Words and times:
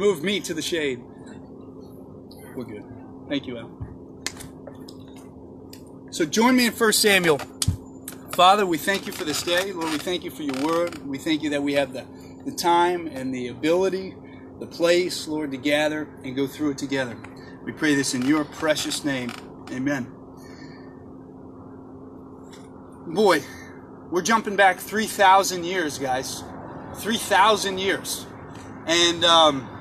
move 0.00 0.24
me 0.24 0.40
to 0.40 0.54
the 0.54 0.62
shade. 0.62 1.02
We're 2.56 2.64
good. 2.64 2.84
Thank 3.28 3.46
you, 3.46 3.58
Al. 3.58 3.70
So 6.10 6.24
join 6.24 6.56
me 6.56 6.66
in 6.66 6.72
1 6.72 6.92
Samuel. 6.94 7.38
Father, 8.32 8.64
we 8.64 8.78
thank 8.78 9.06
you 9.06 9.12
for 9.12 9.24
this 9.24 9.42
day. 9.42 9.72
Lord, 9.72 9.92
we 9.92 9.98
thank 9.98 10.24
you 10.24 10.30
for 10.30 10.42
your 10.42 10.58
word. 10.64 11.06
We 11.06 11.18
thank 11.18 11.42
you 11.42 11.50
that 11.50 11.62
we 11.62 11.74
have 11.74 11.92
the, 11.92 12.06
the 12.46 12.52
time 12.52 13.08
and 13.08 13.34
the 13.34 13.48
ability, 13.48 14.16
the 14.58 14.66
place, 14.66 15.28
Lord, 15.28 15.50
to 15.50 15.58
gather 15.58 16.08
and 16.24 16.34
go 16.34 16.46
through 16.46 16.70
it 16.70 16.78
together. 16.78 17.16
We 17.62 17.72
pray 17.72 17.94
this 17.94 18.14
in 18.14 18.22
your 18.22 18.46
precious 18.46 19.04
name. 19.04 19.30
Amen. 19.70 20.10
Boy, 23.06 23.42
we're 24.10 24.22
jumping 24.22 24.56
back 24.56 24.78
3,000 24.78 25.62
years, 25.62 25.98
guys. 25.98 26.42
3,000 26.96 27.78
years. 27.78 28.26
And, 28.86 29.24
um, 29.24 29.79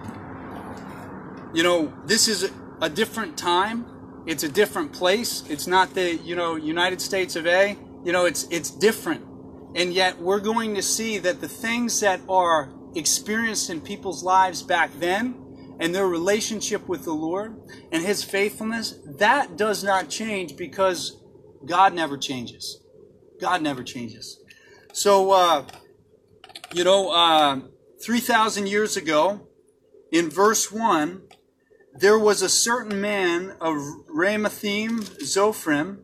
you 1.54 1.64
know, 1.64 1.94
this 2.06 2.28
is 2.28 2.52
a 2.82 2.90
different 2.90 3.38
time. 3.38 3.86
It's 4.26 4.44
a 4.44 4.50
different 4.50 4.94
place. 4.94 5.44
It's 5.50 5.68
not 5.68 5.94
the, 5.94 6.16
you 6.18 6.36
know, 6.36 6.56
United 6.56 7.02
States 7.02 7.36
of 7.36 7.48
A. 7.48 7.78
You 8.04 8.12
know, 8.12 8.26
it's, 8.26 8.48
it's 8.52 8.70
different. 8.70 9.26
And 9.76 9.94
yet 9.94 10.20
we're 10.20 10.40
going 10.40 10.76
to 10.76 10.82
see 10.82 11.18
that 11.20 11.42
the 11.42 11.48
things 11.48 12.00
that 12.02 12.22
are 12.30 12.70
experienced 12.96 13.70
in 13.70 13.82
people's 13.82 14.24
lives 14.24 14.62
back 14.62 14.92
then 15.00 15.76
and 15.80 15.94
their 15.94 16.08
relationship 16.08 16.88
with 16.88 17.04
the 17.06 17.14
Lord 17.14 17.56
and 17.92 18.04
His 18.04 18.24
faithfulness, 18.24 19.00
that 19.06 19.58
does 19.58 19.84
not 19.84 20.10
change 20.10 20.58
because 20.58 21.22
God 21.66 21.94
never 21.94 22.18
changes. 22.18 22.82
God 23.40 23.62
never 23.62 23.84
changes. 23.84 24.40
So, 24.94 25.32
uh, 25.32 25.66
you 26.74 26.84
know, 26.84 27.10
uh, 27.10 27.62
3,000 28.04 28.68
years 28.68 28.98
ago, 28.98 29.48
in 30.12 30.30
verse 30.30 30.72
1, 30.72 31.22
there 32.00 32.18
was 32.18 32.42
a 32.42 32.50
certain 32.50 33.02
man 33.02 33.54
of 33.60 33.76
Ramathaim 34.08 35.02
Zophim 35.22 36.00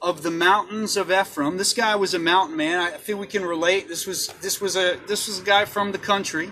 of 0.00 0.22
the 0.22 0.30
mountains 0.30 0.96
of 0.96 1.10
Ephraim. 1.10 1.56
This 1.56 1.72
guy 1.72 1.96
was 1.96 2.12
a 2.12 2.18
mountain 2.18 2.56
man. 2.56 2.80
I 2.80 2.90
think 2.90 3.18
we 3.18 3.26
can 3.26 3.44
relate. 3.44 3.88
This 3.88 4.06
was 4.06 4.28
this 4.42 4.60
was 4.60 4.76
a 4.76 4.98
this 5.08 5.26
was 5.26 5.40
a 5.40 5.42
guy 5.42 5.64
from 5.64 5.92
the 5.92 5.98
country, 5.98 6.50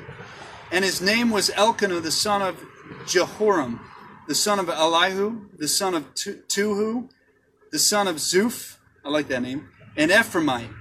and 0.73 0.85
his 0.85 1.03
name 1.03 1.31
was 1.31 1.51
Elkanah, 1.51 2.01
the 2.01 2.11
son 2.11 2.41
of 2.41 2.65
Jehoram, 3.07 3.81
the 4.29 4.35
son 4.35 4.59
of 4.59 4.71
Elihu, 4.71 5.47
the 5.57 5.69
son 5.69 5.95
of 5.95 6.15
Tuhu, 6.15 7.11
the 7.71 7.79
son 7.79 8.09
of 8.09 8.17
Zuph. 8.17 8.79
I 9.05 9.11
like 9.11 9.29
that 9.29 9.43
name. 9.43 9.69
And 9.97 10.11
Ephraimite. 10.11 10.75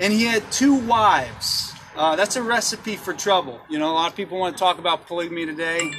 And 0.00 0.12
he 0.12 0.24
had 0.24 0.50
two 0.50 0.74
wives. 0.74 1.72
Uh, 1.94 2.16
that's 2.16 2.36
a 2.36 2.42
recipe 2.42 2.96
for 2.96 3.12
trouble. 3.12 3.60
You 3.68 3.78
know, 3.78 3.90
a 3.90 3.94
lot 3.94 4.10
of 4.10 4.16
people 4.16 4.38
want 4.38 4.56
to 4.56 4.58
talk 4.58 4.78
about 4.78 5.06
polygamy 5.06 5.44
today. 5.44 5.92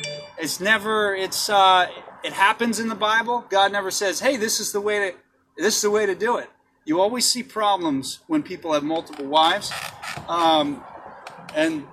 It's 0.44 0.60
never. 0.60 1.16
It's. 1.16 1.50
Uh, 1.50 1.88
it 2.22 2.34
happens 2.34 2.78
in 2.78 2.90
the 2.90 2.96
Bible. 2.96 3.46
God 3.50 3.72
never 3.72 3.90
says, 3.90 4.20
"Hey, 4.20 4.36
this 4.36 4.60
is 4.60 4.74
the 4.74 4.82
way 4.82 5.00
to. 5.00 5.18
This 5.58 5.78
is 5.78 5.82
the 5.84 5.90
way 5.90 6.06
to 6.06 6.16
do 6.16 6.36
it." 6.36 6.50
You 6.84 7.00
always 7.00 7.26
see 7.26 7.44
problems 7.44 8.20
when 8.28 8.44
people 8.44 8.74
have 8.74 8.84
multiple 8.84 9.26
wives, 9.26 9.72
um, 10.28 10.84
and 11.56 11.88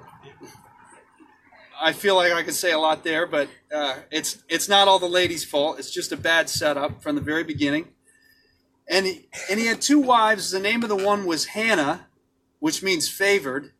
I 1.80 1.92
feel 1.92 2.16
like 2.16 2.32
I 2.32 2.42
could 2.42 2.56
say 2.56 2.72
a 2.72 2.78
lot 2.80 3.04
there, 3.04 3.24
but 3.24 3.48
uh, 3.72 3.98
it's 4.10 4.42
it's 4.48 4.68
not 4.68 4.88
all 4.88 4.98
the 4.98 5.08
ladies' 5.08 5.44
fault. 5.44 5.78
It's 5.78 5.92
just 5.92 6.10
a 6.10 6.16
bad 6.16 6.50
setup 6.50 7.04
from 7.04 7.14
the 7.14 7.20
very 7.20 7.44
beginning. 7.44 7.92
And 8.88 9.06
he, 9.06 9.28
and 9.48 9.60
he 9.60 9.66
had 9.66 9.80
two 9.80 10.00
wives. 10.00 10.50
The 10.50 10.58
name 10.58 10.82
of 10.82 10.88
the 10.88 10.96
one 10.96 11.24
was 11.24 11.44
Hannah, 11.44 12.08
which 12.58 12.82
means 12.82 13.08
favored, 13.08 13.70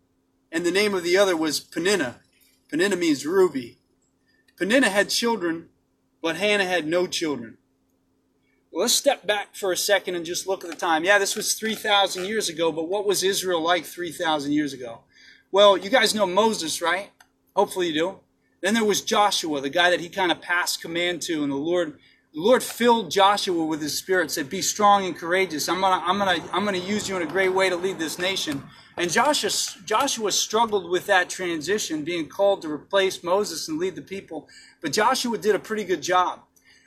and 0.52 0.64
the 0.64 0.70
name 0.70 0.94
of 0.94 1.02
the 1.02 1.16
other 1.16 1.36
was 1.36 1.58
Peninnah. 1.58 2.20
Peninnah 2.68 2.94
means 2.94 3.26
ruby. 3.26 3.79
Peninnah 4.60 4.90
had 4.90 5.08
children, 5.08 5.70
but 6.20 6.36
Hannah 6.36 6.66
had 6.66 6.86
no 6.86 7.06
children. 7.06 7.56
Well, 8.70 8.82
let's 8.82 8.92
step 8.92 9.26
back 9.26 9.56
for 9.56 9.72
a 9.72 9.76
second 9.76 10.16
and 10.16 10.26
just 10.26 10.46
look 10.46 10.62
at 10.62 10.68
the 10.68 10.76
time. 10.76 11.02
Yeah, 11.02 11.18
this 11.18 11.34
was 11.34 11.54
3,000 11.54 12.26
years 12.26 12.50
ago, 12.50 12.70
but 12.70 12.86
what 12.86 13.06
was 13.06 13.24
Israel 13.24 13.62
like 13.62 13.86
3,000 13.86 14.52
years 14.52 14.74
ago? 14.74 15.00
Well, 15.50 15.78
you 15.78 15.88
guys 15.88 16.14
know 16.14 16.26
Moses, 16.26 16.82
right? 16.82 17.08
Hopefully 17.56 17.86
you 17.86 17.94
do. 17.94 18.20
Then 18.60 18.74
there 18.74 18.84
was 18.84 19.00
Joshua, 19.00 19.62
the 19.62 19.70
guy 19.70 19.88
that 19.88 20.00
he 20.00 20.10
kind 20.10 20.30
of 20.30 20.42
passed 20.42 20.82
command 20.82 21.22
to, 21.22 21.42
and 21.42 21.50
the 21.50 21.56
Lord 21.56 21.98
the 22.32 22.40
Lord 22.40 22.62
filled 22.62 23.10
Joshua 23.10 23.64
with 23.64 23.82
his 23.82 23.98
spirit, 23.98 24.30
said, 24.30 24.48
Be 24.48 24.62
strong 24.62 25.04
and 25.04 25.16
courageous. 25.16 25.68
I'm 25.68 25.80
gonna, 25.80 26.02
I'm 26.04 26.18
gonna, 26.18 26.48
I'm 26.52 26.64
gonna 26.64 26.78
use 26.78 27.08
you 27.08 27.16
in 27.16 27.22
a 27.22 27.26
great 27.26 27.52
way 27.52 27.68
to 27.68 27.76
lead 27.76 27.98
this 27.98 28.18
nation. 28.18 28.62
And 28.96 29.10
Joshua, 29.10 29.50
Joshua 29.84 30.30
struggled 30.30 30.88
with 30.90 31.06
that 31.06 31.28
transition, 31.28 32.04
being 32.04 32.28
called 32.28 32.62
to 32.62 32.70
replace 32.70 33.24
Moses 33.24 33.66
and 33.68 33.78
lead 33.78 33.96
the 33.96 34.02
people. 34.02 34.48
But 34.80 34.92
Joshua 34.92 35.38
did 35.38 35.56
a 35.56 35.58
pretty 35.58 35.84
good 35.84 36.02
job. 36.02 36.40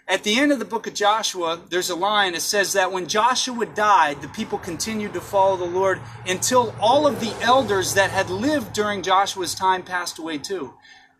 At 0.08 0.24
the 0.24 0.38
end 0.38 0.52
of 0.52 0.60
the 0.60 0.66
book 0.66 0.86
of 0.86 0.94
Joshua, 0.94 1.62
there's 1.70 1.90
a 1.90 1.96
line 1.96 2.34
that 2.34 2.42
says 2.42 2.74
that 2.74 2.92
when 2.92 3.08
Joshua 3.08 3.66
died, 3.66 4.22
the 4.22 4.28
people 4.30 4.58
continued 4.58 5.14
to 5.14 5.22
follow 5.22 5.58
the 5.58 5.66
Lord 5.66 6.00
until 6.26 6.76
all 6.80 7.08
of 7.08 7.20
the 7.20 7.34
elders 7.42 7.94
that 7.96 8.12
had 8.12 8.30
lived 8.30 8.74
during 8.74 9.02
Joshua's 9.02 9.56
time 9.56 9.84
passed 9.84 10.20
away 10.20 10.38
too. 10.38 10.74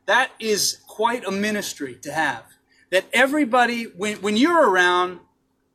That 0.06 0.32
is 0.38 0.82
quite 0.88 1.26
a 1.26 1.32
ministry 1.32 1.98
to 2.04 2.12
have 2.12 2.44
that 2.94 3.06
everybody, 3.12 3.86
when, 3.86 4.18
when 4.18 4.38
you're 4.38 4.70
around, 4.70 5.20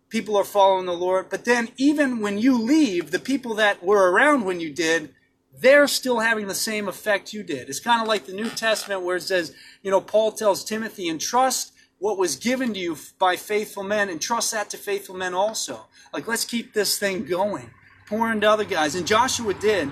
people 0.09 0.37
are 0.37 0.45
following 0.45 0.87
the 0.87 0.93
Lord. 0.93 1.29
But 1.29 1.45
then 1.45 1.69
even 1.77 2.21
when 2.21 2.39
you 2.39 2.57
leave, 2.57 3.11
the 3.11 3.19
people 3.19 3.57
that 3.57 3.83
were 3.83 4.13
around 4.13 4.45
when 4.45 4.61
you 4.61 4.73
did, 4.73 5.13
they're 5.53 5.89
still 5.89 6.21
having 6.21 6.47
the 6.47 6.55
same 6.55 6.87
effect 6.87 7.33
you 7.33 7.43
did. 7.43 7.69
It's 7.69 7.81
kind 7.81 8.01
of 8.01 8.07
like 8.07 8.27
the 8.27 8.35
New 8.35 8.49
Testament 8.49 9.03
where 9.03 9.17
it 9.17 9.23
says, 9.23 9.53
you 9.83 9.91
know, 9.91 10.01
Paul 10.01 10.31
tells 10.31 10.65
Timothy, 10.65 11.09
entrust 11.09 11.73
what 11.99 12.19
was 12.19 12.37
given 12.37 12.73
to 12.75 12.79
you 12.79 12.97
by 13.19 13.35
faithful 13.35 13.83
men, 13.83 14.09
and 14.09 14.21
trust 14.21 14.53
that 14.53 14.71
to 14.71 14.77
faithful 14.77 15.17
men 15.17 15.35
also. 15.35 15.87
Like, 16.13 16.29
let's 16.29 16.45
keep 16.45 16.73
this 16.73 17.01
thing 17.01 17.25
going. 17.25 17.69
Pour 18.07 18.31
into 18.31 18.49
other 18.49 18.65
guys. 18.65 18.95
And 18.95 19.05
Joshua 19.05 19.55
did. 19.55 19.91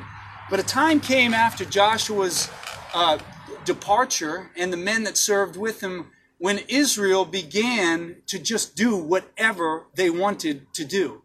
But 0.49 0.61
a 0.61 0.63
time 0.63 1.01
came 1.01 1.35
after 1.35 1.65
Joshua's 1.65 2.49
uh, 2.95 3.19
departure, 3.65 4.49
and 4.57 4.73
the 4.73 4.77
men 4.77 5.03
that 5.03 5.17
served 5.17 5.57
with 5.57 5.81
him 5.81 6.13
when 6.39 6.59
Israel 6.69 7.25
began 7.25 8.17
to 8.27 8.39
just 8.39 8.77
do 8.77 8.97
whatever 8.97 9.87
they 9.95 10.11
wanted 10.11 10.73
to 10.75 10.85
do. 10.85 11.23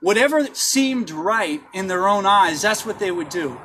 Whatever 0.00 0.46
seemed 0.54 1.10
right 1.10 1.60
in 1.72 1.86
their 1.86 2.08
own 2.08 2.26
eyes, 2.26 2.62
that's 2.62 2.84
what 2.84 2.98
they 2.98 3.10
would 3.10 3.28
do. 3.28 3.60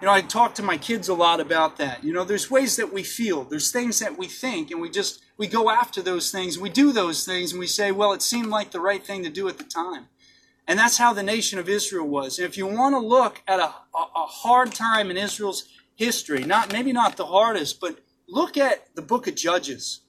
You 0.00 0.06
know, 0.06 0.12
I 0.12 0.20
talk 0.20 0.54
to 0.54 0.62
my 0.62 0.76
kids 0.76 1.08
a 1.08 1.14
lot 1.14 1.40
about 1.40 1.76
that. 1.78 2.04
You 2.04 2.12
know, 2.12 2.24
there's 2.24 2.50
ways 2.50 2.76
that 2.76 2.92
we 2.92 3.02
feel, 3.02 3.44
there's 3.44 3.72
things 3.72 3.98
that 3.98 4.16
we 4.16 4.26
think, 4.26 4.70
and 4.70 4.80
we 4.80 4.90
just, 4.90 5.22
we 5.36 5.46
go 5.46 5.70
after 5.70 6.00
those 6.00 6.30
things, 6.30 6.58
we 6.58 6.70
do 6.70 6.92
those 6.92 7.24
things, 7.24 7.52
and 7.52 7.58
we 7.58 7.66
say, 7.66 7.90
well, 7.90 8.12
it 8.12 8.22
seemed 8.22 8.48
like 8.48 8.70
the 8.70 8.80
right 8.80 9.04
thing 9.04 9.24
to 9.24 9.30
do 9.30 9.48
at 9.48 9.58
the 9.58 9.64
time. 9.64 10.06
And 10.68 10.78
that's 10.78 10.98
how 10.98 11.12
the 11.14 11.22
nation 11.22 11.58
of 11.58 11.68
Israel 11.68 12.06
was. 12.06 12.38
And 12.38 12.46
if 12.46 12.56
you 12.56 12.66
want 12.66 12.94
to 12.94 13.00
look 13.00 13.42
at 13.48 13.58
a, 13.58 13.74
a, 13.94 14.02
a 14.16 14.26
hard 14.26 14.72
time 14.72 15.10
in 15.10 15.16
Israel's 15.16 15.64
history, 15.96 16.44
not 16.44 16.72
maybe 16.72 16.92
not 16.92 17.16
the 17.16 17.26
hardest, 17.26 17.80
but 17.80 17.98
look 18.28 18.56
at 18.56 18.94
the 18.94 19.02
book 19.02 19.26
of 19.26 19.34
Judges 19.34 20.02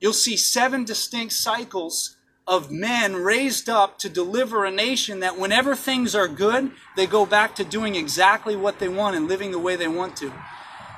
you'll 0.00 0.12
see 0.12 0.36
seven 0.36 0.84
distinct 0.84 1.32
cycles 1.32 2.16
of 2.46 2.70
men 2.70 3.14
raised 3.14 3.68
up 3.68 3.98
to 3.98 4.08
deliver 4.08 4.64
a 4.64 4.70
nation 4.70 5.20
that 5.20 5.38
whenever 5.38 5.76
things 5.76 6.14
are 6.14 6.26
good, 6.26 6.72
they 6.96 7.06
go 7.06 7.24
back 7.24 7.54
to 7.54 7.64
doing 7.64 7.94
exactly 7.94 8.56
what 8.56 8.78
they 8.80 8.88
want 8.88 9.14
and 9.14 9.28
living 9.28 9.52
the 9.52 9.58
way 9.58 9.76
they 9.76 9.86
want 9.86 10.16
to. 10.16 10.32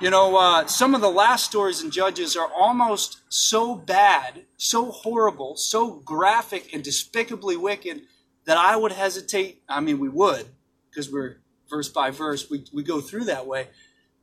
You 0.00 0.10
know, 0.10 0.36
uh, 0.36 0.66
some 0.66 0.94
of 0.94 1.00
the 1.00 1.10
last 1.10 1.44
stories 1.44 1.82
in 1.82 1.90
Judges 1.90 2.36
are 2.36 2.50
almost 2.52 3.20
so 3.28 3.74
bad, 3.74 4.46
so 4.56 4.90
horrible, 4.90 5.56
so 5.56 6.00
graphic 6.04 6.72
and 6.72 6.82
despicably 6.82 7.56
wicked 7.56 8.02
that 8.46 8.56
I 8.56 8.76
would 8.76 8.92
hesitate. 8.92 9.62
I 9.68 9.80
mean, 9.80 9.98
we 10.00 10.08
would, 10.08 10.46
because 10.90 11.12
we're 11.12 11.36
verse 11.68 11.88
by 11.88 12.10
verse, 12.10 12.50
we, 12.50 12.64
we 12.72 12.82
go 12.82 13.00
through 13.00 13.24
that 13.24 13.46
way. 13.46 13.68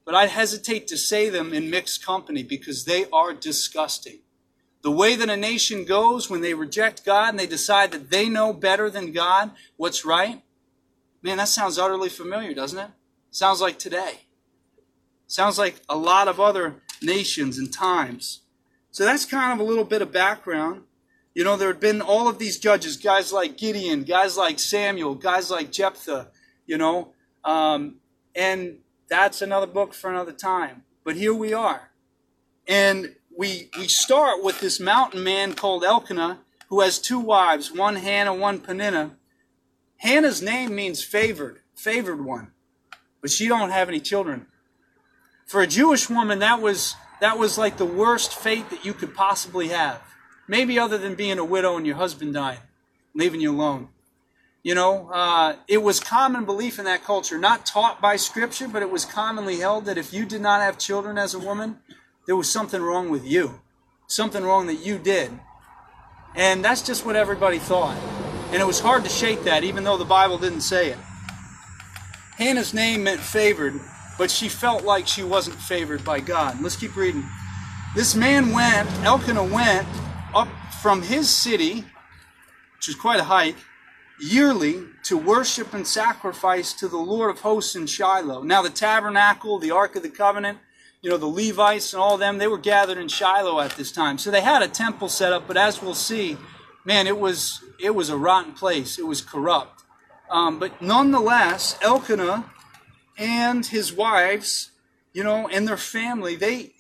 But 0.04 0.16
I'd 0.16 0.30
hesitate 0.30 0.88
to 0.88 0.98
say 0.98 1.30
them 1.30 1.54
in 1.54 1.70
mixed 1.70 2.06
company 2.06 2.44
because 2.44 2.86
they 2.86 3.06
are 3.12 3.34
disgusting. 3.34 4.20
The 4.82 4.92
way 4.92 5.16
that 5.16 5.30
a 5.30 5.38
nation 5.38 5.86
goes 5.86 6.30
when 6.30 6.42
they 6.42 6.54
reject 6.54 7.06
God 7.06 7.30
and 7.30 7.40
they 7.40 7.48
decide 7.48 7.92
that 7.92 8.10
they 8.10 8.30
know 8.30 8.54
better 8.54 8.90
than 8.90 9.12
God 9.12 9.52
what's 9.76 10.06
right. 10.06 10.42
Man, 11.22 11.38
that 11.38 11.50
sounds 11.50 11.78
utterly 11.78 12.10
familiar, 12.10 12.54
doesn't 12.54 12.80
it? 12.80 12.90
Sounds 13.30 13.60
like 13.60 13.78
today. 13.78 14.22
Sounds 15.28 15.58
like 15.58 15.76
a 15.90 15.98
lot 15.98 16.28
of 16.28 16.40
other 16.40 16.76
nations 17.02 17.58
and 17.58 17.72
times. 17.72 18.42
So 18.92 19.04
that's 19.06 19.26
kind 19.26 19.54
of 19.54 19.60
a 19.60 19.70
little 19.70 19.84
bit 19.84 20.02
of 20.02 20.12
background. 20.12 20.84
You 21.36 21.44
know, 21.44 21.56
there 21.56 21.68
had 21.68 21.80
been 21.80 22.02
all 22.02 22.28
of 22.28 22.40
these 22.40 22.58
judges, 22.58 22.98
guys 22.98 23.32
like 23.32 23.58
Gideon, 23.58 24.04
guys 24.04 24.38
like 24.38 24.60
Samuel, 24.60 25.16
guys 25.16 25.52
like 25.52 25.72
Jephthah, 25.72 26.30
you 26.66 26.78
know, 26.78 27.14
um, 27.44 27.96
and 28.36 28.78
that's 29.10 29.42
another 29.42 29.68
book 29.68 29.94
for 29.94 30.10
another 30.10 30.32
time. 30.32 30.84
But 31.04 31.16
here 31.16 31.34
we 31.34 31.54
are. 31.54 31.92
And 32.68 33.16
we, 33.38 33.70
we 33.78 33.88
start 33.88 34.44
with 34.44 34.60
this 34.60 34.80
mountain 34.80 35.24
man 35.24 35.54
called 35.54 35.84
Elkanah, 35.84 36.40
who 36.70 36.82
has 36.82 37.00
two 37.00 37.20
wives, 37.20 37.72
one 37.72 37.96
Hannah, 37.98 38.34
one 38.34 38.60
Peninnah. 38.60 39.18
Hannah's 39.98 40.42
name 40.42 40.76
means 40.76 41.04
favored, 41.04 41.60
favored 41.76 42.24
one, 42.24 42.52
but 43.22 43.32
she 43.32 43.48
don't 43.48 43.72
have 43.72 43.90
any 43.90 44.00
children. 44.00 44.48
For 45.46 45.62
a 45.62 45.68
Jewish 45.68 46.10
woman, 46.10 46.40
that 46.40 46.62
was 46.62 46.96
That 47.22 47.38
was 47.38 47.58
like 47.58 47.76
the 47.76 47.86
worst 47.86 48.34
fate 48.34 48.70
that 48.70 48.86
you 48.86 48.94
could 48.94 49.14
possibly 49.14 49.68
have. 49.70 50.00
Maybe 50.48 50.80
other 50.80 50.98
than 50.98 51.16
being 51.16 51.38
a 51.38 51.44
widow 51.44 51.76
and 51.76 51.86
your 51.86 51.98
husband 51.98 52.34
dying, 52.34 52.64
leaving 53.14 53.42
you 53.42 53.52
alone. 53.52 53.90
You 54.64 54.74
know, 54.74 55.10
uh, 55.12 55.58
it 55.68 55.84
was 55.84 56.00
common 56.00 56.46
belief 56.46 56.80
in 56.80 56.86
that 56.86 57.04
culture, 57.04 57.38
not 57.38 57.66
taught 57.66 58.00
by 58.00 58.16
Scripture, 58.16 58.70
but 58.70 58.82
it 58.82 58.90
was 58.90 59.04
commonly 59.04 59.58
held 59.60 59.84
that 59.86 59.98
if 59.98 60.14
you 60.14 60.26
did 60.26 60.42
not 60.42 60.62
have 60.62 60.78
children 60.78 61.18
as 61.18 61.34
a 61.34 61.40
woman, 61.40 61.80
there 62.30 62.36
was 62.36 62.48
something 62.48 62.80
wrong 62.80 63.10
with 63.10 63.26
you, 63.26 63.60
something 64.06 64.44
wrong 64.44 64.68
that 64.68 64.86
you 64.86 65.00
did. 65.00 65.32
And 66.36 66.64
that's 66.64 66.84
just 66.84 67.04
what 67.04 67.16
everybody 67.16 67.58
thought. 67.58 67.98
And 68.52 68.62
it 68.62 68.68
was 68.68 68.80
hard 68.80 69.04
to 69.06 69.10
shake 69.10 69.46
that, 69.46 69.64
even 69.64 69.84
though 69.84 69.98
the 69.98 70.06
Bible 70.06 70.38
didn't 70.38 70.62
say 70.62 70.92
it. 70.92 70.98
Hannah's 72.38 72.72
name 72.72 73.04
meant 73.04 73.20
favored, 73.20 73.74
but 74.20 74.30
she 74.30 74.48
felt 74.48 74.84
like 74.84 75.08
she 75.08 75.24
wasn't 75.24 75.56
favored 75.56 76.06
by 76.06 76.20
God. 76.20 76.62
Let's 76.62 76.76
keep 76.76 76.96
reading. 76.96 77.28
This 77.96 78.14
man 78.14 78.52
went, 78.52 78.88
Elkanah 79.04 79.46
went 79.46 79.88
up 80.36 80.50
from 80.84 81.02
his 81.02 81.32
city, 81.32 81.84
which 82.76 82.90
is 82.90 82.94
quite 82.94 83.20
a 83.20 83.24
hike, 83.24 83.58
yearly 84.22 84.84
to 85.06 85.18
worship 85.18 85.74
and 85.74 85.88
sacrifice 85.88 86.74
to 86.74 86.88
the 86.88 86.96
Lord 86.98 87.32
of 87.32 87.40
hosts 87.40 87.76
in 87.76 87.88
Shiloh. 87.88 88.44
Now, 88.44 88.62
the 88.62 88.70
tabernacle, 88.70 89.58
the 89.58 89.72
Ark 89.72 89.96
of 89.96 90.04
the 90.04 90.10
Covenant, 90.10 90.60
you 91.02 91.10
know, 91.10 91.18
the 91.18 91.28
Levites 91.28 91.94
and 91.94 92.02
all 92.02 92.18
them, 92.18 92.38
they 92.38 92.48
were 92.48 92.58
gathered 92.58 92.98
in 92.98 93.08
Shiloh 93.08 93.60
at 93.60 93.72
this 93.72 93.92
time. 93.92 94.18
So 94.18 94.32
they 94.32 94.42
had 94.42 94.62
a 94.62 94.68
temple 94.68 95.10
set 95.10 95.32
up, 95.32 95.48
but 95.48 95.58
as 95.58 95.82
we'll 95.82 95.96
see, 95.96 96.38
man, 96.84 97.08
it 97.08 97.18
was 97.18 97.64
it 97.80 97.96
was 97.96 98.10
a 98.10 98.18
rotten 98.18 98.54
place. 98.54 99.00
It 99.00 99.08
was 99.08 99.22
corrupt. 99.22 99.84
Um, 100.30 100.60
but 100.60 100.82
nonetheless, 100.82 101.78
Elkanah 101.82 102.52
and 103.18 103.66
his 103.66 103.94
wives, 103.94 104.72
you 105.14 105.24
know, 105.24 105.48
and 105.48 105.68
their 105.68 105.78
family, 105.78 106.36
they 106.36 106.74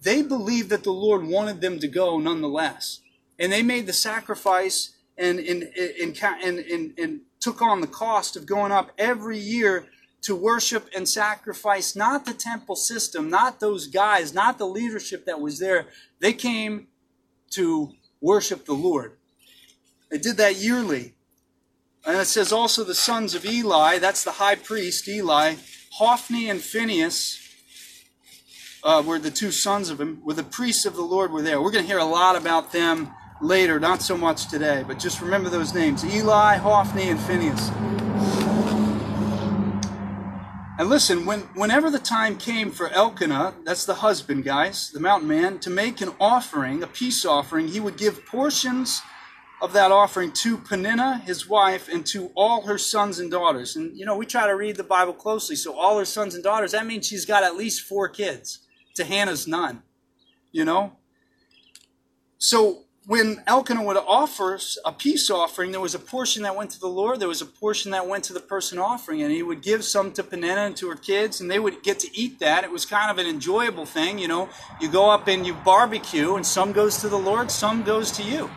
they 0.00 0.22
believed 0.22 0.68
that 0.70 0.84
the 0.84 0.92
Lord 0.92 1.26
wanted 1.26 1.60
them 1.60 1.78
to 1.80 1.88
go 1.88 2.18
nonetheless. 2.18 3.00
And 3.38 3.52
they 3.52 3.62
made 3.62 3.86
the 3.86 3.92
sacrifice 3.92 4.96
and, 5.16 5.38
and, 5.38 5.62
and, 5.62 6.22
and, 6.22 6.58
and, 6.58 6.98
and 6.98 7.20
took 7.40 7.60
on 7.60 7.80
the 7.80 7.86
cost 7.86 8.36
of 8.36 8.46
going 8.46 8.72
up 8.72 8.92
every 8.98 9.38
year 9.38 9.86
to 10.22 10.34
worship 10.34 10.88
and 10.94 11.08
sacrifice 11.08 11.94
not 11.94 12.24
the 12.24 12.34
temple 12.34 12.76
system, 12.76 13.30
not 13.30 13.60
those 13.60 13.86
guys, 13.86 14.34
not 14.34 14.58
the 14.58 14.66
leadership 14.66 15.24
that 15.26 15.40
was 15.40 15.58
there. 15.58 15.86
They 16.20 16.32
came 16.32 16.88
to 17.50 17.92
worship 18.20 18.64
the 18.64 18.74
Lord. 18.74 19.12
They 20.10 20.18
did 20.18 20.36
that 20.38 20.56
yearly. 20.56 21.14
And 22.06 22.16
it 22.16 22.26
says 22.26 22.52
also 22.52 22.84
the 22.84 22.94
sons 22.94 23.34
of 23.34 23.44
Eli, 23.44 23.98
that's 23.98 24.24
the 24.24 24.32
high 24.32 24.54
priest, 24.54 25.08
Eli, 25.08 25.56
Hophni 25.92 26.48
and 26.48 26.60
Phinehas 26.60 27.40
uh, 28.82 29.02
were 29.04 29.18
the 29.18 29.30
two 29.30 29.50
sons 29.50 29.90
of 29.90 30.00
him, 30.00 30.20
were 30.24 30.34
the 30.34 30.44
priests 30.44 30.86
of 30.86 30.94
the 30.94 31.02
Lord 31.02 31.32
were 31.32 31.42
there. 31.42 31.60
We're 31.60 31.72
going 31.72 31.84
to 31.84 31.88
hear 31.88 31.98
a 31.98 32.04
lot 32.04 32.36
about 32.36 32.72
them 32.72 33.10
later, 33.40 33.78
not 33.80 34.02
so 34.02 34.16
much 34.16 34.48
today, 34.48 34.84
but 34.86 34.98
just 34.98 35.20
remember 35.20 35.48
those 35.48 35.74
names 35.74 36.04
Eli, 36.04 36.56
Hophni, 36.56 37.10
and 37.10 37.20
Phinehas. 37.20 37.97
And 40.78 40.88
listen, 40.88 41.26
when, 41.26 41.40
whenever 41.54 41.90
the 41.90 41.98
time 41.98 42.38
came 42.38 42.70
for 42.70 42.88
Elkanah, 42.90 43.54
that's 43.64 43.84
the 43.84 43.94
husband, 43.94 44.44
guys, 44.44 44.92
the 44.92 45.00
mountain 45.00 45.28
man, 45.28 45.58
to 45.58 45.70
make 45.70 46.00
an 46.00 46.10
offering, 46.20 46.84
a 46.84 46.86
peace 46.86 47.24
offering, 47.24 47.66
he 47.66 47.80
would 47.80 47.96
give 47.96 48.24
portions 48.24 49.02
of 49.60 49.72
that 49.72 49.90
offering 49.90 50.30
to 50.30 50.56
Peninnah, 50.56 51.18
his 51.18 51.48
wife, 51.48 51.88
and 51.88 52.06
to 52.06 52.30
all 52.36 52.62
her 52.62 52.78
sons 52.78 53.18
and 53.18 53.28
daughters. 53.28 53.74
And, 53.74 53.98
you 53.98 54.06
know, 54.06 54.16
we 54.16 54.24
try 54.24 54.46
to 54.46 54.54
read 54.54 54.76
the 54.76 54.84
Bible 54.84 55.12
closely. 55.12 55.56
So, 55.56 55.76
all 55.76 55.98
her 55.98 56.04
sons 56.04 56.36
and 56.36 56.44
daughters, 56.44 56.70
that 56.70 56.86
means 56.86 57.08
she's 57.08 57.24
got 57.24 57.42
at 57.42 57.56
least 57.56 57.80
four 57.80 58.08
kids. 58.08 58.60
To 58.94 59.04
Hannah's 59.04 59.48
none. 59.48 59.82
You 60.52 60.64
know? 60.64 60.92
So, 62.38 62.84
when 63.08 63.42
Elkanah 63.46 63.82
would 63.82 63.96
offer 63.96 64.58
a 64.84 64.92
peace 64.92 65.30
offering, 65.30 65.72
there 65.72 65.80
was 65.80 65.94
a 65.94 65.98
portion 65.98 66.42
that 66.42 66.54
went 66.54 66.68
to 66.72 66.78
the 66.78 66.88
Lord, 66.88 67.18
there 67.18 67.26
was 67.26 67.40
a 67.40 67.46
portion 67.46 67.90
that 67.92 68.06
went 68.06 68.22
to 68.24 68.34
the 68.34 68.40
person 68.40 68.78
offering, 68.78 69.22
and 69.22 69.32
he 69.32 69.42
would 69.42 69.62
give 69.62 69.82
some 69.82 70.12
to 70.12 70.22
Peninnah 70.22 70.66
and 70.66 70.76
to 70.76 70.90
her 70.90 70.94
kids, 70.94 71.40
and 71.40 71.50
they 71.50 71.58
would 71.58 71.82
get 71.82 71.98
to 72.00 72.14
eat 72.14 72.38
that. 72.40 72.64
It 72.64 72.70
was 72.70 72.84
kind 72.84 73.10
of 73.10 73.16
an 73.16 73.26
enjoyable 73.26 73.86
thing, 73.86 74.18
you 74.18 74.28
know. 74.28 74.50
You 74.78 74.90
go 74.90 75.08
up 75.08 75.26
and 75.26 75.46
you 75.46 75.54
barbecue, 75.54 76.34
and 76.34 76.44
some 76.44 76.72
goes 76.72 76.98
to 76.98 77.08
the 77.08 77.18
Lord, 77.18 77.50
some 77.50 77.82
goes 77.82 78.10
to 78.12 78.22
you. 78.22 78.50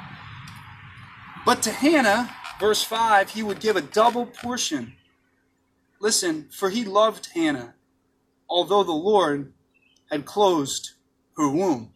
But 1.45 1.61
to 1.61 1.71
Hannah, 1.71 2.29
verse 2.59 2.83
5, 2.83 3.29
he 3.29 3.43
would 3.43 3.61
give 3.61 3.77
a 3.77 3.81
double 3.81 4.25
portion. 4.25 4.95
Listen, 6.01 6.49
for 6.51 6.69
he 6.69 6.83
loved 6.83 7.29
Hannah, 7.33 7.75
although 8.49 8.83
the 8.83 8.91
Lord 8.91 9.53
had 10.11 10.25
closed 10.25 10.91
her 11.37 11.49
womb. 11.49 11.90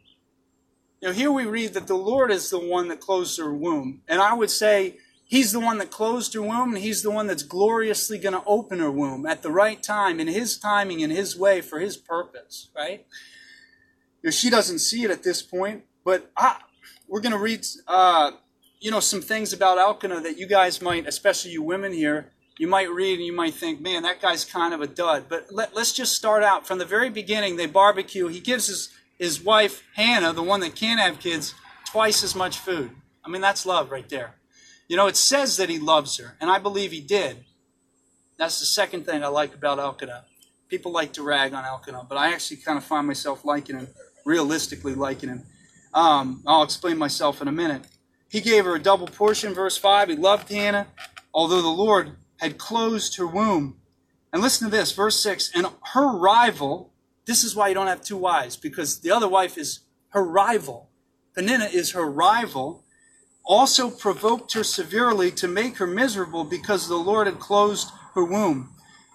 Now, 1.01 1.12
here 1.12 1.31
we 1.31 1.45
read 1.45 1.74
that 1.74 1.88
the 1.88 1.95
Lord 1.95 2.31
is 2.31 2.50
the 2.50 2.59
one 2.59 2.88
that 2.88 3.00
closed 3.00 3.38
her 3.39 3.53
womb. 3.53 4.01
And 4.07 4.21
I 4.21 4.33
would 4.33 4.50
say 4.50 4.97
he's 5.25 5.51
the 5.51 5.59
one 5.59 5.77
that 5.80 5.92
closed 5.92 6.33
her 6.33 6.42
womb, 6.42 6.74
and 6.74 6.83
he's 6.83 7.01
the 7.01 7.12
one 7.12 7.27
that's 7.27 7.44
gloriously 7.44 8.18
going 8.18 8.33
to 8.33 8.44
open 8.45 8.80
her 8.80 8.92
womb 8.92 9.25
at 9.25 9.42
the 9.42 9.51
right 9.51 9.81
time, 9.81 10.19
in 10.19 10.27
his 10.27 10.57
timing, 10.57 11.01
in 11.01 11.09
his 11.09 11.38
way, 11.38 11.62
for 11.62 11.80
his 11.80 11.97
purpose, 11.97 12.69
right? 12.75 13.06
You 14.21 14.27
know, 14.27 14.31
she 14.31 14.50
doesn't 14.50 14.80
see 14.80 15.03
it 15.03 15.12
at 15.12 15.24
this 15.24 15.42
point, 15.42 15.83
but 16.03 16.31
I, 16.36 16.57
we're 17.07 17.21
going 17.21 17.33
to 17.33 17.38
read, 17.38 17.65
uh, 17.88 18.31
you 18.80 18.89
know, 18.89 19.00
some 19.00 19.21
things 19.21 19.53
about 19.53 19.77
Elkanah 19.77 20.21
that 20.21 20.38
you 20.38 20.47
guys 20.47 20.81
might, 20.81 21.07
especially 21.07 21.51
you 21.51 21.62
women 21.62 21.92
here, 21.92 22.31
you 22.57 22.68
might 22.68 22.89
read 22.89 23.18
and 23.18 23.25
you 23.25 23.33
might 23.33 23.53
think, 23.53 23.81
man, 23.81 24.03
that 24.03 24.21
guy's 24.21 24.45
kind 24.45 24.74
of 24.74 24.81
a 24.81 24.88
dud. 24.88 25.25
But 25.27 25.47
let, 25.51 25.75
us 25.75 25.92
just 25.92 26.13
start 26.13 26.42
out 26.42 26.65
from 26.65 26.77
the 26.77 26.86
very 26.86 27.09
beginning. 27.09 27.57
They 27.57 27.65
barbecue. 27.65 28.27
He 28.27 28.39
gives 28.39 28.68
his 28.68 28.89
his 29.18 29.42
wife 29.42 29.84
Hannah, 29.96 30.34
the 30.34 30.44
one 30.44 30.60
that 30.62 30.76
can't 30.76 31.00
have 31.00 31.20
kids, 31.20 31.54
twice 31.86 32.24
as 32.24 32.36
much 32.36 32.58
food. 32.58 32.92
I 33.24 33.30
mean, 33.30 33.42
that's 33.42 33.66
love 33.66 33.92
right 33.92 34.08
there. 34.10 34.36
You 34.88 34.98
know, 34.98 35.08
it 35.08 35.16
says 35.16 35.58
that 35.58 35.70
he 35.70 35.80
loves 35.80 36.18
her, 36.18 36.38
and 36.40 36.50
I 36.50 36.60
believe 36.60 36.92
he 36.92 37.02
did. 37.02 37.46
That's 38.38 38.60
the 38.60 38.66
second 38.66 39.06
thing 39.06 39.24
I 39.24 39.28
like 39.28 39.56
about 39.56 39.80
Elkanah. 39.80 40.26
People 40.68 40.92
like 40.92 41.14
to 41.14 41.24
rag 41.24 41.54
on 41.54 41.66
Elkanah, 41.66 42.06
but 42.08 42.18
I 42.18 42.34
actually 42.34 42.58
kind 42.58 42.78
of 42.78 42.84
find 42.84 43.08
myself 43.08 43.46
liking 43.46 43.78
him, 43.78 43.88
realistically 44.26 44.94
liking 44.94 45.30
him. 45.30 45.44
Um, 45.94 46.44
I'll 46.46 46.64
explain 46.64 46.98
myself 46.98 47.42
in 47.42 47.48
a 47.48 47.52
minute. 47.52 47.84
He 48.30 48.42
gave 48.42 48.66
her 48.66 48.76
a 48.76 48.80
double 48.80 49.08
portion, 49.08 49.54
verse 49.54 49.78
5. 49.78 50.10
He 50.10 50.16
loved 50.18 50.52
Hannah, 50.52 50.88
although 51.34 51.62
the 51.62 51.68
Lord 51.70 52.18
had 52.38 52.58
closed 52.58 53.16
her 53.18 53.26
womb. 53.26 53.78
And 54.34 54.42
listen 54.42 54.70
to 54.70 54.76
this, 54.76 54.92
verse 54.92 55.18
6. 55.22 55.52
And 55.56 55.68
her 55.94 56.12
rival, 56.12 56.92
this 57.25 57.44
is 57.44 57.56
why 57.56 57.69
you 57.69 57.74
don't 57.74 57.88
have 57.88 58.01
two 58.01 58.18
wives, 58.18 58.56
because 58.56 59.00
the 59.00 59.12
other 59.12 59.27
wife 59.27 59.57
is 59.57 59.81
her 60.10 60.24
rival. 60.24 60.89
Peninnah 61.33 61.66
is 61.66 61.92
her 61.92 62.09
rival. 62.09 62.83
Also 63.44 63.90
provoked 63.90 64.54
her 64.54 64.64
severely 64.64 65.31
to 65.31 65.47
make 65.47 65.78
her 65.78 65.88
miserable 65.88 66.44
because 66.44 66.88
the 66.88 66.95
Lord 66.95 67.28
had 67.28 67.40
closed 67.40 67.90
her 68.14 68.23
womb. 68.23 68.71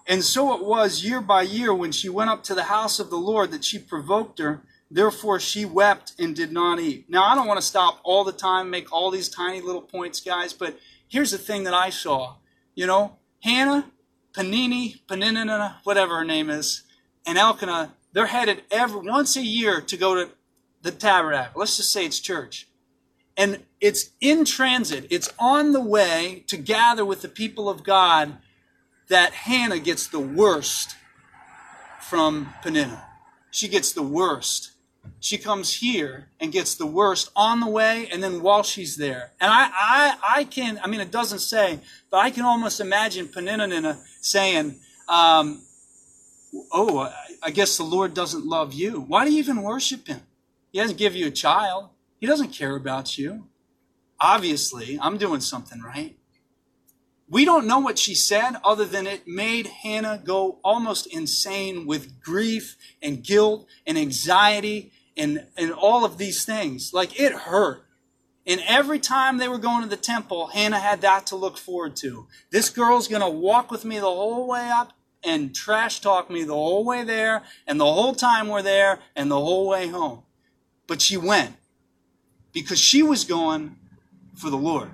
And 0.07 0.23
so 0.23 0.53
it 0.55 0.63
was 0.63 1.03
year 1.03 1.21
by 1.21 1.41
year 1.43 1.73
when 1.73 1.91
she 1.91 2.09
went 2.09 2.29
up 2.29 2.43
to 2.43 2.55
the 2.55 2.63
house 2.63 2.99
of 2.99 3.09
the 3.09 3.17
Lord 3.17 3.51
that 3.51 3.63
she 3.63 3.79
provoked 3.79 4.39
her. 4.39 4.61
Therefore 4.89 5.39
she 5.39 5.63
wept 5.63 6.13
and 6.19 6.35
did 6.35 6.51
not 6.51 6.79
eat. 6.79 7.09
Now 7.09 7.23
I 7.23 7.35
don't 7.35 7.47
want 7.47 7.59
to 7.59 7.65
stop 7.65 7.99
all 8.03 8.23
the 8.23 8.31
time, 8.31 8.69
make 8.69 8.91
all 8.91 9.09
these 9.09 9.29
tiny 9.29 9.61
little 9.61 9.81
points, 9.81 10.19
guys, 10.19 10.53
but 10.53 10.77
here's 11.07 11.31
the 11.31 11.37
thing 11.37 11.63
that 11.63 11.73
I 11.73 11.89
saw. 11.89 12.35
You 12.75 12.87
know, 12.87 13.17
Hannah, 13.41 13.91
Panini, 14.33 15.01
Paninina, 15.07 15.75
whatever 15.83 16.17
her 16.17 16.25
name 16.25 16.49
is, 16.49 16.83
and 17.25 17.37
Elkanah 17.37 17.93
they're 18.13 18.27
headed 18.27 18.63
every 18.71 19.07
once 19.07 19.35
a 19.37 19.41
year 19.41 19.81
to 19.81 19.97
go 19.97 20.15
to 20.15 20.31
the 20.81 20.91
tabernacle. 20.91 21.59
Let's 21.59 21.77
just 21.77 21.91
say 21.91 22.05
it's 22.05 22.19
church. 22.19 22.67
And 23.37 23.63
it's 23.79 24.11
in 24.19 24.45
transit, 24.45 25.07
it's 25.09 25.31
on 25.39 25.71
the 25.71 25.81
way 25.81 26.43
to 26.47 26.57
gather 26.57 27.05
with 27.05 27.21
the 27.21 27.29
people 27.29 27.69
of 27.69 27.83
God 27.83 28.37
that 29.07 29.33
Hannah 29.33 29.79
gets 29.79 30.07
the 30.07 30.19
worst 30.19 30.95
from 31.99 32.53
Peninnah. 32.61 33.05
She 33.51 33.67
gets 33.67 33.93
the 33.93 34.03
worst. 34.03 34.71
She 35.19 35.37
comes 35.37 35.75
here 35.75 36.29
and 36.39 36.51
gets 36.51 36.75
the 36.75 36.85
worst 36.85 37.31
on 37.35 37.59
the 37.59 37.67
way 37.67 38.07
and 38.11 38.23
then 38.23 38.41
while 38.41 38.63
she's 38.63 38.97
there. 38.97 39.31
And 39.39 39.51
I, 39.51 39.69
I, 39.73 40.17
I 40.37 40.43
can, 40.43 40.79
I 40.83 40.87
mean, 40.87 41.01
it 41.01 41.11
doesn't 41.11 41.39
say, 41.39 41.79
but 42.09 42.17
I 42.17 42.29
can 42.29 42.43
almost 42.43 42.79
imagine 42.79 43.27
Peninnah 43.27 43.99
saying, 44.21 44.79
um, 45.07 45.61
oh, 46.71 47.11
I 47.41 47.51
guess 47.51 47.77
the 47.77 47.83
Lord 47.83 48.13
doesn't 48.13 48.45
love 48.45 48.73
you. 48.73 49.01
Why 49.01 49.25
do 49.25 49.31
you 49.31 49.39
even 49.39 49.63
worship 49.63 50.07
him? 50.07 50.21
He 50.71 50.79
doesn't 50.79 50.97
give 50.97 51.15
you 51.15 51.27
a 51.27 51.31
child. 51.31 51.89
He 52.19 52.27
doesn't 52.27 52.53
care 52.53 52.75
about 52.75 53.17
you. 53.17 53.47
Obviously, 54.19 54.99
I'm 55.01 55.17
doing 55.17 55.41
something 55.41 55.81
right. 55.81 56.15
We 57.27 57.45
don't 57.45 57.65
know 57.65 57.79
what 57.79 57.97
she 57.97 58.13
said 58.13 58.57
other 58.63 58.85
than 58.85 59.07
it 59.07 59.25
made 59.25 59.67
Hannah 59.67 60.21
go 60.23 60.59
almost 60.63 61.07
insane 61.07 61.87
with 61.87 62.21
grief 62.21 62.77
and 63.01 63.23
guilt 63.23 63.67
and 63.87 63.97
anxiety 63.97 64.91
and, 65.17 65.47
and 65.57 65.71
all 65.71 66.05
of 66.05 66.17
these 66.17 66.45
things. 66.45 66.93
Like 66.93 67.19
it 67.19 67.31
hurt. 67.31 67.85
And 68.45 68.61
every 68.67 68.99
time 68.99 69.37
they 69.37 69.47
were 69.47 69.57
going 69.57 69.83
to 69.83 69.89
the 69.89 69.95
temple, 69.95 70.47
Hannah 70.47 70.79
had 70.79 71.01
that 71.01 71.27
to 71.27 71.35
look 71.35 71.57
forward 71.57 71.95
to. 71.97 72.27
This 72.51 72.69
girl's 72.69 73.07
going 73.07 73.21
to 73.21 73.29
walk 73.29 73.71
with 73.71 73.85
me 73.85 73.97
the 73.97 74.05
whole 74.05 74.47
way 74.47 74.69
up 74.69 74.93
and 75.23 75.53
trash 75.53 75.99
talk 75.99 76.29
me 76.29 76.43
the 76.43 76.53
whole 76.53 76.83
way 76.83 77.03
there 77.03 77.43
and 77.67 77.79
the 77.79 77.85
whole 77.85 78.13
time 78.15 78.47
we're 78.47 78.61
there 78.61 78.99
and 79.15 79.29
the 79.29 79.39
whole 79.39 79.67
way 79.67 79.87
home. 79.87 80.23
But 80.87 81.01
she 81.01 81.17
went 81.17 81.55
because 82.51 82.79
she 82.79 83.03
was 83.03 83.23
going 83.23 83.77
for 84.35 84.49
the 84.49 84.57
Lord. 84.57 84.89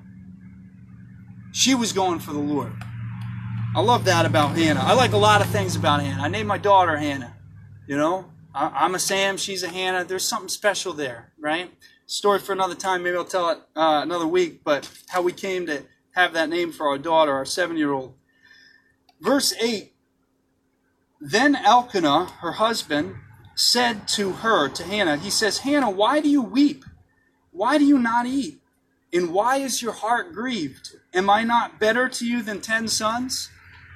She 1.52 1.74
was 1.74 1.94
going 1.94 2.20
for 2.20 2.34
the 2.34 2.40
Lord. 2.40 2.74
I 3.76 3.82
love 3.82 4.06
that 4.06 4.26
about 4.26 4.56
Hannah. 4.56 4.80
I 4.80 4.94
like 4.94 5.14
a 5.14 5.18
lot 5.18 5.42
of 5.42 5.48
things 5.48 5.76
about 5.76 6.02
Hannah. 6.02 6.22
I 6.22 6.28
named 6.28 6.48
my 6.48 6.58
daughter 6.58 6.98
Hannah. 6.98 7.36
You 7.88 7.96
know, 7.98 8.26
I, 8.54 8.86
am 8.86 8.96
a 8.96 9.00
Sam, 9.00 9.38
she's 9.38 9.64
a 9.64 9.70
Hannah. 9.70 10.04
There's 10.04 10.26
something 10.26 10.50
special 10.50 10.94
there, 10.94 11.32
right? 11.40 11.72
Story 12.06 12.40
for 12.40 12.54
another 12.54 12.76
time. 12.76 13.04
Maybe 13.04 13.18
I'll 13.18 13.26
tell 13.26 13.50
it 13.50 13.60
uh, 13.76 14.02
another 14.04 14.28
week. 14.28 14.64
But 14.64 14.90
how 15.10 15.22
we 15.22 15.32
came 15.32 15.66
to 15.68 15.84
have 16.16 16.34
that 16.34 16.50
name 16.50 16.72
for 16.72 16.88
our 16.88 16.98
daughter, 16.98 17.34
our 17.34 17.46
seven-year-old. 17.46 18.14
Verse 19.22 19.54
eight. 19.62 19.94
Then 21.20 21.56
Elkanah, 21.56 22.26
her 22.42 22.54
husband, 22.54 23.16
said 23.56 24.08
to 24.10 24.34
her, 24.34 24.70
to 24.70 24.84
Hannah, 24.84 25.18
he 25.18 25.30
says, 25.30 25.60
Hannah, 25.60 25.90
why 25.90 26.20
do 26.20 26.30
you 26.30 26.42
weep? 26.42 26.86
Why 27.52 27.78
do 27.78 27.86
you 27.86 27.98
not 27.98 28.28
eat? 28.28 28.60
And 29.12 29.34
why 29.34 29.58
is 29.58 29.82
your 29.82 29.94
heart 29.94 30.34
grieved? 30.34 30.96
Am 31.14 31.30
I 31.30 31.44
not 31.44 31.80
better 31.80 32.08
to 32.08 32.26
you 32.26 32.44
than 32.44 32.62
ten 32.62 32.88
sons? 32.88 33.50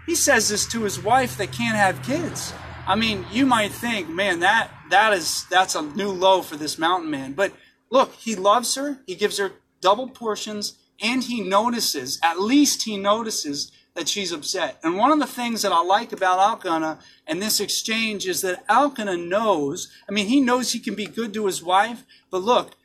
He 0.08 0.16
says 0.16 0.50
this 0.50 0.66
to 0.68 0.82
his 0.84 1.02
wife 1.02 1.38
that 1.38 1.52
can't 1.52 1.76
have 1.76 2.02
kids. 2.02 2.54
I 2.88 2.96
mean, 2.96 3.26
you 3.32 3.46
might 3.46 3.72
think, 3.72 4.10
man, 4.10 4.40
that 4.40 4.72
that 4.90 5.14
is 5.14 5.46
that's 5.50 5.76
a 5.76 5.82
new 5.82 6.10
low 6.10 6.42
for 6.42 6.58
this 6.58 6.80
mountain 6.80 7.12
man. 7.12 7.34
But 7.34 7.54
look, 7.92 8.14
he 8.16 8.36
loves 8.36 8.74
her, 8.76 9.00
he 9.06 9.14
gives 9.16 9.38
her 9.38 9.52
double 9.80 10.10
portions, 10.10 10.74
and 11.00 11.24
he 11.24 11.42
notices, 11.42 12.20
at 12.24 12.40
least 12.40 12.84
he 12.84 12.98
notices 12.98 13.72
that 13.96 14.08
she's 14.08 14.32
upset. 14.32 14.80
And 14.84 14.98
one 14.98 15.12
of 15.12 15.20
the 15.20 15.28
things 15.28 15.62
that 15.62 15.72
I 15.72 15.82
like 15.84 16.14
about 16.14 16.40
Elkanah 16.40 17.00
and 17.28 17.42
this 17.42 17.60
exchange 17.60 18.26
is 18.26 18.42
that 18.42 18.64
Elkanah 18.70 19.18
knows, 19.18 19.92
I 20.08 20.14
mean, 20.14 20.28
he 20.28 20.40
knows 20.40 20.72
he 20.72 20.80
can 20.80 20.96
be 20.96 21.06
good 21.06 21.34
to 21.34 21.46
his 21.46 21.62
wife, 21.62 22.04
but 22.30 22.42
look, 22.42 22.76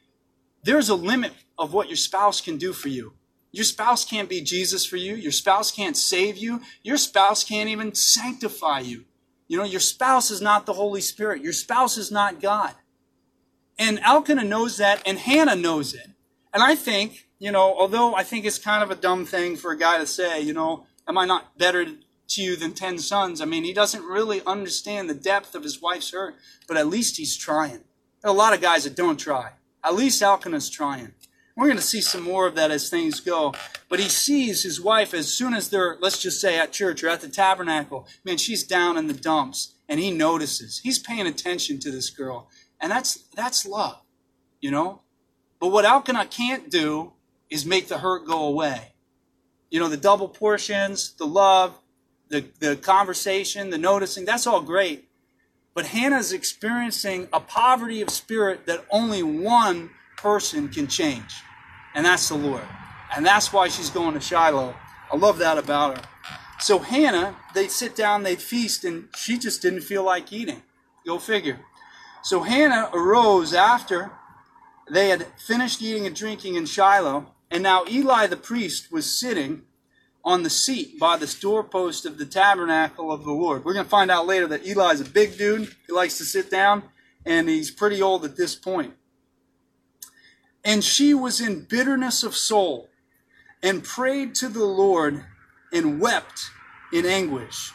there's 0.65 0.89
a 0.89 0.97
limit 0.97 1.33
of 1.57 1.73
what 1.73 1.89
your 1.89 1.97
spouse 1.97 2.41
can 2.41 2.57
do 2.57 2.73
for 2.73 2.89
you. 2.89 3.15
Your 3.53 3.65
spouse 3.65 4.05
can't 4.05 4.29
be 4.29 4.41
Jesus 4.41 4.85
for 4.85 4.97
you. 4.97 5.15
Your 5.15 5.33
spouse 5.33 5.71
can't 5.71 5.97
save 5.97 6.37
you. 6.37 6.61
Your 6.83 6.99
spouse 6.99 7.45
can't 7.45 7.71
even 7.71 7.95
sanctify 7.95 8.81
you. 8.81 9.05
You 9.49 9.59
know, 9.59 9.65
your 9.65 9.81
spouse 9.81 10.31
is 10.31 10.43
not 10.43 10.67
the 10.67 10.73
Holy 10.73 11.01
Spirit. 11.01 11.43
Your 11.43 11.53
spouse 11.53 11.97
is 11.97 12.11
not 12.11 12.41
God. 12.41 12.75
And 13.79 14.01
Elkanah 14.01 14.45
knows 14.45 14.79
that, 14.79 15.03
and 15.07 15.19
Hannah 15.19 15.57
knows 15.57 15.95
it. 15.95 16.11
And 16.53 16.63
I 16.63 16.75
think, 16.75 17.29
you 17.39 17.53
know, 17.53 17.75
although 17.79 18.15
I 18.15 18.25
think 18.25 18.45
it's 18.45 18.59
kind 18.59 18.83
of 18.83 18.91
a 18.91 18.95
dumb 18.95 19.25
thing 19.25 19.57
for 19.57 19.71
a 19.71 19.79
guy 19.79 19.99
to 19.99 20.07
say, 20.07 20.41
you 20.41 20.53
know, 20.53 20.87
am 21.09 21.19
I 21.19 21.25
not 21.25 21.57
better 21.59 21.85
to 21.85 22.43
you 22.43 22.57
than 22.57 22.73
ten 22.73 22.99
sons? 22.99 23.41
I 23.41 23.45
mean, 23.45 23.65
he 23.65 23.73
doesn't 23.73 24.05
really 24.05 24.43
understand 24.47 25.09
the 25.09 25.15
depth 25.15 25.55
of 25.55 25.63
his 25.63 25.81
wife's 25.81 26.13
hurt, 26.13 26.35
but 26.67 26.77
at 26.77 26.89
least 26.89 27.17
he's 27.17 27.37
trying. 27.37 27.85
There 28.23 28.31
are 28.31 28.35
a 28.35 28.37
lot 28.37 28.55
of 28.55 28.61
guys 28.61 28.85
that 28.85 28.97
don't 28.97 29.19
try. 29.19 29.53
At 29.85 29.95
least 29.95 30.23
Elkanah's 30.23 30.69
trying. 30.69 31.13
We're 31.57 31.69
going 31.69 31.79
to 31.79 31.83
see 31.83 32.03
some 32.03 32.23
more 32.23 32.47
of 32.47 32.55
that 32.57 32.71
as 32.71 32.91
things 32.91 33.21
go. 33.21 33.55
But 33.89 33.99
he 33.99 34.09
sees 34.09 34.63
his 34.63 34.79
wife 34.81 35.15
as 35.15 35.33
soon 35.33 35.55
as 35.55 35.71
they're, 35.71 35.97
let's 36.01 36.21
just 36.21 36.39
say, 36.39 36.59
at 36.59 36.73
church 36.73 37.03
or 37.03 37.09
at 37.09 37.23
the 37.23 37.29
tabernacle. 37.29 38.07
Man, 38.25 38.37
she's 38.37 38.63
down 38.63 38.99
in 38.99 39.07
the 39.07 39.15
dumps, 39.15 39.75
and 39.89 39.99
he 39.99 40.11
notices. 40.11 40.81
He's 40.81 40.99
paying 40.99 41.27
attention 41.27 41.79
to 41.81 41.91
this 41.91 42.11
girl, 42.11 42.51
and 42.79 42.93
that's 42.93 43.25
that's 43.35 43.65
love, 43.65 44.03
you 44.61 44.71
know. 44.71 45.01
But 45.59 45.69
what 45.69 45.87
Elkanah 45.87 46.27
can't 46.27 46.71
do 46.71 47.13
is 47.49 47.65
make 47.65 47.89
the 47.89 47.99
hurt 47.99 48.27
go 48.27 48.45
away. 48.45 48.93
You 49.71 49.81
know, 49.81 49.89
the 49.89 49.97
double 49.97 50.29
portions, 50.29 51.13
the 51.15 51.27
love, 51.27 51.79
the 52.29 52.45
the 52.61 52.77
conversation, 52.77 53.71
the 53.71 53.79
noticing. 53.79 54.25
That's 54.25 54.47
all 54.47 54.61
great. 54.61 55.09
But 55.75 55.87
Hannah's 55.87 56.33
experiencing 56.33 57.29
a 57.33 57.41
poverty 57.41 58.01
of 58.01 58.11
spirit 58.11 58.67
that 58.67 58.85
only 58.91 59.23
one 59.23 59.91
person 60.17 60.69
can 60.69 60.87
change, 60.87 61.35
and 61.95 62.07
that's 62.07 62.29
the 62.29 62.37
Lord. 62.37 62.63
And 63.15 63.25
that's 63.25 63.53
why 63.53 63.69
she's 63.69 63.91
going 63.91 64.15
to 64.15 64.21
Shiloh. 64.21 64.75
I 65.13 65.17
love 65.17 65.39
that 65.39 65.59
about 65.59 65.99
her. 65.99 66.05
So 66.59 66.79
Hannah, 66.79 67.37
they 67.55 67.69
sit 67.69 67.95
down, 67.95 68.23
they 68.23 68.37
feast, 68.37 68.85
and 68.85 69.09
she 69.15 69.39
just 69.39 69.63
didn't 69.63 69.83
feel 69.83 70.03
like 70.03 70.33
eating. 70.33 70.63
Go 71.05 71.19
figure. 71.19 71.61
So 72.23 72.43
Hannah 72.43 72.91
arose 72.93 73.55
after 73.55 74.11
they 74.91 75.11
had 75.11 75.27
finished 75.39 75.83
eating 75.83 76.07
and 76.07 76.17
drinking 76.17 76.57
in 76.57 76.67
Shiloh, 76.67 77.27
and 77.51 77.63
now 77.63 77.85
Eli 77.89 78.27
the 78.27 78.37
priest 78.37 78.91
was 78.91 79.19
sitting 79.19 79.63
on 80.25 80.43
the 80.43 80.51
seat 80.51 80.99
by 80.99 81.17
the 81.17 81.37
doorpost 81.41 82.05
of 82.05 82.19
the 82.19 82.27
tabernacle 82.27 83.13
of 83.13 83.25
the 83.25 83.33
Lord. 83.33 83.65
We're 83.65 83.75
going 83.75 83.85
to 83.85 83.91
find 83.91 84.11
out 84.11 84.27
later 84.27 84.49
that 84.49 84.67
Eli 84.67 84.93
is 84.93 85.01
a 85.01 85.05
big 85.05 85.39
dude. 85.39 85.73
He 85.87 85.93
likes 85.93 86.19
to 86.19 86.25
sit 86.25 86.51
down, 86.51 86.83
and 87.25 87.49
he's 87.49 87.71
pretty 87.71 88.03
old 88.03 88.25
at 88.25 88.37
this 88.37 88.57
point. 88.57 88.95
And 90.65 90.83
she 90.83 91.15
was 91.15 91.41
in 91.41 91.63
bitterness 91.63 92.25
of 92.25 92.35
soul 92.35 92.89
and 93.63 93.85
prayed 93.85 94.35
to 94.37 94.49
the 94.49 94.65
Lord 94.65 95.25
and 95.73 96.01
wept 96.01 96.51
in 96.93 97.07
anguish. 97.07 97.71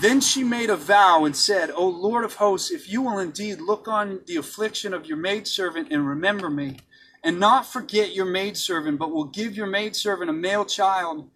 Then 0.00 0.20
she 0.20 0.44
made 0.44 0.70
a 0.70 0.76
vow 0.76 1.24
and 1.24 1.34
said, 1.34 1.70
O 1.70 1.86
Lord 1.86 2.24
of 2.24 2.34
hosts, 2.34 2.70
if 2.70 2.88
you 2.88 3.02
will 3.02 3.18
indeed 3.18 3.60
look 3.60 3.88
on 3.88 4.20
the 4.26 4.36
affliction 4.36 4.94
of 4.94 5.06
your 5.06 5.16
maidservant 5.16 5.88
and 5.90 6.06
remember 6.06 6.48
me, 6.48 6.78
and 7.22 7.38
not 7.38 7.66
forget 7.66 8.14
your 8.14 8.26
maidservant, 8.26 8.98
but 8.98 9.12
will 9.12 9.24
give 9.24 9.56
your 9.56 9.66
maidservant 9.66 10.30
a 10.30 10.34
male 10.34 10.64
child, 10.64 11.28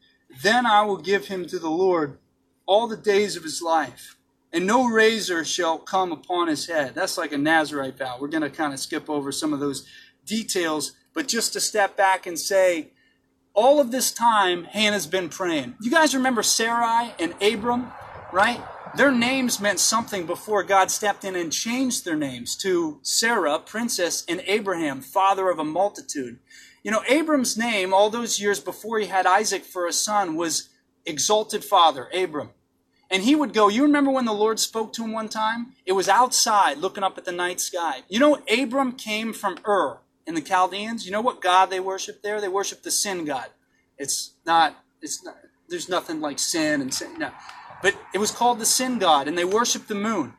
then 0.42 0.66
I 0.66 0.82
will 0.82 0.96
give 0.96 1.26
him 1.26 1.46
to 1.46 1.58
the 1.58 1.70
Lord 1.70 2.18
all 2.66 2.86
the 2.86 2.96
days 2.96 3.36
of 3.36 3.42
his 3.42 3.60
life, 3.60 4.16
and 4.52 4.66
no 4.66 4.86
razor 4.86 5.44
shall 5.44 5.78
come 5.78 6.12
upon 6.12 6.48
his 6.48 6.66
head. 6.66 6.94
That's 6.94 7.18
like 7.18 7.32
a 7.32 7.38
Nazarite 7.38 7.98
vow. 7.98 8.16
We're 8.18 8.28
going 8.28 8.42
to 8.42 8.50
kind 8.50 8.72
of 8.72 8.80
skip 8.80 9.10
over 9.10 9.30
some 9.30 9.52
of 9.52 9.60
those 9.60 9.86
details, 10.24 10.92
but 11.12 11.28
just 11.28 11.52
to 11.52 11.60
step 11.60 11.96
back 11.96 12.26
and 12.26 12.38
say, 12.38 12.90
all 13.52 13.80
of 13.80 13.92
this 13.92 14.10
time, 14.10 14.64
Hannah's 14.64 15.06
been 15.06 15.28
praying. 15.28 15.76
You 15.80 15.90
guys 15.90 16.14
remember 16.14 16.42
Sarai 16.42 17.14
and 17.20 17.34
Abram, 17.40 17.92
right? 18.32 18.60
Their 18.96 19.10
names 19.10 19.58
meant 19.58 19.80
something 19.80 20.24
before 20.24 20.62
God 20.62 20.88
stepped 20.88 21.24
in 21.24 21.34
and 21.34 21.52
changed 21.52 22.04
their 22.04 22.14
names 22.14 22.54
to 22.58 23.00
Sarah, 23.02 23.58
princess, 23.58 24.24
and 24.28 24.40
Abraham, 24.46 25.00
father 25.00 25.50
of 25.50 25.58
a 25.58 25.64
multitude. 25.64 26.38
You 26.84 26.92
know, 26.92 27.02
Abram's 27.08 27.58
name, 27.58 27.92
all 27.92 28.08
those 28.08 28.40
years 28.40 28.60
before 28.60 29.00
he 29.00 29.06
had 29.06 29.26
Isaac 29.26 29.64
for 29.64 29.88
a 29.88 29.92
son, 29.92 30.36
was 30.36 30.68
Exalted 31.06 31.64
Father, 31.64 32.08
Abram. 32.14 32.50
And 33.10 33.24
he 33.24 33.34
would 33.34 33.52
go, 33.52 33.68
you 33.68 33.82
remember 33.82 34.12
when 34.12 34.26
the 34.26 34.32
Lord 34.32 34.60
spoke 34.60 34.92
to 34.92 35.02
him 35.02 35.12
one 35.12 35.28
time? 35.28 35.72
It 35.84 35.92
was 35.92 36.08
outside 36.08 36.78
looking 36.78 37.02
up 37.02 37.18
at 37.18 37.24
the 37.24 37.32
night 37.32 37.60
sky. 37.60 38.02
You 38.08 38.20
know, 38.20 38.38
Abram 38.48 38.92
came 38.92 39.32
from 39.32 39.58
Ur 39.66 39.98
in 40.24 40.36
the 40.36 40.40
Chaldeans. 40.40 41.04
You 41.04 41.10
know 41.10 41.20
what 41.20 41.40
God 41.40 41.66
they 41.68 41.80
worship 41.80 42.22
there? 42.22 42.40
They 42.40 42.48
worship 42.48 42.82
the 42.82 42.92
sin 42.92 43.24
God. 43.24 43.48
It's 43.98 44.34
not, 44.46 44.84
it's 45.02 45.24
not, 45.24 45.36
there's 45.68 45.88
nothing 45.88 46.20
like 46.20 46.38
sin 46.38 46.80
and 46.80 46.94
sin. 46.94 47.18
No. 47.18 47.30
But 47.84 47.96
it 48.14 48.18
was 48.18 48.30
called 48.30 48.60
the 48.60 48.64
sin 48.64 48.98
god, 48.98 49.28
and 49.28 49.36
they 49.36 49.44
worshiped 49.44 49.88
the 49.88 49.94
moon. 49.94 50.32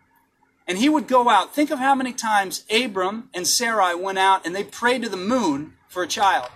And 0.68 0.80
he 0.80 0.90
would 0.90 1.08
go 1.08 1.30
out. 1.30 1.54
Think 1.54 1.70
of 1.70 1.78
how 1.78 1.94
many 1.94 2.12
times 2.12 2.66
Abram 2.72 3.30
and 3.36 3.46
Sarai 3.46 3.94
went 3.94 4.18
out 4.18 4.48
and 4.48 4.56
they 4.56 4.64
prayed 4.64 5.04
to 5.04 5.10
the 5.10 5.16
moon 5.16 5.74
for 5.88 6.02
a 6.02 6.08
child. 6.08 6.50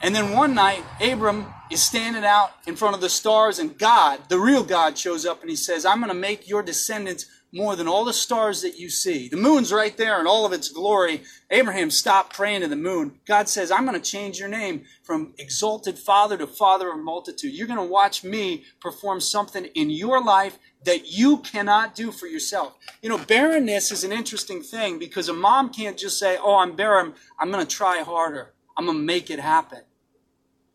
And 0.00 0.14
then 0.14 0.36
one 0.36 0.54
night, 0.54 0.84
Abram 1.00 1.46
is 1.68 1.82
standing 1.82 2.24
out 2.24 2.52
in 2.64 2.76
front 2.76 2.94
of 2.94 3.00
the 3.00 3.08
stars, 3.08 3.58
and 3.58 3.76
God, 3.76 4.20
the 4.28 4.38
real 4.38 4.62
God, 4.62 4.96
shows 4.96 5.26
up 5.26 5.40
and 5.40 5.50
he 5.50 5.56
says, 5.56 5.84
I'm 5.84 5.98
going 5.98 6.12
to 6.12 6.14
make 6.14 6.48
your 6.48 6.62
descendants 6.62 7.26
more 7.52 7.76
than 7.76 7.88
all 7.88 8.04
the 8.04 8.12
stars 8.12 8.62
that 8.62 8.78
you 8.78 8.90
see. 8.90 9.28
The 9.28 9.36
moon's 9.36 9.72
right 9.72 9.96
there 9.96 10.20
in 10.20 10.26
all 10.26 10.44
of 10.44 10.52
its 10.52 10.68
glory. 10.68 11.22
Abraham 11.50 11.90
stopped 11.90 12.34
praying 12.34 12.60
to 12.60 12.68
the 12.68 12.76
moon. 12.76 13.20
God 13.26 13.48
says, 13.48 13.70
I'm 13.70 13.86
going 13.86 14.00
to 14.00 14.10
change 14.10 14.38
your 14.38 14.50
name 14.50 14.84
from 15.02 15.32
exalted 15.38 15.98
father 15.98 16.36
to 16.36 16.46
father 16.46 16.90
of 16.90 16.98
multitude. 16.98 17.54
You're 17.54 17.66
going 17.66 17.78
to 17.78 17.84
watch 17.84 18.22
me 18.22 18.64
perform 18.80 19.20
something 19.20 19.64
in 19.74 19.88
your 19.88 20.22
life 20.22 20.58
that 20.84 21.10
you 21.10 21.38
cannot 21.38 21.94
do 21.94 22.12
for 22.12 22.26
yourself. 22.26 22.76
You 23.02 23.08
know, 23.08 23.18
barrenness 23.18 23.90
is 23.90 24.04
an 24.04 24.12
interesting 24.12 24.62
thing 24.62 24.98
because 24.98 25.28
a 25.28 25.34
mom 25.34 25.70
can't 25.70 25.98
just 25.98 26.18
say, 26.18 26.36
Oh, 26.40 26.56
I'm 26.56 26.76
barren. 26.76 27.14
I'm 27.38 27.50
going 27.50 27.66
to 27.66 27.76
try 27.76 28.02
harder. 28.02 28.52
I'm 28.76 28.84
going 28.84 28.98
to 28.98 29.04
make 29.04 29.30
it 29.30 29.40
happen. 29.40 29.80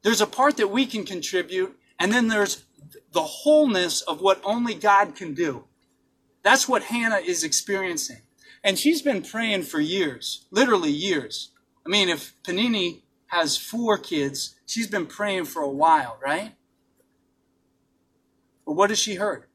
There's 0.01 0.21
a 0.21 0.27
part 0.27 0.57
that 0.57 0.67
we 0.67 0.85
can 0.85 1.05
contribute, 1.05 1.77
and 1.97 2.11
then 2.11 2.27
there's 2.27 2.65
the 3.13 3.23
wholeness 3.23 4.01
of 4.01 4.19
what 4.19 4.41
only 4.43 4.75
God 4.75 5.15
can 5.15 5.33
do. 5.33 5.63
That's 6.43 6.67
what 6.67 6.83
Hannah 6.83 7.17
is 7.17 7.43
experiencing. 7.43 8.21
And 8.63 8.77
she's 8.77 9.01
been 9.01 9.21
praying 9.21 9.63
for 9.63 9.79
years, 9.79 10.45
literally 10.51 10.91
years. 10.91 11.51
I 11.85 11.89
mean, 11.89 12.09
if 12.09 12.33
Panini 12.43 13.01
has 13.27 13.57
four 13.57 13.97
kids, 13.97 14.55
she's 14.65 14.87
been 14.87 15.05
praying 15.05 15.45
for 15.45 15.61
a 15.61 15.69
while, 15.69 16.17
right? 16.23 16.53
But 18.65 18.73
what 18.73 18.89
has 18.89 18.99
she 18.99 19.15
heard? 19.15 19.45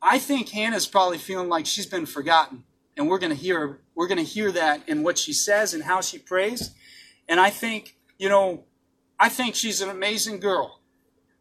I 0.00 0.18
think 0.18 0.48
Hannah's 0.48 0.86
probably 0.86 1.18
feeling 1.18 1.48
like 1.48 1.66
she's 1.66 1.86
been 1.86 2.06
forgotten. 2.06 2.64
And 2.96 3.08
we're 3.08 3.18
going 3.18 3.30
to 3.34 3.40
hear 3.40 3.80
we're 3.94 4.08
going 4.08 4.18
to 4.18 4.24
hear 4.24 4.50
that 4.52 4.88
in 4.88 5.02
what 5.02 5.16
she 5.16 5.32
says 5.32 5.72
and 5.74 5.84
how 5.84 6.00
she 6.00 6.18
prays. 6.18 6.74
And 7.28 7.38
I 7.38 7.50
think, 7.50 7.96
you 8.18 8.28
know, 8.28 8.64
I 9.18 9.28
think 9.28 9.54
she's 9.54 9.80
an 9.80 9.88
amazing 9.88 10.40
girl. 10.40 10.80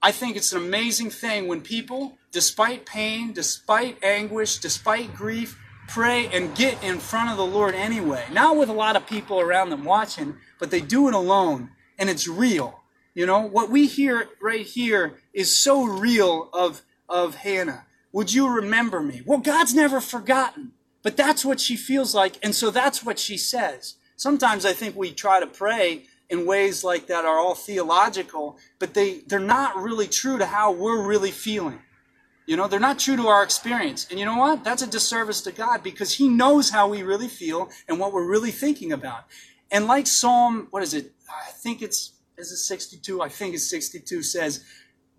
I 0.03 0.11
think 0.11 0.35
it's 0.35 0.51
an 0.51 0.63
amazing 0.63 1.11
thing 1.11 1.47
when 1.47 1.61
people, 1.61 2.17
despite 2.31 2.85
pain, 2.85 3.33
despite 3.33 4.03
anguish, 4.03 4.57
despite 4.57 5.13
grief, 5.13 5.59
pray 5.87 6.27
and 6.27 6.55
get 6.55 6.81
in 6.83 6.97
front 6.99 7.29
of 7.29 7.37
the 7.37 7.45
Lord 7.45 7.75
anyway. 7.75 8.25
Not 8.31 8.57
with 8.57 8.69
a 8.69 8.73
lot 8.73 8.95
of 8.95 9.05
people 9.05 9.39
around 9.39 9.69
them 9.69 9.83
watching, 9.83 10.37
but 10.59 10.71
they 10.71 10.81
do 10.81 11.07
it 11.07 11.13
alone 11.13 11.69
and 11.99 12.09
it's 12.09 12.27
real. 12.27 12.79
You 13.13 13.25
know, 13.25 13.41
what 13.41 13.69
we 13.69 13.85
hear 13.87 14.29
right 14.41 14.65
here 14.65 15.19
is 15.33 15.55
so 15.55 15.83
real 15.83 16.49
of, 16.53 16.81
of 17.07 17.35
Hannah. 17.35 17.85
Would 18.11 18.33
you 18.33 18.47
remember 18.47 19.01
me? 19.01 19.21
Well, 19.25 19.39
God's 19.39 19.75
never 19.75 20.01
forgotten, 20.01 20.71
but 21.03 21.15
that's 21.15 21.45
what 21.45 21.59
she 21.59 21.75
feels 21.75 22.15
like. 22.15 22.39
And 22.41 22.55
so 22.55 22.71
that's 22.71 23.03
what 23.03 23.19
she 23.19 23.37
says. 23.37 23.95
Sometimes 24.15 24.65
I 24.65 24.73
think 24.73 24.95
we 24.95 25.11
try 25.11 25.39
to 25.39 25.47
pray 25.47 26.05
in 26.31 26.45
ways 26.45 26.81
like 26.83 27.07
that 27.07 27.25
are 27.25 27.37
all 27.37 27.53
theological, 27.53 28.57
but 28.79 28.93
they, 28.93 29.19
they're 29.27 29.37
not 29.39 29.75
really 29.75 30.07
true 30.07 30.37
to 30.37 30.45
how 30.45 30.71
we're 30.71 31.05
really 31.05 31.29
feeling. 31.29 31.81
You 32.47 32.55
know, 32.55 32.69
they're 32.69 32.79
not 32.79 32.99
true 32.99 33.17
to 33.17 33.27
our 33.27 33.43
experience. 33.43 34.07
And 34.09 34.17
you 34.17 34.25
know 34.25 34.37
what? 34.37 34.63
That's 34.63 34.81
a 34.81 34.87
disservice 34.87 35.41
to 35.41 35.51
God 35.51 35.83
because 35.83 36.15
He 36.15 36.29
knows 36.29 36.69
how 36.69 36.87
we 36.87 37.03
really 37.03 37.27
feel 37.27 37.69
and 37.87 37.99
what 37.99 38.13
we're 38.13 38.25
really 38.25 38.51
thinking 38.51 38.93
about. 38.93 39.25
And 39.69 39.87
like 39.87 40.07
Psalm, 40.07 40.67
what 40.71 40.81
is 40.83 40.93
it? 40.93 41.11
I 41.29 41.51
think 41.51 41.81
it's, 41.81 42.13
is 42.37 42.51
it 42.51 42.57
62? 42.57 43.21
I 43.21 43.27
think 43.27 43.53
it's 43.53 43.69
62 43.69 44.23
says, 44.23 44.63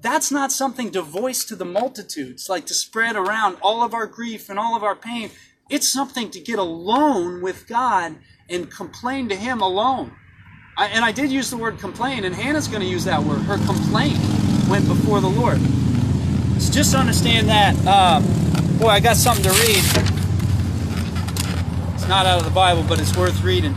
that's 0.01 0.33
not 0.33 0.51
something 0.51 0.91
to 0.93 1.03
voice 1.03 1.45
to 1.45 1.55
the 1.55 1.65
multitudes, 1.65 2.49
like 2.49 2.65
to 2.67 2.75
spread 2.75 3.17
around 3.17 3.59
all 3.61 3.85
of 3.85 3.93
our 3.93 4.07
grief 4.07 4.49
and 4.49 4.59
all 4.59 4.75
of 4.75 4.83
our 4.83 4.97
pain. 4.97 5.31
It's 5.69 5.89
something 5.89 6.31
to 6.31 6.41
get 6.41 6.59
alone 6.59 7.43
with 7.43 7.69
God 7.69 8.17
and 8.49 8.71
complain 8.71 9.29
to 9.29 9.37
Him 9.37 9.61
alone. 9.61 10.13
I, 10.77 10.87
and 10.87 11.05
I 11.05 11.13
did 11.13 11.31
use 11.31 11.51
the 11.51 11.57
word 11.57 11.79
complain, 11.79 12.25
and 12.25 12.35
Hannah's 12.35 12.67
going 12.67 12.81
to 12.81 12.89
use 12.89 13.05
that 13.05 13.23
word. 13.23 13.41
Her 13.43 13.59
complaint 13.67 14.19
went 14.71 14.89
before 14.89 15.21
the 15.21 15.29
Lord. 15.29 15.61
So 16.61 16.73
just 16.73 16.95
understand 16.95 17.49
that. 17.49 17.77
Uh, 17.87 18.21
boy, 18.79 18.89
I 18.89 19.01
got 19.01 19.17
something 19.17 19.45
to 19.45 19.51
read. 19.51 19.83
It's 21.95 22.09
not 22.09 22.25
out 22.25 22.39
of 22.39 22.45
the 22.45 22.55
Bible, 22.55 22.85
but 22.89 23.01
it's 23.01 23.15
worth 23.17 23.43
reading. 23.43 23.75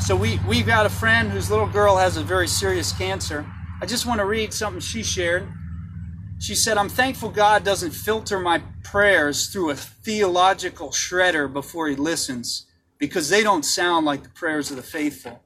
So 0.00 0.14
we 0.14 0.38
we've 0.46 0.66
got 0.66 0.84
a 0.84 0.90
friend 0.90 1.30
whose 1.30 1.50
little 1.50 1.66
girl 1.66 1.96
has 1.96 2.18
a 2.18 2.22
very 2.22 2.48
serious 2.48 2.92
cancer. 2.92 3.46
I 3.80 3.86
just 3.86 4.04
want 4.04 4.20
to 4.20 4.26
read 4.26 4.52
something 4.52 4.80
she 4.80 5.02
shared. 5.02 5.48
She 6.38 6.54
said, 6.54 6.76
"I'm 6.76 6.90
thankful 6.90 7.30
God 7.30 7.64
doesn't 7.64 7.92
filter 7.92 8.38
my 8.38 8.62
prayers 8.84 9.48
through 9.48 9.70
a 9.70 9.74
theological 9.74 10.90
shredder 10.90 11.50
before 11.50 11.88
He 11.88 11.96
listens, 11.96 12.66
because 12.98 13.30
they 13.30 13.42
don't 13.42 13.64
sound 13.64 14.04
like 14.04 14.22
the 14.22 14.28
prayers 14.28 14.70
of 14.70 14.76
the 14.76 14.82
faithful." 14.82 15.42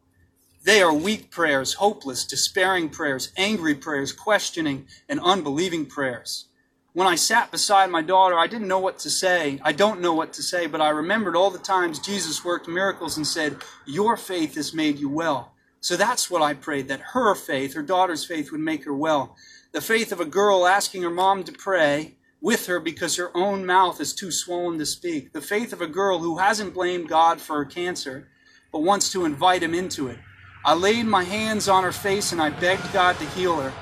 They 0.63 0.83
are 0.83 0.93
weak 0.93 1.31
prayers, 1.31 1.75
hopeless, 1.75 2.27
despairing 2.27 2.91
prayers, 2.91 3.33
angry 3.37 3.75
prayers, 3.75 4.13
questioning, 4.13 4.87
and 5.09 5.19
unbelieving 5.21 5.87
prayers. 5.87 6.49
When 6.93 7.07
I 7.07 7.15
sat 7.15 7.51
beside 7.51 7.89
my 7.89 8.03
daughter, 8.03 8.39
I 8.39 8.47
didn't 8.47 8.69
know 8.69 8.79
what 8.79 8.99
to 9.01 9.11
say. 9.11 9.59
I 9.63 9.73
don't 9.73 10.03
know 10.03 10.13
what 10.13 10.35
to 10.35 10.43
say, 10.43 10.67
but 10.67 10.83
I 10.83 10.91
remembered 10.91 11.35
all 11.35 11.51
the 11.51 11.59
times 11.59 11.99
Jesus 11.99 12.45
worked 12.45 12.69
miracles 12.69 13.17
and 13.17 13.27
said, 13.27 13.57
Your 13.87 14.19
faith 14.19 14.57
has 14.57 14.75
made 14.75 14.99
you 14.99 15.09
well. 15.09 15.55
So 15.81 15.97
that's 15.97 16.31
what 16.31 16.43
I 16.43 16.53
prayed, 16.53 16.89
that 16.89 17.01
her 17.13 17.35
faith, 17.35 17.73
her 17.73 17.83
daughter's 17.83 18.27
faith, 18.27 18.53
would 18.53 18.61
make 18.61 18.85
her 18.85 18.95
well. 18.95 19.37
The 19.73 19.81
faith 19.81 20.13
of 20.13 20.21
a 20.21 20.27
girl 20.27 20.67
asking 20.67 21.03
her 21.03 21.11
mom 21.11 21.45
to 21.45 21.53
pray 21.53 22.17
with 22.43 22.67
her 22.67 22.81
because 22.81 23.17
her 23.17 23.35
own 23.35 23.65
mouth 23.65 23.99
is 23.99 24.13
too 24.13 24.31
swollen 24.31 24.79
to 24.79 24.85
speak. 24.85 25.33
The 25.33 25.41
faith 25.41 25.73
of 25.73 25.81
a 25.81 25.87
girl 25.87 26.19
who 26.19 26.37
hasn't 26.37 26.75
blamed 26.75 27.09
God 27.09 27.41
for 27.41 27.57
her 27.57 27.65
cancer, 27.65 28.29
but 28.73 28.83
wants 28.83 29.11
to 29.13 29.25
invite 29.25 29.63
him 29.63 29.75
into 29.75 30.09
it. 30.09 30.19
I 30.65 30.75
laid 30.75 31.07
my 31.07 31.25
hands 31.25 31.69
on 31.69 31.85
her 31.85 31.93
face 31.93 32.33
and 32.33 32.41
I 32.41 32.51
begged 32.51 32.93
God 32.93 33.17
to 33.19 33.25
heal 33.31 33.61
her. 33.61 33.73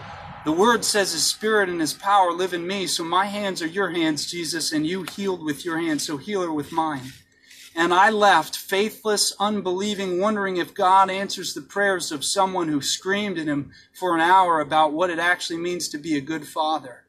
The 0.45 0.53
word 0.53 0.85
says 0.85 1.13
his 1.13 1.27
spirit 1.27 1.69
and 1.69 1.81
his 1.81 1.93
power 1.93 2.33
live 2.33 2.55
in 2.55 2.67
me, 2.67 2.87
so 2.87 3.03
my 3.03 3.27
hands 3.27 3.61
are 3.61 3.67
your 3.67 3.91
hands, 3.91 4.31
Jesus, 4.31 4.73
and 4.73 4.87
you 4.87 5.03
healed 5.03 5.45
with 5.45 5.65
your 5.65 5.79
hands, 5.79 6.07
so 6.07 6.17
heal 6.17 6.43
her 6.43 6.53
with 6.53 6.71
mine. 6.71 7.13
And 7.75 7.93
I 7.93 8.11
left, 8.11 8.57
faithless, 8.57 9.35
unbelieving, 9.39 10.21
wondering 10.21 10.57
if 10.57 10.73
God 10.73 11.11
answers 11.11 11.53
the 11.53 11.61
prayers 11.61 12.13
of 12.13 12.25
someone 12.25 12.69
who 12.69 12.81
screamed 12.81 13.39
at 13.39 13.47
him 13.47 13.73
for 13.93 14.15
an 14.15 14.21
hour 14.21 14.61
about 14.61 14.93
what 14.93 15.11
it 15.11 15.19
actually 15.19 15.59
means 15.59 15.89
to 15.89 15.99
be 15.99 16.17
a 16.17 16.21
good 16.21 16.47
father. 16.47 17.05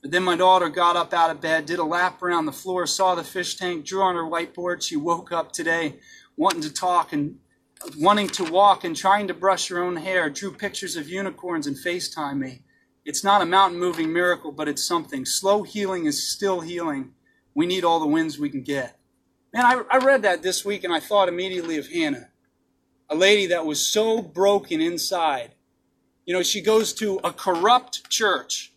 But 0.00 0.12
then 0.12 0.22
my 0.22 0.36
daughter 0.36 0.68
got 0.68 0.96
up 0.96 1.12
out 1.12 1.30
of 1.30 1.40
bed, 1.40 1.66
did 1.66 1.78
a 1.78 1.84
lap 1.84 2.22
around 2.22 2.46
the 2.46 2.52
floor, 2.52 2.86
saw 2.86 3.14
the 3.14 3.22
fish 3.22 3.56
tank, 3.56 3.84
drew 3.84 4.02
on 4.02 4.16
her 4.16 4.22
whiteboard. 4.22 4.82
She 4.82 4.96
woke 4.96 5.30
up 5.30 5.52
today 5.52 5.98
wanting 6.36 6.62
to 6.62 6.72
talk 6.72 7.12
and 7.12 7.38
wanting 7.98 8.28
to 8.28 8.44
walk 8.44 8.84
and 8.84 8.96
trying 8.96 9.28
to 9.28 9.34
brush 9.34 9.68
her 9.68 9.82
own 9.82 9.96
hair, 9.96 10.30
drew 10.30 10.52
pictures 10.52 10.96
of 10.96 11.08
unicorns 11.08 11.66
and 11.66 11.76
FaceTime 11.76 12.38
me. 12.38 12.62
It's 13.04 13.24
not 13.24 13.42
a 13.42 13.46
mountain 13.46 13.80
moving 13.80 14.12
miracle, 14.12 14.52
but 14.52 14.68
it's 14.68 14.84
something. 14.84 15.24
Slow 15.24 15.62
healing 15.62 16.06
is 16.06 16.30
still 16.30 16.60
healing. 16.60 17.12
We 17.54 17.66
need 17.66 17.84
all 17.84 18.00
the 18.00 18.06
wins 18.06 18.38
we 18.38 18.50
can 18.50 18.62
get. 18.62 18.96
Man, 19.52 19.66
I, 19.66 19.82
I 19.90 19.98
read 19.98 20.22
that 20.22 20.42
this 20.42 20.64
week 20.64 20.84
and 20.84 20.92
I 20.92 21.00
thought 21.00 21.28
immediately 21.28 21.76
of 21.76 21.88
Hannah, 21.88 22.28
a 23.10 23.14
lady 23.14 23.46
that 23.46 23.66
was 23.66 23.86
so 23.86 24.22
broken 24.22 24.80
inside. 24.80 25.54
You 26.24 26.32
know, 26.32 26.42
she 26.42 26.60
goes 26.60 26.92
to 26.94 27.20
a 27.24 27.32
corrupt 27.32 28.08
church. 28.08 28.72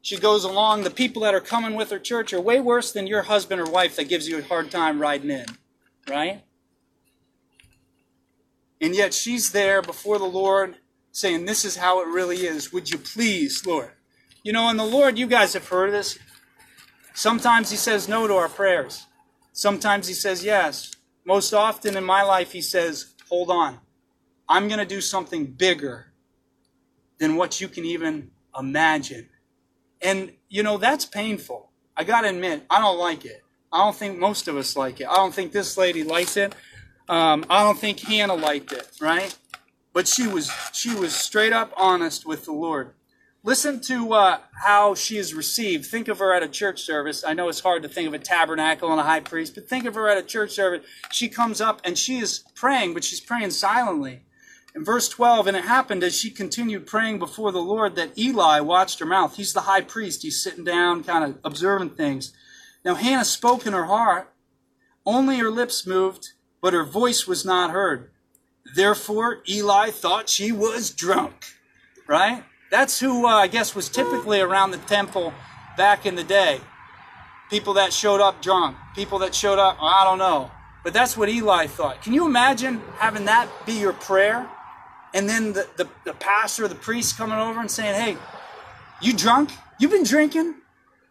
She 0.00 0.16
goes 0.16 0.42
along, 0.42 0.82
the 0.82 0.90
people 0.90 1.22
that 1.22 1.34
are 1.34 1.40
coming 1.40 1.76
with 1.76 1.90
her 1.90 2.00
church 2.00 2.32
are 2.32 2.40
way 2.40 2.58
worse 2.58 2.90
than 2.90 3.06
your 3.06 3.22
husband 3.22 3.60
or 3.60 3.70
wife 3.70 3.94
that 3.96 4.08
gives 4.08 4.28
you 4.28 4.38
a 4.38 4.42
hard 4.42 4.70
time 4.70 4.98
riding 4.98 5.30
in, 5.30 5.46
right? 6.08 6.42
And 8.82 8.96
yet 8.96 9.14
she's 9.14 9.52
there 9.52 9.80
before 9.80 10.18
the 10.18 10.24
Lord 10.24 10.76
saying, 11.12 11.44
This 11.44 11.64
is 11.64 11.76
how 11.76 12.02
it 12.02 12.08
really 12.08 12.38
is. 12.38 12.72
Would 12.72 12.90
you 12.90 12.98
please, 12.98 13.64
Lord? 13.64 13.92
You 14.42 14.52
know, 14.52 14.68
and 14.68 14.78
the 14.78 14.84
Lord, 14.84 15.16
you 15.16 15.28
guys 15.28 15.54
have 15.54 15.68
heard 15.68 15.92
this. 15.92 16.18
Sometimes 17.14 17.70
He 17.70 17.76
says 17.76 18.08
no 18.08 18.26
to 18.26 18.34
our 18.34 18.48
prayers, 18.48 19.06
sometimes 19.52 20.08
He 20.08 20.14
says 20.14 20.44
yes. 20.44 20.90
Most 21.24 21.54
often 21.54 21.96
in 21.96 22.02
my 22.02 22.22
life, 22.22 22.50
He 22.50 22.60
says, 22.60 23.14
Hold 23.30 23.50
on. 23.50 23.78
I'm 24.48 24.66
going 24.66 24.80
to 24.80 24.84
do 24.84 25.00
something 25.00 25.46
bigger 25.46 26.12
than 27.18 27.36
what 27.36 27.60
you 27.60 27.68
can 27.68 27.84
even 27.84 28.32
imagine. 28.58 29.28
And, 30.02 30.32
you 30.48 30.64
know, 30.64 30.76
that's 30.76 31.06
painful. 31.06 31.70
I 31.96 32.02
got 32.02 32.22
to 32.22 32.28
admit, 32.28 32.66
I 32.68 32.80
don't 32.80 32.98
like 32.98 33.24
it. 33.24 33.42
I 33.72 33.78
don't 33.78 33.96
think 33.96 34.18
most 34.18 34.48
of 34.48 34.56
us 34.56 34.76
like 34.76 35.00
it. 35.00 35.06
I 35.06 35.14
don't 35.14 35.32
think 35.32 35.52
this 35.52 35.78
lady 35.78 36.02
likes 36.02 36.36
it. 36.36 36.54
Um, 37.08 37.44
I 37.50 37.62
don't 37.62 37.78
think 37.78 38.00
Hannah 38.00 38.34
liked 38.34 38.72
it, 38.72 38.88
right? 39.00 39.36
But 39.92 40.08
she 40.08 40.26
was 40.26 40.50
she 40.72 40.94
was 40.94 41.14
straight 41.14 41.52
up 41.52 41.72
honest 41.76 42.26
with 42.26 42.44
the 42.44 42.52
Lord. 42.52 42.94
Listen 43.44 43.80
to 43.80 44.12
uh, 44.12 44.38
how 44.64 44.94
she 44.94 45.16
is 45.16 45.34
received. 45.34 45.86
Think 45.86 46.06
of 46.06 46.20
her 46.20 46.32
at 46.32 46.44
a 46.44 46.48
church 46.48 46.82
service. 46.82 47.24
I 47.26 47.34
know 47.34 47.48
it's 47.48 47.58
hard 47.58 47.82
to 47.82 47.88
think 47.88 48.06
of 48.06 48.14
a 48.14 48.18
tabernacle 48.20 48.92
and 48.92 49.00
a 49.00 49.04
high 49.04 49.18
priest, 49.18 49.56
but 49.56 49.68
think 49.68 49.84
of 49.84 49.96
her 49.96 50.08
at 50.08 50.16
a 50.16 50.22
church 50.22 50.52
service. 50.52 50.86
She 51.10 51.28
comes 51.28 51.60
up 51.60 51.80
and 51.84 51.98
she 51.98 52.18
is 52.18 52.44
praying, 52.54 52.94
but 52.94 53.02
she's 53.02 53.20
praying 53.20 53.50
silently. 53.50 54.20
In 54.76 54.84
verse 54.84 55.08
12, 55.08 55.48
and 55.48 55.56
it 55.56 55.64
happened 55.64 56.04
as 56.04 56.16
she 56.16 56.30
continued 56.30 56.86
praying 56.86 57.18
before 57.18 57.50
the 57.50 57.60
Lord 57.60 57.96
that 57.96 58.16
Eli 58.16 58.60
watched 58.60 59.00
her 59.00 59.06
mouth. 59.06 59.36
He's 59.36 59.52
the 59.52 59.62
high 59.62 59.82
priest. 59.82 60.22
He's 60.22 60.40
sitting 60.40 60.64
down, 60.64 61.02
kind 61.02 61.24
of 61.24 61.38
observing 61.44 61.90
things. 61.90 62.32
Now 62.84 62.94
Hannah 62.94 63.24
spoke 63.24 63.66
in 63.66 63.72
her 63.72 63.86
heart. 63.86 64.32
Only 65.04 65.38
her 65.38 65.50
lips 65.50 65.84
moved, 65.84 66.28
but 66.62 66.72
her 66.72 66.84
voice 66.84 67.26
was 67.26 67.44
not 67.44 67.70
heard. 67.70 68.10
Therefore, 68.74 69.42
Eli 69.46 69.90
thought 69.90 70.30
she 70.30 70.52
was 70.52 70.90
drunk. 70.90 71.44
Right? 72.06 72.44
That's 72.70 73.00
who 73.00 73.26
uh, 73.26 73.30
I 73.30 73.48
guess 73.48 73.74
was 73.74 73.90
typically 73.90 74.40
around 74.40 74.70
the 74.70 74.78
temple 74.78 75.34
back 75.76 76.06
in 76.06 76.14
the 76.14 76.24
day. 76.24 76.60
People 77.50 77.74
that 77.74 77.92
showed 77.92 78.20
up 78.20 78.40
drunk. 78.40 78.76
People 78.94 79.18
that 79.18 79.34
showed 79.34 79.58
up, 79.58 79.76
I 79.80 80.04
don't 80.04 80.18
know. 80.18 80.50
But 80.84 80.94
that's 80.94 81.16
what 81.16 81.28
Eli 81.28 81.66
thought. 81.66 82.00
Can 82.00 82.14
you 82.14 82.24
imagine 82.24 82.80
having 82.96 83.26
that 83.26 83.48
be 83.66 83.74
your 83.74 83.92
prayer? 83.92 84.48
And 85.14 85.28
then 85.28 85.52
the, 85.52 85.68
the, 85.76 85.88
the 86.04 86.14
pastor, 86.14 86.66
the 86.66 86.74
priest 86.74 87.18
coming 87.18 87.38
over 87.38 87.60
and 87.60 87.70
saying, 87.70 88.00
Hey, 88.00 88.16
you 89.00 89.12
drunk? 89.12 89.50
You've 89.78 89.90
been 89.90 90.04
drinking? 90.04 90.54
Can 90.54 90.62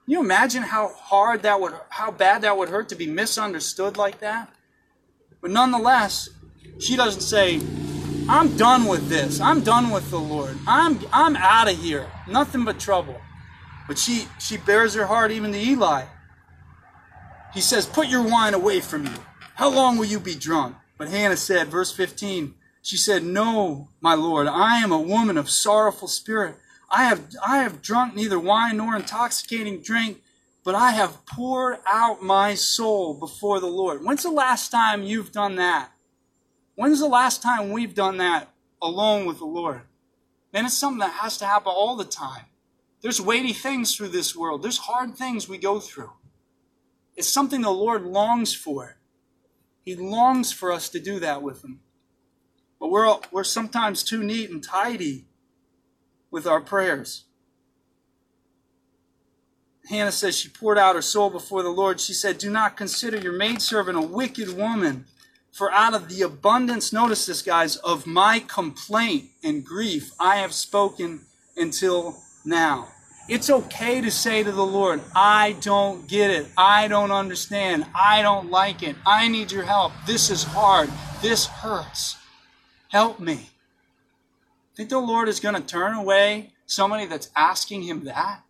you 0.08 0.20
imagine 0.20 0.64
how 0.64 0.90
hard 0.90 1.44
that 1.44 1.62
would, 1.62 1.74
how 1.90 2.10
bad 2.10 2.42
that 2.42 2.58
would 2.58 2.70
hurt 2.70 2.90
to 2.90 2.96
be 2.96 3.06
misunderstood 3.06 3.98
like 3.98 4.20
that? 4.20 4.50
But 5.42 5.52
nonetheless, 5.52 6.30
she 6.80 6.96
doesn't 6.96 7.22
say, 7.22 7.60
I'm 8.30 8.56
done 8.56 8.86
with 8.86 9.10
this. 9.10 9.42
I'm 9.42 9.62
done 9.62 9.90
with 9.90 10.10
the 10.12 10.20
Lord. 10.20 10.58
I'm 10.68 11.00
I'm 11.12 11.36
out 11.36 11.70
of 11.70 11.78
here. 11.78 12.08
Nothing 12.28 12.64
but 12.64 12.80
trouble. 12.80 13.20
But 13.88 13.98
she 13.98 14.28
she 14.40 14.58
bears 14.58 14.94
her 14.94 15.08
heart 15.08 15.32
even 15.32 15.52
to 15.52 15.60
Eli. 15.60 16.06
He 17.54 17.62
says, 17.62 17.86
Put 17.86 18.08
your 18.08 18.22
wine 18.22 18.54
away 18.54 18.80
from 18.80 19.06
you. 19.06 19.14
How 19.56 19.70
long 19.70 19.98
will 19.98 20.06
you 20.06 20.20
be 20.20 20.36
drunk? 20.36 20.76
But 20.98 21.10
Hannah 21.10 21.38
said, 21.38 21.68
verse 21.68 21.92
15, 21.92 22.54
she 22.82 22.96
said, 22.96 23.24
No, 23.24 23.90
my 24.00 24.14
Lord, 24.14 24.48
I 24.48 24.78
am 24.78 24.92
a 24.92 25.02
woman 25.02 25.38
of 25.38 25.50
sorrowful 25.50 26.08
spirit. 26.08 26.56
I 26.90 27.06
have 27.06 27.22
I 27.46 27.58
have 27.60 27.82
drunk 27.82 28.16
neither 28.16 28.40
wine 28.40 28.78
nor 28.78 28.96
intoxicating 28.96 29.82
drink, 29.82 30.22
but 30.64 30.76
I 30.76 30.92
have 30.92 31.26
poured 31.26 31.80
out 31.92 32.22
my 32.22 32.54
soul 32.54 33.14
before 33.14 33.60
the 33.60 33.68
Lord. 33.68 34.04
When's 34.04 34.24
the 34.24 34.32
last 34.32 34.70
time 34.70 35.04
you've 35.04 35.32
done 35.32 35.56
that? 35.56 35.92
When's 36.76 37.00
the 37.00 37.08
last 37.08 37.42
time 37.42 37.72
we've 37.72 37.96
done 37.96 38.18
that 38.18 38.50
alone 38.82 39.26
with 39.26 39.40
the 39.40 39.46
Lord? 39.46 39.82
Man, 40.54 40.66
it's 40.66 40.74
something 40.76 41.00
that 41.00 41.14
has 41.14 41.38
to 41.38 41.46
happen 41.46 41.72
all 41.76 41.96
the 41.96 42.06
time. 42.06 42.46
There's 43.02 43.22
weighty 43.22 43.54
things 43.54 43.96
through 43.96 44.10
this 44.10 44.36
world. 44.36 44.62
There's 44.62 44.78
hard 44.78 45.16
things 45.16 45.50
we 45.50 45.58
go 45.58 45.80
through. 45.80 46.12
It's 47.16 47.28
something 47.28 47.62
the 47.62 47.72
Lord 47.72 48.04
longs 48.04 48.54
for. 48.54 48.98
He 49.84 49.96
longs 49.96 50.52
for 50.52 50.72
us 50.72 50.90
to 50.90 51.00
do 51.00 51.20
that 51.20 51.42
with 51.42 51.64
Him. 51.64 51.82
But 52.80 52.90
we're, 52.90 53.16
we're 53.32 53.44
sometimes 53.44 54.04
too 54.04 54.24
neat 54.24 54.50
and 54.50 54.64
tidy 54.64 55.26
with 56.30 56.46
our 56.46 56.62
prayers. 56.62 57.26
Hannah 59.92 60.12
says 60.14 60.38
she 60.38 60.48
poured 60.48 60.78
out 60.78 60.96
her 60.96 61.02
soul 61.02 61.30
before 61.30 61.64
the 61.64 61.70
Lord. 61.70 62.00
She 62.00 62.14
said, 62.14 62.38
Do 62.38 62.50
not 62.50 62.78
consider 62.78 63.18
your 63.18 63.34
maidservant 63.34 63.98
a 63.98 64.02
wicked 64.02 64.56
woman, 64.56 65.04
for 65.52 65.70
out 65.70 65.94
of 65.94 66.08
the 66.08 66.22
abundance, 66.22 66.94
notice 66.94 67.26
this, 67.26 67.42
guys, 67.42 67.76
of 67.76 68.08
my 68.08 68.40
complaint 68.40 69.32
and 69.44 69.66
grief, 69.66 70.14
I 70.18 70.38
have 70.38 70.54
spoken 70.54 71.26
until 71.58 72.18
now. 72.46 72.88
It's 73.28 73.50
okay 73.50 74.00
to 74.00 74.10
say 74.10 74.44
to 74.44 74.52
the 74.52 74.66
Lord, 74.66 75.02
I 75.14 75.58
don't 75.60 76.08
get 76.08 76.32
it. 76.32 76.48
I 76.58 76.88
don't 76.88 77.12
understand. 77.12 77.86
I 77.94 78.22
don't 78.22 78.50
like 78.50 78.84
it. 78.84 78.96
I 79.06 79.28
need 79.28 79.52
your 79.52 79.64
help. 79.64 79.92
This 80.08 80.30
is 80.30 80.44
hard. 80.44 80.90
This 81.22 81.46
hurts. 81.48 82.16
Help 82.88 83.20
me. 83.20 83.50
Think 84.76 84.88
the 84.88 85.00
Lord 85.00 85.28
is 85.28 85.42
going 85.42 85.56
to 85.56 85.62
turn 85.62 85.94
away 85.96 86.52
somebody 86.66 87.08
that's 87.08 87.30
asking 87.36 87.84
him 87.84 88.06
that? 88.06 88.44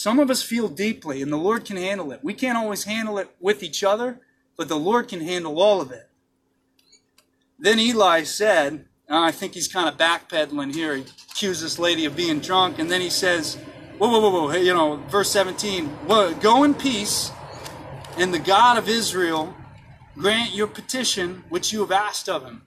Some 0.00 0.18
of 0.18 0.30
us 0.30 0.42
feel 0.42 0.68
deeply, 0.68 1.20
and 1.20 1.30
the 1.30 1.36
Lord 1.36 1.66
can 1.66 1.76
handle 1.76 2.10
it. 2.10 2.20
We 2.22 2.32
can't 2.32 2.56
always 2.56 2.84
handle 2.84 3.18
it 3.18 3.28
with 3.38 3.62
each 3.62 3.84
other, 3.84 4.18
but 4.56 4.66
the 4.66 4.78
Lord 4.78 5.08
can 5.08 5.20
handle 5.20 5.60
all 5.60 5.82
of 5.82 5.92
it. 5.92 6.08
Then 7.58 7.78
Eli 7.78 8.22
said, 8.22 8.86
I 9.10 9.30
think 9.30 9.52
he's 9.52 9.68
kind 9.68 9.90
of 9.90 9.98
backpedaling 9.98 10.74
here. 10.74 10.96
He 10.96 11.04
accuses 11.30 11.60
this 11.60 11.78
lady 11.78 12.06
of 12.06 12.16
being 12.16 12.40
drunk, 12.40 12.78
and 12.78 12.90
then 12.90 13.02
he 13.02 13.10
says, 13.10 13.56
whoa, 13.98 14.08
whoa, 14.08 14.20
whoa, 14.20 14.30
whoa, 14.30 14.52
you 14.54 14.72
know, 14.72 14.96
verse 15.10 15.30
17, 15.32 15.90
go 16.40 16.64
in 16.64 16.72
peace, 16.72 17.30
and 18.16 18.32
the 18.32 18.38
God 18.38 18.78
of 18.78 18.88
Israel 18.88 19.54
grant 20.14 20.54
your 20.54 20.66
petition 20.66 21.44
which 21.50 21.74
you 21.74 21.80
have 21.80 21.92
asked 21.92 22.26
of 22.26 22.42
him. 22.42 22.62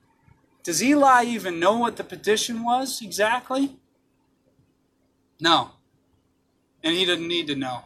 Does 0.61 0.83
Eli 0.83 1.23
even 1.23 1.59
know 1.59 1.79
what 1.79 1.97
the 1.97 2.03
petition 2.03 2.63
was 2.63 3.01
exactly? 3.01 3.75
No. 5.39 5.71
And 6.83 6.95
he 6.95 7.05
didn't 7.05 7.27
need 7.27 7.47
to 7.47 7.55
know. 7.55 7.85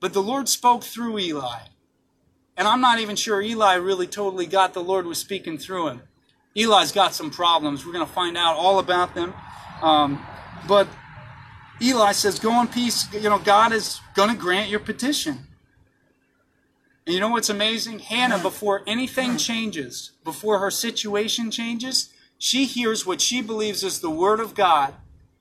But 0.00 0.12
the 0.12 0.22
Lord 0.22 0.48
spoke 0.48 0.84
through 0.84 1.18
Eli. 1.18 1.60
And 2.56 2.68
I'm 2.68 2.80
not 2.80 2.98
even 2.98 3.16
sure 3.16 3.40
Eli 3.40 3.74
really 3.74 4.06
totally 4.06 4.46
got 4.46 4.74
the 4.74 4.82
Lord 4.82 5.06
was 5.06 5.18
speaking 5.18 5.56
through 5.56 5.88
him. 5.88 6.02
Eli's 6.54 6.92
got 6.92 7.14
some 7.14 7.30
problems. 7.30 7.86
We're 7.86 7.92
going 7.92 8.06
to 8.06 8.12
find 8.12 8.36
out 8.36 8.56
all 8.56 8.78
about 8.78 9.14
them. 9.14 9.32
Um, 9.82 10.24
but 10.68 10.88
Eli 11.80 12.12
says, 12.12 12.38
Go 12.38 12.60
in 12.60 12.66
peace. 12.66 13.12
You 13.14 13.30
know, 13.30 13.38
God 13.38 13.72
is 13.72 14.00
going 14.14 14.30
to 14.30 14.36
grant 14.36 14.68
your 14.68 14.80
petition. 14.80 15.46
And 17.06 17.14
you 17.14 17.20
know 17.20 17.30
what's 17.30 17.48
amazing? 17.48 18.00
Hannah, 18.00 18.38
before 18.38 18.82
anything 18.86 19.36
changes, 19.36 20.12
before 20.22 20.58
her 20.58 20.70
situation 20.70 21.50
changes, 21.50 22.10
she 22.38 22.66
hears 22.66 23.06
what 23.06 23.20
she 23.20 23.42
believes 23.42 23.82
is 23.82 24.00
the 24.00 24.10
word 24.10 24.38
of 24.38 24.54
God 24.54 24.94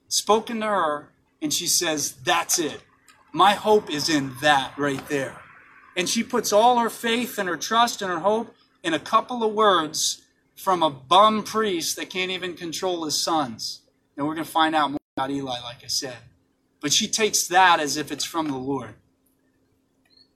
spoken 0.07 0.61
to 0.61 0.67
her, 0.67 1.09
and 1.41 1.53
she 1.53 1.67
says, 1.67 2.13
That's 2.23 2.59
it. 2.59 2.81
My 3.31 3.53
hope 3.53 3.91
is 3.91 4.09
in 4.09 4.33
that 4.41 4.73
right 4.77 5.05
there. 5.07 5.37
And 5.95 6.09
she 6.09 6.23
puts 6.23 6.53
all 6.53 6.79
her 6.79 6.89
faith 6.89 7.37
and 7.37 7.49
her 7.49 7.57
trust 7.57 8.01
and 8.01 8.11
her 8.11 8.19
hope 8.19 8.55
in 8.83 8.93
a 8.93 8.99
couple 8.99 9.43
of 9.43 9.53
words 9.53 10.23
from 10.55 10.83
a 10.83 10.89
bum 10.89 11.43
priest 11.43 11.95
that 11.95 12.09
can't 12.09 12.31
even 12.31 12.55
control 12.55 13.05
his 13.05 13.21
sons. 13.21 13.81
And 14.17 14.25
we're 14.25 14.33
going 14.33 14.45
to 14.45 14.51
find 14.51 14.75
out 14.75 14.91
more 14.91 14.99
about 15.15 15.31
Eli, 15.31 15.59
like 15.61 15.83
I 15.83 15.87
said. 15.87 16.17
But 16.81 16.93
she 16.93 17.07
takes 17.07 17.47
that 17.47 17.79
as 17.79 17.97
if 17.97 18.11
it's 18.11 18.25
from 18.25 18.47
the 18.47 18.57
Lord. 18.57 18.95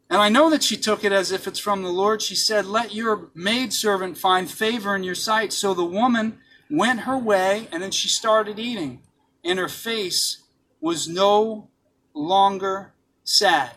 And 0.10 0.22
I 0.22 0.30
know 0.30 0.50
that 0.50 0.64
she 0.64 0.78
took 0.78 1.04
it 1.04 1.12
as 1.12 1.32
if 1.32 1.48
it's 1.48 1.60
from 1.60 1.82
the 1.82 1.90
Lord. 1.90 2.22
She 2.22 2.36
said, 2.36 2.66
Let 2.66 2.94
your 2.94 3.30
maidservant 3.34 4.18
find 4.18 4.50
favor 4.50 4.96
in 4.96 5.04
your 5.04 5.16
sight. 5.16 5.54
So 5.54 5.74
the 5.74 5.86
woman 5.86 6.38
went 6.70 7.02
her 7.02 7.18
way, 7.18 7.68
and 7.72 7.82
then 7.82 7.92
she 7.92 8.08
started 8.08 8.60
eating. 8.60 9.02
And 9.44 9.58
her 9.58 9.68
face 9.68 10.43
was 10.84 11.08
no 11.08 11.70
longer 12.14 12.92
sad. 13.24 13.72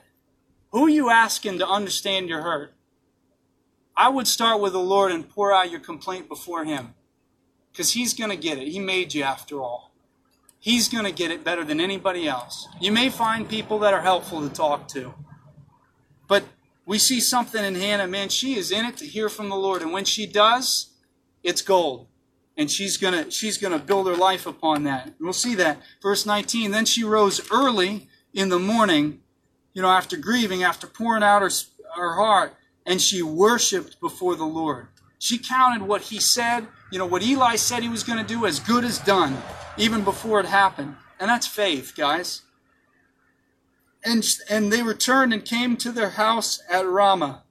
Who 0.73 0.89
you 0.89 1.09
asking 1.09 1.61
to 1.61 1.69
understand 1.69 2.29
your 2.29 2.43
hurt? 2.43 2.75
I 3.97 4.09
would 4.09 4.27
start 4.27 4.61
with 4.61 4.73
the 4.73 4.81
Lord 4.81 5.13
and 5.13 5.29
pour 5.29 5.55
out 5.55 5.71
your 5.71 5.79
complaint 5.79 6.29
before 6.29 6.65
Him. 6.65 6.95
Because 7.71 7.93
He's 7.93 8.13
going 8.13 8.31
to 8.31 8.37
get 8.37 8.59
it. 8.59 8.67
He 8.67 8.81
made 8.81 9.15
you 9.15 9.23
after 9.23 9.61
all. 9.61 9.93
He's 10.59 10.89
going 10.89 11.05
to 11.05 11.13
get 11.13 11.31
it 11.31 11.45
better 11.45 11.63
than 11.63 11.81
anybody 11.81 12.27
else. 12.27 12.67
You 12.81 12.91
may 12.91 13.09
find 13.09 13.49
people 13.49 13.79
that 13.79 13.95
are 13.95 14.03
helpful 14.03 14.41
to 14.41 14.53
talk 14.53 14.89
to. 14.89 15.15
But 16.27 16.43
we 16.87 16.99
see 16.99 17.21
something 17.21 17.65
in 17.65 17.77
Hannah, 17.77 18.09
man, 18.09 18.31
she 18.31 18.57
is 18.57 18.73
in 18.73 18.85
it 18.85 18.97
to 18.97 19.07
hear 19.07 19.29
from 19.29 19.49
the 19.49 19.55
Lord. 19.55 19.81
And 19.81 19.93
when 19.93 20.05
she 20.05 20.27
does, 20.27 20.89
it's 21.45 21.63
gold. 21.63 22.09
And 22.57 22.71
she's 22.71 22.97
gonna 22.97 23.31
she's 23.31 23.59
gonna 23.59 23.79
build 23.79 24.07
her 24.07 24.17
life 24.17 24.47
upon 24.47 24.85
that. 24.85 25.13
We'll 25.21 25.33
see 25.33 25.55
that. 25.57 25.79
Verse 26.03 26.25
19. 26.25 26.71
Then 26.71 26.87
she 26.87 27.05
rose 27.05 27.41
early 27.51 28.09
in 28.33 28.49
the 28.49 28.59
morning, 28.59 29.21
you 29.73 29.83
know, 29.83 29.89
after 29.89 30.17
grieving, 30.17 30.63
after 30.63 30.87
pouring 30.87 31.23
out 31.23 31.43
her, 31.43 31.51
her 31.97 32.15
heart, 32.15 32.55
and 32.85 33.01
she 33.01 33.23
worshiped 33.23 34.01
before 34.01 34.37
the 34.37 34.45
Lord. 34.45 34.89
She 35.19 35.39
counted 35.39 35.83
what 35.83 36.03
he 36.03 36.21
said, 36.21 36.67
you 36.93 36.99
know, 36.99 37.07
what 37.07 37.23
Eli 37.23 37.57
said 37.57 37.83
he 37.83 37.89
was 37.89 38.05
going 38.05 38.19
to 38.19 38.35
do 38.35 38.47
as 38.47 38.61
good 38.61 38.85
as 38.85 38.99
done, 38.99 39.43
even 39.77 40.05
before 40.05 40.41
it 40.41 40.47
happened. 40.47 40.97
And 41.19 41.29
that's 41.31 41.47
faith, 41.47 41.95
guys. 41.97 42.43
And, 44.05 44.25
and 44.49 44.73
they 44.73 44.83
returned 44.83 45.33
and 45.33 45.45
came 45.45 45.77
to 45.79 45.91
their 45.91 46.11
house 46.11 46.63
at 46.71 46.87
Ramah. 46.87 47.43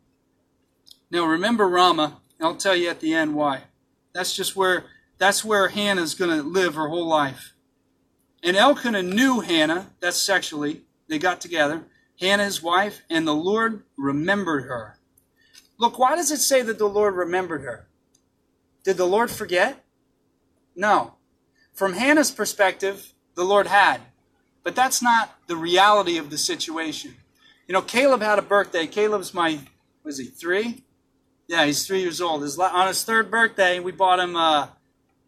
Now 1.11 1.25
remember 1.25 1.67
Ramah, 1.67 2.21
I'll 2.39 2.55
tell 2.55 2.75
you 2.75 2.89
at 2.89 2.99
the 2.99 3.13
end 3.13 3.35
why. 3.35 3.63
That's 4.13 4.35
just 4.35 4.55
where 4.55 4.85
that's 5.17 5.45
where 5.45 5.69
Hannah's 5.69 6.13
going 6.13 6.35
to 6.35 6.43
live 6.47 6.75
her 6.75 6.89
whole 6.89 7.07
life. 7.07 7.53
And 8.43 8.55
Elkanah 8.55 9.03
knew 9.03 9.39
Hannah, 9.39 9.91
that's 9.99 10.21
sexually, 10.21 10.81
they 11.07 11.17
got 11.17 11.41
together, 11.41 11.83
Hannah 12.19 12.45
his 12.45 12.61
wife, 12.61 13.01
and 13.09 13.27
the 13.27 13.35
Lord 13.35 13.83
remembered 13.97 14.65
her. 14.65 14.99
Look, 15.77 15.99
why 15.99 16.15
does 16.15 16.31
it 16.31 16.39
say 16.39 16.61
that 16.61 16.77
the 16.77 16.87
Lord 16.87 17.15
remembered 17.15 17.61
her? 17.61 17.87
Did 18.83 18.97
the 18.97 19.07
Lord 19.07 19.31
forget? 19.31 19.83
No. 20.75 21.15
From 21.73 21.93
Hannah's 21.93 22.31
perspective, 22.31 23.13
the 23.35 23.43
Lord 23.43 23.67
had. 23.67 24.01
But 24.63 24.75
that's 24.75 25.01
not 25.01 25.35
the 25.47 25.55
reality 25.55 26.17
of 26.17 26.29
the 26.29 26.37
situation. 26.37 27.15
You 27.67 27.73
know, 27.73 27.81
Caleb 27.81 28.21
had 28.21 28.39
a 28.39 28.43
birthday. 28.43 28.87
Caleb's 28.87 29.33
my, 29.33 29.59
was 30.03 30.17
he, 30.17 30.25
three? 30.25 30.83
Yeah, 31.47 31.65
he's 31.65 31.85
three 31.85 32.01
years 32.01 32.21
old. 32.21 32.43
His, 32.43 32.57
on 32.57 32.87
his 32.87 33.03
third 33.03 33.29
birthday, 33.29 33.79
we 33.79 33.91
bought 33.91 34.19
him, 34.19 34.35
uh, 34.35 34.67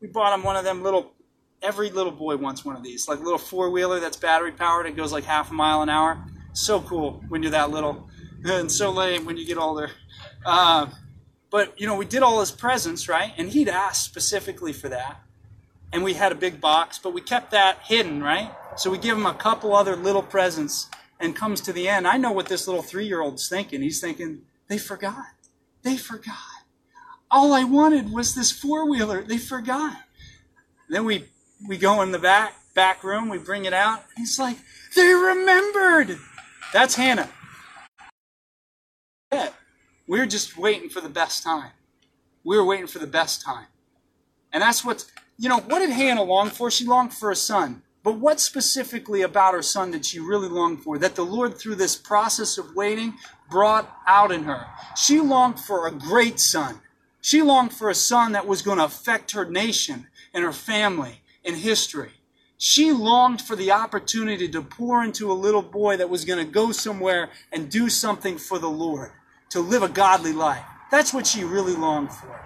we 0.02 0.08
bought 0.08 0.34
him 0.34 0.44
one 0.44 0.56
of 0.56 0.64
them 0.64 0.84
little, 0.84 1.14
every 1.62 1.90
little 1.90 2.12
boy 2.12 2.38
wants 2.38 2.64
one 2.64 2.76
of 2.76 2.84
these, 2.84 3.08
like 3.08 3.20
a 3.20 3.24
little 3.24 3.38
four 3.38 3.70
wheeler 3.70 4.00
that's 4.00 4.18
battery 4.18 4.52
powered. 4.52 4.86
It 4.86 4.96
goes 4.96 5.12
like 5.12 5.24
half 5.24 5.52
a 5.52 5.54
mile 5.54 5.82
an 5.82 5.90
hour. 5.90 6.24
So 6.54 6.82
cool 6.82 7.24
when 7.30 7.44
you're 7.44 7.52
that 7.52 7.72
little, 7.72 8.10
and 8.44 8.72
so 8.72 8.92
lame 8.92 9.26
when 9.26 9.38
you 9.38 9.46
get 9.46 9.58
older. 9.58 9.92
Uh, 10.46 10.88
but, 11.50 11.80
you 11.80 11.88
know, 11.88 11.96
we 11.96 12.06
did 12.06 12.24
all 12.24 12.40
his 12.40 12.52
presents, 12.52 13.08
right? 13.08 13.32
And 13.38 13.50
he'd 13.50 13.70
asked 13.70 14.04
specifically 14.04 14.74
for 14.74 14.90
that. 14.90 15.22
And 15.94 16.04
we 16.04 16.14
had 16.14 16.32
a 16.32 16.36
big 16.36 16.60
box, 16.60 17.00
but 17.00 17.14
we 17.14 17.22
kept 17.22 17.52
that 17.52 17.80
hidden, 17.84 18.22
right? 18.22 18.52
So 18.76 18.92
we 18.92 18.98
give 18.98 19.18
him 19.18 19.26
a 19.26 19.34
couple 19.34 19.74
other 19.74 19.96
little 19.96 20.22
presents 20.22 20.90
and 21.20 21.36
comes 21.36 21.62
to 21.62 21.74
the 21.74 21.88
end. 21.88 22.08
I 22.08 22.18
know 22.18 22.32
what 22.32 22.48
this 22.48 22.68
little 22.68 22.84
three 22.84 23.08
year 23.08 23.22
old's 23.22 23.48
thinking. 23.48 23.82
He's 23.82 24.02
thinking, 24.02 24.42
they 24.68 24.78
forgot. 24.78 25.26
They 25.84 25.96
forgot. 25.98 26.36
All 27.30 27.54
I 27.54 27.64
wanted 27.64 28.12
was 28.12 28.36
this 28.36 28.52
four 28.52 28.90
wheeler. 28.90 29.22
They 29.22 29.38
forgot. 29.38 29.98
Then 30.90 31.06
we, 31.06 31.26
we 31.68 31.78
go 31.78 32.02
in 32.02 32.12
the 32.12 32.20
back, 32.20 32.56
back 32.74 33.04
room, 33.04 33.30
we 33.30 33.38
bring 33.38 33.66
it 33.66 33.74
out. 33.74 34.06
He's 34.16 34.40
like, 34.40 34.58
they 34.96 35.14
remembered. 35.14 36.18
That's 36.72 36.96
Hannah. 36.96 37.30
We're 40.08 40.26
just 40.26 40.58
waiting 40.58 40.90
for 40.90 41.02
the 41.02 41.10
best 41.10 41.44
time. 41.44 41.72
We 42.46 42.56
were 42.56 42.64
waiting 42.64 42.88
for 42.88 43.00
the 43.00 43.08
best 43.08 43.42
time. 43.42 43.66
And 44.54 44.64
that's 44.64 44.86
what, 44.86 45.04
you 45.38 45.50
know, 45.50 45.60
what 45.60 45.80
did 45.80 45.90
Hannah 45.90 46.24
long 46.24 46.50
for? 46.50 46.72
She 46.72 46.86
longed 46.86 47.14
for 47.14 47.30
a 47.30 47.36
son. 47.36 47.82
But 48.04 48.20
what 48.20 48.40
specifically 48.40 49.22
about 49.22 49.54
her 49.54 49.62
son 49.62 49.92
did 49.92 50.06
she 50.06 50.20
really 50.20 50.48
long 50.48 50.78
for? 50.78 50.98
That 50.98 51.16
the 51.16 51.26
Lord, 51.26 51.58
through 51.58 51.76
this 51.76 51.98
process 51.98 52.58
of 52.58 52.74
waiting, 52.74 53.16
brought 53.52 53.94
out 54.08 54.32
in 54.32 54.44
her. 54.44 54.66
She 54.96 55.20
longed 55.20 55.60
for 55.60 55.88
a 55.88 55.92
great 55.92 56.40
son. 56.40 56.80
She 57.22 57.42
longed 57.42 57.74
for 57.74 57.90
a 57.90 57.96
son 57.96 58.32
that 58.34 58.48
was 58.48 58.62
going 58.62 58.78
to 58.78 58.86
affect 58.86 59.32
her 59.32 59.46
nation 59.46 60.08
and 60.34 60.44
her 60.44 60.54
family 60.54 61.22
and 61.44 61.56
history. 61.56 62.12
She 62.58 62.92
longed 62.92 63.42
for 63.42 63.56
the 63.56 63.72
opportunity 63.72 64.50
to 64.50 64.62
pour 64.62 65.04
into 65.04 65.32
a 65.32 65.34
little 65.34 65.62
boy 65.62 65.98
that 65.98 66.10
was 66.10 66.26
going 66.26 66.44
to 66.44 66.52
go 66.52 66.72
somewhere 66.72 67.30
and 67.52 67.70
do 67.70 67.90
something 67.90 68.38
for 68.38 68.58
the 68.58 68.70
Lord 68.70 69.12
to 69.50 69.60
live 69.60 69.84
a 69.84 69.90
godly 69.90 70.34
life. 70.34 70.64
That's 70.90 71.14
what 71.14 71.28
she 71.28 71.44
really 71.44 71.76
longed 71.76 72.12
for. 72.12 72.40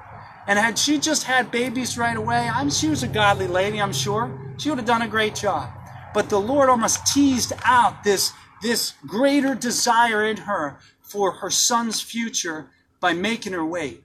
And 0.48 0.58
had 0.60 0.78
she 0.78 0.98
just 0.98 1.24
had 1.24 1.52
babies 1.52 1.98
right 1.98 2.18
away, 2.18 2.50
I'm 2.54 2.70
she 2.70 2.90
was 2.90 3.04
a 3.04 3.08
godly 3.08 3.48
lady, 3.48 3.82
I'm 3.82 3.94
sure. 3.94 4.38
She 4.58 4.70
would 4.70 4.80
have 4.80 4.88
done 4.88 5.02
a 5.02 5.08
great 5.08 5.36
job. 5.36 5.72
But 6.14 6.30
the 6.30 6.40
Lord 6.40 6.68
almost 6.68 7.06
teased 7.08 7.54
out 7.64 8.04
this, 8.04 8.34
this 8.62 8.94
greater 9.08 9.56
desire 9.56 10.26
in 10.26 10.38
her 10.38 10.80
for 11.02 11.32
her 11.34 11.50
son's 11.50 12.02
future 12.02 12.70
by 13.00 13.14
making 13.14 13.54
her 13.54 13.66
wait. 13.66 14.04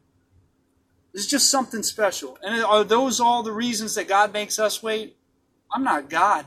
It's 1.16 1.26
just 1.26 1.48
something 1.48 1.82
special. 1.82 2.36
And 2.42 2.62
are 2.62 2.84
those 2.84 3.20
all 3.20 3.42
the 3.42 3.50
reasons 3.50 3.94
that 3.94 4.06
God 4.06 4.34
makes 4.34 4.58
us 4.58 4.82
wait? 4.82 5.16
I'm 5.72 5.82
not 5.82 6.10
God. 6.10 6.44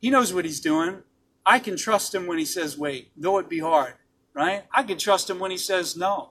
He 0.00 0.08
knows 0.08 0.32
what 0.32 0.46
He's 0.46 0.58
doing. 0.58 1.02
I 1.44 1.58
can 1.58 1.76
trust 1.76 2.14
Him 2.14 2.26
when 2.26 2.38
He 2.38 2.46
says 2.46 2.78
wait, 2.78 3.10
though 3.14 3.36
it 3.36 3.50
be 3.50 3.58
hard, 3.58 3.92
right? 4.32 4.64
I 4.72 4.84
can 4.84 4.96
trust 4.96 5.28
Him 5.28 5.38
when 5.38 5.50
He 5.50 5.58
says 5.58 5.98
no, 5.98 6.30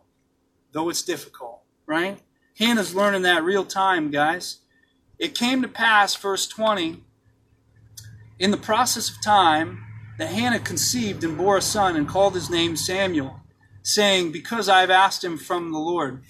though 0.71 0.89
it's 0.89 1.03
difficult, 1.03 1.61
right? 1.85 2.17
Hannah's 2.57 2.95
learning 2.95 3.21
that 3.21 3.43
real 3.43 3.65
time, 3.65 4.09
guys. 4.09 4.61
It 5.19 5.35
came 5.35 5.61
to 5.61 5.67
pass, 5.67 6.15
verse 6.15 6.47
20, 6.47 7.03
in 8.39 8.49
the 8.49 8.57
process 8.57 9.11
of 9.11 9.21
time, 9.21 9.85
that 10.17 10.29
Hannah 10.29 10.59
conceived 10.59 11.23
and 11.23 11.37
bore 11.37 11.57
a 11.57 11.61
son 11.61 11.95
and 11.95 12.07
called 12.07 12.33
his 12.33 12.49
name 12.49 12.75
Samuel, 12.75 13.41
saying, 13.83 14.31
Because 14.31 14.67
I 14.67 14.81
have 14.81 14.89
asked 14.89 15.23
him 15.23 15.37
from 15.37 15.71
the 15.71 15.77
Lord, 15.77 16.23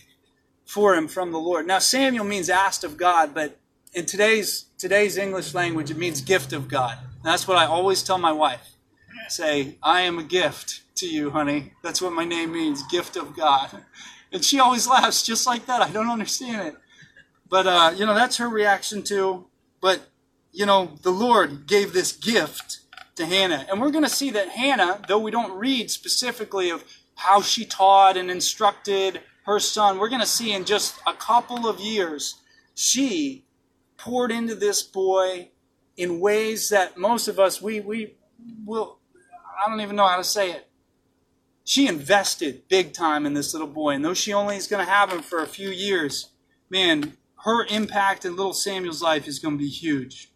for 0.70 0.94
him 0.94 1.08
from 1.08 1.32
the 1.32 1.40
Lord. 1.40 1.66
Now, 1.66 1.80
Samuel 1.80 2.26
means 2.26 2.48
asked 2.48 2.84
of 2.84 2.96
God, 2.96 3.34
but 3.34 3.58
in 3.92 4.06
today's 4.06 4.66
today's 4.78 5.18
English 5.18 5.56
language, 5.56 5.90
it 5.90 5.98
means 5.98 6.22
gift 6.22 6.54
of 6.54 6.68
God. 6.68 6.96
And 7.02 7.24
that's 7.24 7.48
what 7.48 7.58
I 7.58 7.66
always 7.66 8.04
tell 8.04 8.20
my 8.20 8.32
wife. 8.32 8.76
Say, 9.30 9.78
I 9.82 10.02
am 10.02 10.20
a 10.20 10.24
gift 10.24 10.82
to 10.98 11.08
you, 11.08 11.32
honey. 11.32 11.74
That's 11.82 12.04
what 12.04 12.14
my 12.14 12.24
name 12.24 12.54
means, 12.54 12.84
gift 12.88 13.16
of 13.18 13.36
God. 13.36 13.84
And 14.32 14.46
she 14.46 14.60
always 14.60 14.88
laughs 14.88 15.24
just 15.24 15.48
like 15.48 15.66
that. 15.66 15.82
I 15.82 15.90
don't 15.90 16.08
understand 16.08 16.68
it. 16.68 16.76
But, 17.50 17.66
uh, 17.66 17.94
you 17.96 18.06
know, 18.06 18.14
that's 18.14 18.38
her 18.38 18.48
reaction 18.48 19.02
too. 19.02 19.48
But, 19.82 20.02
you 20.52 20.68
know, 20.68 21.00
the 21.02 21.10
Lord 21.10 21.66
gave 21.66 21.94
this 21.94 22.12
gift 22.12 22.82
to 23.16 23.26
Hannah. 23.26 23.66
And 23.68 23.82
we're 23.82 23.90
going 23.90 24.04
to 24.04 24.10
see 24.10 24.30
that 24.30 24.50
Hannah, 24.50 25.02
though 25.08 25.18
we 25.18 25.32
don't 25.32 25.58
read 25.58 25.90
specifically 25.90 26.70
of 26.70 26.84
how 27.16 27.42
she 27.42 27.66
taught 27.66 28.18
and 28.18 28.30
instructed 28.30 29.22
her 29.50 29.60
son, 29.60 29.98
we're 29.98 30.10
going 30.10 30.22
to 30.22 30.28
see 30.28 30.54
in 30.54 30.66
just 30.66 30.96
a 31.06 31.14
couple 31.14 31.68
of 31.68 31.80
years, 31.80 32.36
she 32.76 33.46
poured 33.98 34.32
into 34.32 34.56
this 34.56 34.82
boy 34.82 35.50
in 35.98 36.20
ways 36.20 36.70
that 36.70 36.98
most 36.98 37.28
of 37.28 37.40
us, 37.40 37.62
we, 37.62 37.82
we 37.82 38.16
will, 38.66 39.00
I 39.66 39.70
don't 39.70 39.82
even 39.82 39.96
know 39.96 40.08
how 40.08 40.18
to 40.18 40.24
say 40.24 40.52
it 40.52 40.70
she 41.70 41.86
invested 41.86 42.68
big 42.68 42.94
time 42.94 43.28
in 43.28 43.36
this 43.36 43.54
little 43.54 43.68
boy. 43.68 43.92
And 43.92 44.04
though 44.04 44.16
she 44.16 44.34
only 44.34 44.58
is 44.58 44.66
going 44.66 44.84
to 44.84 44.92
have 44.92 45.14
him 45.14 45.22
for 45.22 45.44
a 45.44 45.48
few 45.48 45.70
years, 45.70 46.32
man, 46.68 47.14
her 47.46 47.64
impact 47.68 48.26
in 48.26 48.36
little 48.36 48.56
Samuel's 48.56 49.04
life 49.04 49.28
is 49.28 49.38
going 49.38 49.54
to 49.54 49.64
be 49.64 49.70
huge. 49.70 50.32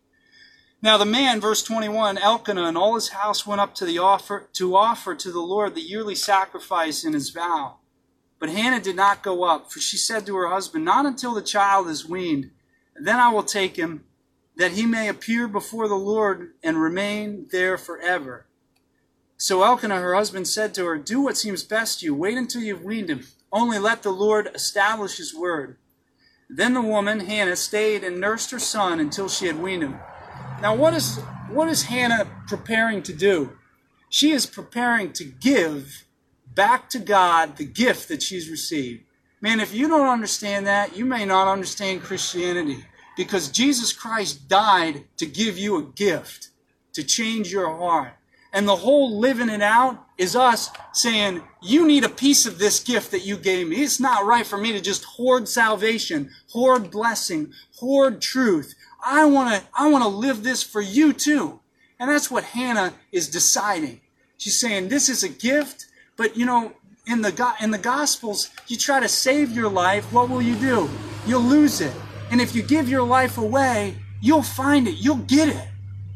Now 0.79 0.95
the 0.95 1.05
man, 1.05 1.41
verse 1.41 1.63
21, 1.63 2.19
Elkanah 2.19 2.65
and 2.65 2.77
all 2.77 2.93
his 2.93 3.09
house 3.09 3.47
went 3.47 3.61
up 3.61 3.73
to 3.75 3.85
the 3.85 3.97
offer 3.97 4.47
to 4.53 4.75
offer 4.75 5.15
to 5.15 5.31
the 5.31 5.39
Lord 5.39 5.73
the 5.73 5.81
yearly 5.81 6.13
sacrifice 6.13 7.03
in 7.03 7.13
his 7.13 7.31
vow. 7.31 7.79
But 8.43 8.51
Hannah 8.51 8.81
did 8.81 8.97
not 8.97 9.23
go 9.23 9.45
up, 9.45 9.71
for 9.71 9.79
she 9.79 9.95
said 9.95 10.25
to 10.25 10.35
her 10.35 10.49
husband, 10.49 10.83
Not 10.83 11.05
until 11.05 11.33
the 11.33 11.41
child 11.41 11.87
is 11.87 12.05
weaned, 12.05 12.51
then 12.93 13.17
I 13.17 13.31
will 13.31 13.43
take 13.43 13.77
him, 13.77 14.03
that 14.57 14.73
he 14.73 14.85
may 14.85 15.07
appear 15.07 15.47
before 15.47 15.87
the 15.87 15.95
Lord 15.95 16.51
and 16.61 16.75
remain 16.75 17.47
there 17.53 17.77
forever. 17.77 18.45
So 19.37 19.63
Elkanah, 19.63 19.95
her 19.95 20.13
husband, 20.13 20.49
said 20.49 20.73
to 20.73 20.83
her, 20.83 20.97
Do 20.97 21.21
what 21.21 21.37
seems 21.37 21.63
best 21.63 22.01
to 22.01 22.07
you. 22.07 22.13
Wait 22.13 22.37
until 22.37 22.61
you've 22.61 22.83
weaned 22.83 23.09
him. 23.09 23.25
Only 23.49 23.79
let 23.79 24.03
the 24.03 24.11
Lord 24.11 24.49
establish 24.53 25.15
his 25.15 25.33
word. 25.33 25.77
Then 26.49 26.73
the 26.73 26.81
woman, 26.81 27.21
Hannah, 27.21 27.55
stayed 27.55 28.03
and 28.03 28.19
nursed 28.19 28.51
her 28.51 28.59
son 28.59 28.99
until 28.99 29.29
she 29.29 29.47
had 29.47 29.63
weaned 29.63 29.83
him. 29.83 29.99
Now, 30.61 30.75
what 30.75 30.93
is, 30.93 31.15
what 31.49 31.69
is 31.69 31.83
Hannah 31.83 32.29
preparing 32.47 33.03
to 33.03 33.13
do? 33.13 33.53
She 34.09 34.31
is 34.31 34.45
preparing 34.45 35.13
to 35.13 35.23
give 35.23 36.02
back 36.55 36.89
to 36.89 36.99
God 36.99 37.57
the 37.57 37.65
gift 37.65 38.07
that 38.09 38.23
she's 38.23 38.49
received. 38.49 39.03
Man, 39.41 39.59
if 39.59 39.73
you 39.73 39.87
don't 39.87 40.07
understand 40.07 40.67
that, 40.67 40.95
you 40.95 41.05
may 41.05 41.25
not 41.25 41.51
understand 41.51 42.01
Christianity 42.01 42.85
because 43.17 43.49
Jesus 43.49 43.91
Christ 43.91 44.47
died 44.47 45.03
to 45.17 45.25
give 45.25 45.57
you 45.57 45.77
a 45.77 45.83
gift, 45.83 46.49
to 46.93 47.03
change 47.03 47.51
your 47.51 47.75
heart. 47.77 48.13
And 48.53 48.67
the 48.67 48.75
whole 48.75 49.19
living 49.19 49.49
it 49.49 49.63
out 49.63 50.05
is 50.17 50.35
us 50.35 50.69
saying, 50.93 51.41
you 51.61 51.87
need 51.87 52.03
a 52.03 52.09
piece 52.09 52.45
of 52.45 52.59
this 52.59 52.79
gift 52.79 53.09
that 53.11 53.25
you 53.25 53.35
gave 53.35 53.67
me. 53.67 53.77
It's 53.77 53.99
not 53.99 54.25
right 54.25 54.45
for 54.45 54.57
me 54.57 54.71
to 54.73 54.79
just 54.79 55.03
hoard 55.03 55.49
salvation, 55.49 56.29
hoard 56.51 56.91
blessing, 56.91 57.51
hoard 57.79 58.21
truth. 58.21 58.75
I 59.03 59.25
want 59.25 59.55
to, 59.55 59.67
I 59.73 59.89
want 59.89 60.03
to 60.03 60.07
live 60.07 60.43
this 60.43 60.61
for 60.61 60.81
you 60.81 61.13
too. 61.13 61.59
And 61.99 62.11
that's 62.11 62.29
what 62.29 62.43
Hannah 62.43 62.93
is 63.11 63.27
deciding. 63.27 64.01
She's 64.37 64.59
saying, 64.59 64.89
this 64.89 65.09
is 65.09 65.23
a 65.23 65.29
gift, 65.29 65.87
but 66.17 66.37
you 66.37 66.45
know, 66.45 66.73
in 67.05 67.21
the, 67.21 67.53
in 67.61 67.71
the 67.71 67.77
Gospels, 67.77 68.49
you 68.67 68.77
try 68.77 68.99
to 68.99 69.07
save 69.07 69.51
your 69.51 69.69
life, 69.69 70.11
what 70.13 70.29
will 70.29 70.41
you 70.41 70.55
do? 70.55 70.89
You'll 71.25 71.41
lose 71.41 71.81
it. 71.81 71.93
And 72.31 72.39
if 72.41 72.55
you 72.55 72.63
give 72.63 72.89
your 72.89 73.03
life 73.03 73.37
away, 73.37 73.95
you'll 74.21 74.41
find 74.41 74.87
it. 74.87 74.95
You'll 74.95 75.17
get 75.17 75.49
it. 75.49 75.67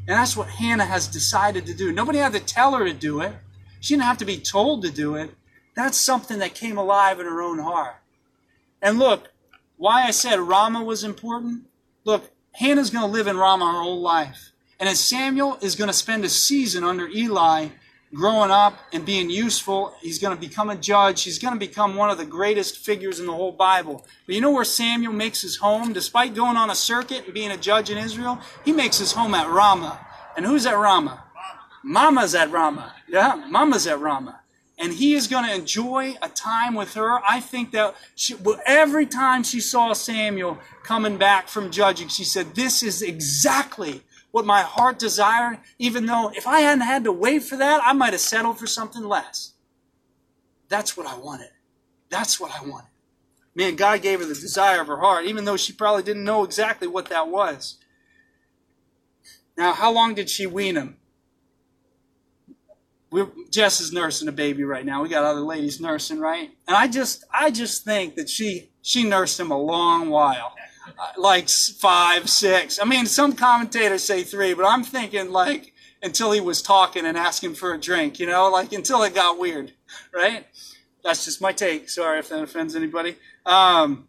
And 0.07 0.15
that's 0.15 0.37
what 0.37 0.47
Hannah 0.47 0.85
has 0.85 1.07
decided 1.07 1.65
to 1.65 1.73
do. 1.73 1.91
Nobody 1.91 2.19
had 2.19 2.33
to 2.33 2.39
tell 2.39 2.73
her 2.75 2.85
to 2.85 2.93
do 2.93 3.19
it. 3.21 3.33
She 3.81 3.93
didn't 3.93 4.05
have 4.05 4.17
to 4.19 4.25
be 4.25 4.37
told 4.37 4.83
to 4.83 4.91
do 4.91 5.15
it. 5.15 5.31
That's 5.75 5.97
something 5.97 6.39
that 6.39 6.55
came 6.55 6.77
alive 6.77 7.19
in 7.19 7.25
her 7.25 7.41
own 7.41 7.59
heart. 7.59 7.97
And 8.81 8.97
look, 8.97 9.27
why 9.75 10.03
I 10.03 10.11
said 10.11 10.39
Ramah 10.39 10.83
was 10.83 11.03
important. 11.03 11.65
Look, 12.05 12.31
Hannah's 12.53 12.89
going 12.89 13.05
to 13.05 13.11
live 13.11 13.27
in 13.27 13.37
Ramah 13.37 13.73
her 13.73 13.81
whole 13.83 14.01
life. 14.01 14.51
And 14.79 14.87
as 14.87 14.99
Samuel 14.99 15.57
is 15.61 15.75
going 15.75 15.89
to 15.89 15.93
spend 15.93 16.23
a 16.23 16.29
season 16.29 16.83
under 16.83 17.07
Eli, 17.07 17.67
growing 18.13 18.51
up 18.51 18.77
and 18.93 19.05
being 19.05 19.29
useful. 19.29 19.93
He's 20.01 20.19
going 20.19 20.35
to 20.35 20.39
become 20.39 20.69
a 20.69 20.75
judge. 20.75 21.23
He's 21.23 21.39
going 21.39 21.53
to 21.53 21.59
become 21.59 21.95
one 21.95 22.09
of 22.09 22.17
the 22.17 22.25
greatest 22.25 22.77
figures 22.77 23.19
in 23.19 23.25
the 23.25 23.33
whole 23.33 23.51
Bible. 23.51 24.05
But 24.25 24.35
you 24.35 24.41
know 24.41 24.51
where 24.51 24.65
Samuel 24.65 25.13
makes 25.13 25.41
his 25.41 25.57
home? 25.57 25.93
Despite 25.93 26.33
going 26.33 26.57
on 26.57 26.69
a 26.69 26.75
circuit 26.75 27.25
and 27.25 27.33
being 27.33 27.51
a 27.51 27.57
judge 27.57 27.89
in 27.89 27.97
Israel, 27.97 28.39
he 28.63 28.71
makes 28.71 28.97
his 28.97 29.11
home 29.11 29.33
at 29.35 29.49
Ramah. 29.49 30.05
And 30.35 30.45
who's 30.45 30.65
at 30.65 30.77
Ramah? 30.77 31.23
Mama's 31.83 32.35
at 32.35 32.51
Ramah. 32.51 32.93
Yeah, 33.07 33.45
Mama's 33.49 33.87
at 33.87 33.99
Ramah. 33.99 34.41
And 34.79 34.93
he 34.93 35.15
is 35.15 35.27
going 35.27 35.45
to 35.45 35.55
enjoy 35.55 36.15
a 36.21 36.29
time 36.29 36.75
with 36.75 36.93
her. 36.93 37.19
I 37.27 37.39
think 37.39 37.71
that 37.71 37.95
she, 38.15 38.35
every 38.65 39.07
time 39.07 39.43
she 39.43 39.59
saw 39.59 39.93
Samuel 39.93 40.59
coming 40.83 41.17
back 41.17 41.47
from 41.47 41.71
judging, 41.71 42.09
she 42.09 42.23
said, 42.23 42.53
This 42.53 42.83
is 42.83 43.01
exactly 43.01 44.03
what 44.37 44.45
my 44.45 44.61
heart 44.61 44.99
desired, 44.99 45.57
even 45.79 46.05
though 46.05 46.31
if 46.35 46.45
I 46.45 46.59
hadn't 46.59 46.85
had 46.85 47.05
to 47.05 47.11
wait 47.11 47.41
for 47.41 47.57
that, 47.57 47.81
I 47.83 47.93
might 47.93 48.13
have 48.13 48.21
settled 48.21 48.59
for 48.59 48.67
something 48.67 49.03
less. 49.03 49.53
That's 50.69 50.95
what 50.95 51.07
I 51.07 51.17
wanted. 51.17 51.49
That's 52.09 52.39
what 52.39 52.51
I 52.51 52.63
wanted. 52.63 52.91
Man, 53.55 53.75
God 53.75 54.03
gave 54.03 54.19
her 54.19 54.25
the 54.27 54.35
desire 54.35 54.79
of 54.79 54.85
her 54.85 54.99
heart, 54.99 55.25
even 55.25 55.45
though 55.45 55.57
she 55.57 55.73
probably 55.73 56.03
didn't 56.03 56.23
know 56.23 56.43
exactly 56.43 56.87
what 56.87 57.09
that 57.09 57.29
was. 57.29 57.77
Now, 59.57 59.73
how 59.73 59.91
long 59.91 60.13
did 60.13 60.29
she 60.29 60.45
wean 60.45 60.75
him? 60.75 60.97
We're, 63.09 63.31
Jess 63.49 63.81
is 63.81 63.91
nursing 63.91 64.27
a 64.27 64.31
baby 64.31 64.63
right 64.63 64.85
now. 64.85 65.01
We 65.01 65.09
got 65.09 65.23
other 65.23 65.39
ladies 65.39 65.81
nursing, 65.81 66.19
right? 66.19 66.51
And 66.67 66.77
I 66.77 66.87
just, 66.87 67.23
I 67.33 67.49
just 67.49 67.83
think 67.83 68.13
that 68.17 68.29
she, 68.29 68.69
she 68.83 69.03
nursed 69.03 69.39
him 69.39 69.49
a 69.49 69.57
long 69.57 70.11
while, 70.11 70.53
like 71.17 71.49
five, 71.49 72.29
six. 72.29 72.79
I 72.79 72.85
mean, 72.85 73.05
some 73.05 73.33
commentators 73.33 74.03
say 74.03 74.23
three, 74.23 74.53
but 74.53 74.65
I'm 74.65 74.83
thinking 74.83 75.31
like 75.31 75.73
until 76.01 76.31
he 76.31 76.39
was 76.39 76.61
talking 76.61 77.05
and 77.05 77.17
asking 77.17 77.55
for 77.55 77.73
a 77.73 77.79
drink, 77.79 78.19
you 78.19 78.27
know, 78.27 78.49
like 78.49 78.71
until 78.71 79.03
it 79.03 79.15
got 79.15 79.39
weird, 79.39 79.73
right? 80.13 80.45
That's 81.03 81.25
just 81.25 81.41
my 81.41 81.51
take. 81.51 81.89
Sorry 81.89 82.19
if 82.19 82.29
that 82.29 82.43
offends 82.43 82.75
anybody. 82.75 83.15
Um, 83.45 84.07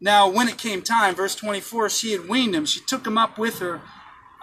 now, 0.00 0.28
when 0.28 0.48
it 0.48 0.58
came 0.58 0.82
time, 0.82 1.14
verse 1.14 1.34
24, 1.34 1.88
she 1.88 2.12
had 2.12 2.28
weaned 2.28 2.54
him. 2.54 2.66
She 2.66 2.80
took 2.80 3.06
him 3.06 3.16
up 3.16 3.38
with 3.38 3.60
her. 3.60 3.80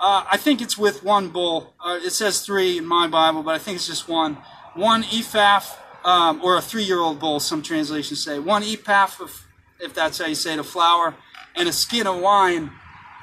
Uh, 0.02 0.26
I 0.30 0.38
think 0.38 0.62
it's 0.62 0.78
with 0.78 1.04
one 1.04 1.30
bull. 1.30 1.76
Uh, 1.80 2.00
it 2.04 2.10
says 2.10 2.42
three 2.42 2.78
in 2.78 2.86
my 2.86 3.08
Bible, 3.08 3.44
but 3.44 3.54
I 3.54 3.60
think 3.60 3.76
it's 3.76 3.88
just 3.88 4.10
one. 4.10 4.38
One 4.74 5.04
ephah, 5.04 5.62
um, 6.04 6.42
or 6.44 6.58
a 6.58 6.62
three-year-old 6.62 7.20
bull, 7.20 7.40
some 7.40 7.62
translations 7.62 8.24
say. 8.24 8.40
One 8.40 8.64
ephah, 8.64 9.08
of, 9.22 9.43
if 9.84 9.94
that's 9.94 10.18
how 10.18 10.26
you 10.26 10.36
say 10.36 10.54
it, 10.54 10.60
of 10.60 10.68
flour, 10.68 11.16
and 11.56 11.70
a 11.70 11.74
skin 11.74 12.08
of 12.08 12.20
wine, 12.20 12.72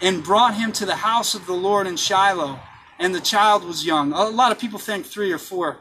and 0.02 0.22
brought 0.22 0.54
him 0.54 0.72
to 0.72 0.86
the 0.86 0.96
house 0.96 1.34
of 1.34 1.46
the 1.46 1.54
Lord 1.54 1.86
in 1.86 1.96
Shiloh. 1.96 2.58
And 2.98 3.14
the 3.14 3.20
child 3.20 3.64
was 3.64 3.86
young. 3.86 4.12
A 4.12 4.24
lot 4.24 4.52
of 4.52 4.58
people 4.58 4.78
think 4.78 5.06
three 5.06 5.32
or 5.32 5.38
four. 5.38 5.78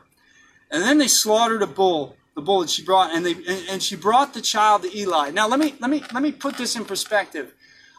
And 0.72 0.82
then 0.82 0.98
they 0.98 1.08
slaughtered 1.08 1.62
a 1.62 1.68
bull 1.68 2.16
the 2.40 2.46
bull 2.46 2.62
that 2.62 2.70
she 2.70 2.84
brought, 2.84 3.14
and 3.14 3.26
they 3.26 3.36
and 3.70 3.84
she 3.84 3.96
brought 3.96 4.34
the 4.34 4.42
child 4.42 4.84
to 4.84 4.98
Eli. 4.98 5.32
Now 5.32 5.48
let 5.48 5.60
me 5.60 5.76
let 5.80 5.92
me 5.92 6.04
let 6.14 6.24
me 6.24 6.32
put 6.32 6.58
this 6.58 6.76
in 6.76 6.86
perspective. 6.86 7.54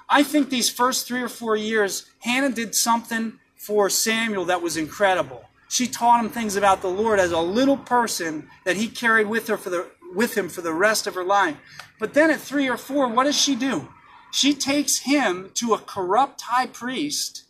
I 0.08 0.22
think 0.22 0.48
these 0.48 0.70
first 0.70 1.06
three 1.06 1.22
or 1.22 1.28
four 1.28 1.56
years, 1.56 2.06
Hannah 2.20 2.50
did 2.50 2.74
something 2.74 3.34
for 3.54 3.90
Samuel 3.90 4.46
that 4.46 4.62
was 4.62 4.76
incredible. 4.76 5.44
She 5.68 5.86
taught 5.86 6.24
him 6.24 6.30
things 6.30 6.56
about 6.56 6.80
the 6.80 6.88
Lord 6.88 7.20
as 7.20 7.30
a 7.30 7.40
little 7.40 7.76
person 7.76 8.48
that 8.64 8.76
he 8.76 8.88
carried 8.88 9.28
with 9.28 9.46
her 9.46 9.56
for 9.56 9.70
the 9.70 9.86
with 10.14 10.36
him 10.36 10.48
for 10.48 10.60
the 10.60 10.72
rest 10.72 11.06
of 11.06 11.14
her 11.14 11.24
life. 11.24 11.56
But 11.98 12.14
then 12.14 12.30
at 12.30 12.40
three 12.40 12.68
or 12.68 12.76
four, 12.76 13.08
what 13.08 13.24
does 13.24 13.40
she 13.40 13.54
do? 13.54 13.88
She 14.32 14.54
takes 14.54 14.98
him 14.98 15.50
to 15.54 15.74
a 15.74 15.78
corrupt 15.78 16.42
high 16.42 16.66
priest 16.66 17.44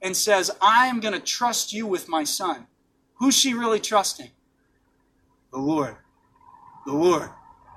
and 0.00 0.16
says, 0.16 0.50
I 0.60 0.86
am 0.86 1.00
going 1.00 1.14
to 1.14 1.20
trust 1.20 1.72
you 1.72 1.86
with 1.86 2.08
my 2.08 2.24
son. 2.24 2.66
Who's 3.14 3.36
she 3.36 3.54
really 3.54 3.80
trusting? 3.80 4.30
The 5.52 5.58
Lord. 5.58 5.96
The 6.86 6.92
Lord. 6.92 7.30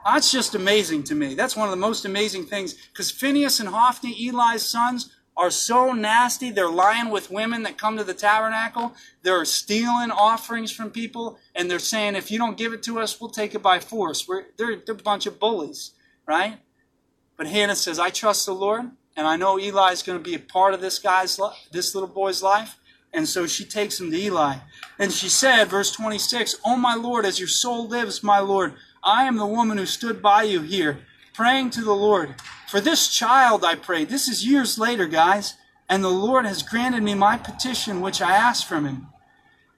That's 0.06 0.32
just 0.32 0.56
amazing 0.56 1.04
to 1.06 1.16
me. 1.16 1.36
That's 1.36 1.56
one 1.56 1.68
of 1.68 1.72
the 1.72 1.78
most 1.78 2.06
amazing 2.06 2.46
things 2.46 2.74
because 2.74 3.12
Phinehas 3.12 3.60
and 3.60 3.70
Hophni, 3.70 4.28
Eli's 4.28 4.64
sons, 4.64 5.15
are 5.38 5.52
so 5.52 5.92
nasty. 5.92 6.50
They're 6.50 6.70
lying 6.70 7.10
with 7.10 7.32
women 7.32 7.64
that 7.64 7.78
come 7.78 7.98
to 7.98 8.04
the 8.04 8.14
tabernacle. 8.14 8.94
They're 9.24 9.46
stealing 9.46 10.12
offerings 10.12 10.72
from 10.72 10.92
people, 10.92 11.38
and 11.54 11.70
they're 11.70 11.80
saying, 11.80 12.16
if 12.16 12.32
you 12.32 12.38
don't 12.38 12.58
give 12.58 12.74
it 12.74 12.84
to 12.84 13.00
us, 13.00 13.20
we'll 13.20 13.30
take 13.30 13.54
it 13.54 13.62
by 13.62 13.80
force. 13.80 14.28
We're, 14.28 14.46
they're, 14.58 14.78
they're 14.78 14.96
a 14.96 15.00
bunch 15.00 15.26
of 15.26 15.40
bullies, 15.40 15.92
right? 16.26 16.60
But 17.38 17.48
Hannah 17.48 17.76
says, 17.76 18.00
I 18.00 18.10
trust 18.10 18.46
the 18.46 18.54
Lord, 18.54 18.92
and 19.18 19.28
I 19.28 19.36
know 19.36 19.60
Eli 19.60 19.92
is 19.92 20.04
going 20.04 20.18
to 20.18 20.24
be 20.24 20.36
a 20.36 20.40
part 20.40 20.74
of 20.74 20.82
this 20.82 21.00
guy's, 21.00 21.40
this 21.72 21.94
little 21.94 22.10
boy's 22.10 22.42
life. 22.42 22.80
And 23.14 23.28
so 23.30 23.48
she 23.48 23.64
takes 23.64 24.00
him 24.00 24.12
to 24.12 24.18
Eli. 24.18 24.58
And 25.00 25.12
she 25.12 25.30
said, 25.30 25.70
verse 25.70 25.92
26, 25.92 26.58
Oh, 26.66 26.76
my 26.76 26.96
Lord, 26.96 27.26
as 27.26 27.40
your 27.40 27.48
soul 27.48 27.88
lives, 27.88 28.22
my 28.22 28.40
Lord, 28.40 28.74
I 29.04 29.24
am 29.24 29.38
the 29.38 29.46
woman 29.46 29.78
who 29.78 29.86
stood 29.86 30.22
by 30.22 30.44
you 30.44 30.62
here, 30.62 31.00
praying 31.34 31.70
to 31.72 31.82
the 31.82 31.96
Lord. 31.96 32.36
For 32.76 32.82
this 32.82 33.08
child 33.08 33.64
I 33.64 33.76
prayed. 33.76 34.10
This 34.10 34.28
is 34.28 34.46
years 34.46 34.78
later, 34.78 35.08
guys. 35.08 35.54
And 35.88 36.04
the 36.04 36.10
Lord 36.10 36.46
has 36.46 36.62
granted 36.62 37.04
me 37.04 37.14
my 37.16 37.38
petition 37.38 38.02
which 38.02 38.22
I 38.22 38.34
asked 38.36 38.66
from 38.66 38.84
him. 38.84 39.08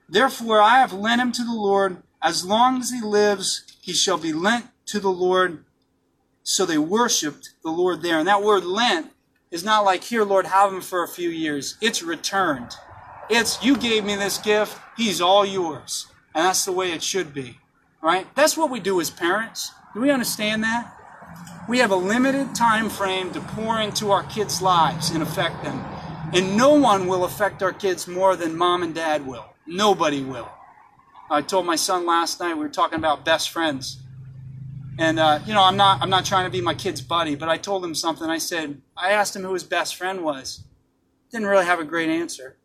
Therefore 0.09 0.61
I 0.61 0.79
have 0.79 0.93
lent 0.93 1.21
him 1.21 1.31
to 1.33 1.43
the 1.43 1.53
Lord. 1.53 1.97
As 2.23 2.43
long 2.43 2.79
as 2.79 2.89
he 2.89 2.99
lives, 2.99 3.61
he 3.83 3.93
shall 3.93 4.17
be 4.17 4.33
lent 4.33 4.65
to 4.87 4.99
the 4.99 5.11
Lord. 5.11 5.63
So 6.41 6.65
they 6.65 6.79
worshiped 6.79 7.51
the 7.61 7.69
Lord 7.69 8.01
there. 8.01 8.17
And 8.17 8.27
that 8.27 8.41
word 8.41 8.63
lent 8.63 9.11
is 9.51 9.63
not 9.63 9.85
like, 9.85 10.03
here, 10.03 10.23
Lord, 10.23 10.47
have 10.47 10.73
him 10.73 10.81
for 10.81 11.03
a 11.03 11.07
few 11.07 11.29
years. 11.29 11.77
It's 11.79 12.01
returned. 12.01 12.71
It's, 13.29 13.63
you 13.63 13.77
gave 13.77 14.05
me 14.05 14.15
this 14.15 14.39
gift, 14.39 14.75
he's 14.97 15.21
all 15.21 15.45
yours. 15.45 16.07
And 16.33 16.45
that's 16.45 16.65
the 16.65 16.71
way 16.71 16.93
it 16.93 17.03
should 17.03 17.31
be. 17.31 17.59
Right? 18.01 18.25
That's 18.33 18.57
what 18.57 18.71
we 18.71 18.79
do 18.79 18.99
as 18.99 19.11
parents. 19.11 19.71
Do 19.93 20.01
we 20.01 20.09
understand 20.09 20.63
that? 20.63 20.96
We 21.67 21.79
have 21.79 21.91
a 21.91 21.95
limited 21.95 22.55
time 22.55 22.89
frame 22.89 23.31
to 23.31 23.41
pour 23.41 23.79
into 23.81 24.11
our 24.11 24.23
kids' 24.23 24.61
lives 24.61 25.09
and 25.09 25.21
affect 25.21 25.63
them. 25.63 25.83
And 26.33 26.57
no 26.57 26.73
one 26.73 27.07
will 27.07 27.23
affect 27.23 27.61
our 27.63 27.73
kids 27.73 28.07
more 28.07 28.35
than 28.35 28.57
mom 28.57 28.83
and 28.83 28.95
dad 28.95 29.25
will. 29.25 29.45
Nobody 29.65 30.23
will. 30.23 30.49
I 31.29 31.41
told 31.41 31.65
my 31.65 31.75
son 31.75 32.05
last 32.05 32.39
night 32.39 32.55
we 32.55 32.61
were 32.61 32.69
talking 32.69 32.99
about 32.99 33.25
best 33.25 33.49
friends. 33.49 33.99
And 34.97 35.19
uh, 35.19 35.39
you 35.45 35.53
know, 35.53 35.63
I'm 35.63 35.77
not 35.77 36.01
I'm 36.01 36.09
not 36.09 36.25
trying 36.25 36.45
to 36.45 36.51
be 36.51 36.61
my 36.61 36.73
kid's 36.73 37.01
buddy, 37.01 37.35
but 37.35 37.49
I 37.49 37.57
told 37.57 37.83
him 37.83 37.93
something. 37.93 38.29
I 38.29 38.37
said 38.39 38.81
I 38.95 39.11
asked 39.11 39.35
him 39.35 39.43
who 39.43 39.53
his 39.53 39.63
best 39.63 39.95
friend 39.95 40.23
was. 40.23 40.63
Didn't 41.31 41.47
really 41.47 41.65
have 41.65 41.79
a 41.79 41.83
great 41.83 42.09
answer. 42.09 42.57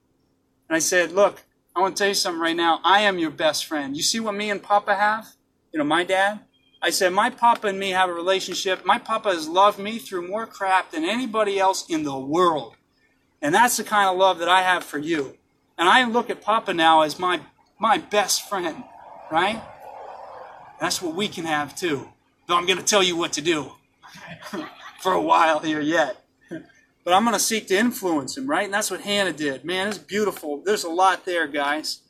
And 0.68 0.76
I 0.76 0.78
said, 0.78 1.12
"Look, 1.12 1.42
I 1.74 1.80
want 1.80 1.96
to 1.96 2.00
tell 2.00 2.08
you 2.08 2.14
something 2.14 2.40
right 2.40 2.56
now. 2.56 2.80
I 2.85 3.00
am 3.00 3.18
your 3.18 3.30
best 3.30 3.66
friend. 3.66 3.96
You 3.96 4.02
see 4.02 4.20
what 4.20 4.35
me 4.35 4.50
and 4.50 4.62
Papa 4.62 4.94
have? 4.94 5.35
You 5.72 5.78
know, 5.78 5.85
my 5.85 6.04
dad. 6.04 6.40
I 6.85 6.90
said, 6.90 7.12
my 7.12 7.31
Papa 7.31 7.68
and 7.68 7.79
me 7.79 7.90
have 7.90 8.11
a 8.11 8.12
relationship. 8.12 8.85
My 8.85 8.99
Papa 8.99 9.29
has 9.29 9.49
loved 9.49 9.79
me 9.79 9.99
through 9.99 10.27
more 10.29 10.47
crap 10.47 10.90
than 10.90 11.05
anybody 11.05 11.61
else 11.61 11.88
in 11.88 12.03
the 12.03 12.18
world. 12.18 12.75
And 13.40 13.55
that's 13.55 13.77
the 13.77 13.85
kind 13.85 14.11
of 14.11 14.16
love 14.16 14.38
that 14.40 14.49
I 14.49 14.62
have 14.62 14.83
for 14.83 14.99
you. 14.99 15.38
And 15.79 15.88
I 15.88 16.05
look 16.05 16.29
at 16.29 16.42
Papa 16.42 16.75
now 16.75 17.03
as 17.03 17.21
my, 17.21 17.40
my 17.79 17.99
best 17.99 18.49
friend, 18.49 18.83
right? 19.31 19.62
That's 20.81 21.01
what 21.01 21.14
we 21.14 21.29
can 21.29 21.45
have 21.45 21.77
too. 21.77 22.09
Though 22.49 22.57
I'm 22.57 22.66
going 22.66 22.79
to 22.79 22.85
tell 22.85 23.03
you 23.03 23.16
what 23.16 23.33
to 23.35 23.40
do 23.40 23.73
for 25.01 25.12
a 25.12 25.23
while 25.23 25.61
here 25.61 25.81
yet. 25.81 26.25
But 27.05 27.14
I'm 27.14 27.25
going 27.25 27.35
to 27.35 27.40
seek 27.40 27.68
to 27.68 27.77
influence 27.77 28.37
him, 28.37 28.49
right? 28.49 28.64
And 28.64 28.75
that's 28.75 28.90
what 28.90 29.01
Hannah 29.03 29.33
did. 29.33 29.64
Man, 29.64 29.88
it's 29.88 29.99
beautiful. 29.99 30.62
There's 30.64 30.85
a 30.85 30.90
lot 30.90 31.25
there, 31.25 31.47
guys, 31.47 32.01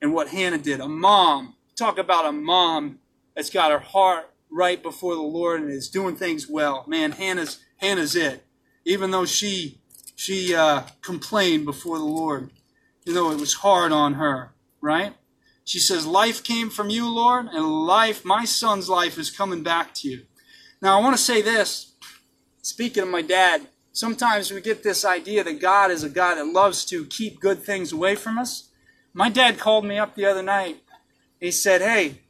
and 0.00 0.14
what 0.14 0.28
Hannah 0.28 0.58
did. 0.58 0.80
A 0.80 0.88
mom. 0.88 1.54
Talk 1.74 1.98
about 1.98 2.26
a 2.26 2.32
mom 2.32 2.98
that's 3.34 3.50
got 3.50 3.70
her 3.70 3.78
heart 3.78 4.30
right 4.50 4.82
before 4.82 5.14
the 5.14 5.22
Lord 5.22 5.62
and 5.62 5.70
is 5.70 5.88
doing 5.88 6.16
things 6.16 6.48
well. 6.48 6.84
Man, 6.86 7.12
Hannah's 7.12 7.58
Hannah's 7.78 8.14
it. 8.14 8.44
Even 8.84 9.10
though 9.10 9.24
she 9.24 9.80
she 10.14 10.54
uh, 10.54 10.82
complained 11.00 11.64
before 11.64 11.98
the 11.98 12.04
Lord, 12.04 12.50
you 13.04 13.14
know 13.14 13.30
it 13.30 13.40
was 13.40 13.54
hard 13.54 13.92
on 13.92 14.14
her, 14.14 14.52
right? 14.80 15.14
She 15.64 15.78
says, 15.78 16.06
"Life 16.06 16.42
came 16.42 16.70
from 16.70 16.90
you, 16.90 17.08
Lord, 17.08 17.46
and 17.46 17.86
life, 17.86 18.24
my 18.24 18.44
son's 18.44 18.88
life, 18.88 19.18
is 19.18 19.30
coming 19.30 19.62
back 19.62 19.94
to 19.94 20.08
you." 20.08 20.22
Now, 20.80 20.98
I 20.98 21.02
want 21.02 21.16
to 21.16 21.22
say 21.22 21.40
this. 21.42 21.94
Speaking 22.60 23.04
of 23.04 23.08
my 23.08 23.22
dad, 23.22 23.68
sometimes 23.92 24.52
we 24.52 24.60
get 24.60 24.82
this 24.82 25.04
idea 25.04 25.42
that 25.44 25.60
God 25.60 25.90
is 25.90 26.02
a 26.02 26.08
God 26.08 26.36
that 26.36 26.46
loves 26.46 26.84
to 26.86 27.04
keep 27.06 27.40
good 27.40 27.62
things 27.62 27.92
away 27.92 28.14
from 28.16 28.38
us. 28.38 28.68
My 29.14 29.28
dad 29.28 29.58
called 29.58 29.84
me 29.84 29.98
up 29.98 30.14
the 30.14 30.26
other 30.26 30.42
night. 30.42 30.82
He 31.40 31.50
said, 31.50 31.80
"Hey, 31.80 32.21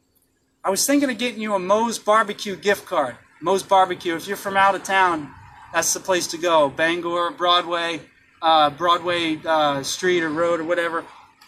I 0.65 0.69
was 0.69 0.85
thinking 0.85 1.09
of 1.09 1.17
getting 1.17 1.41
you 1.41 1.55
a 1.55 1.59
Moe's 1.59 1.99
Barbecue 1.99 2.55
gift 2.55 2.85
card. 2.85 3.17
Moe's 3.41 3.63
Barbecue. 3.63 4.15
If 4.15 4.27
you're 4.27 4.37
from 4.37 4.55
out 4.55 4.75
of 4.75 4.83
town, 4.83 5.29
that's 5.73 5.93
the 5.93 5.99
place 5.99 6.25
to 6.27 6.37
go. 6.37 6.69
Bangor, 6.69 7.31
Broadway, 7.31 7.99
uh, 8.41 8.69
Broadway 8.69 9.41
uh, 9.45 9.83
Street 9.83 10.23
or 10.23 10.29
Road 10.29 10.61
or 10.61 10.63
whatever, 10.63 11.03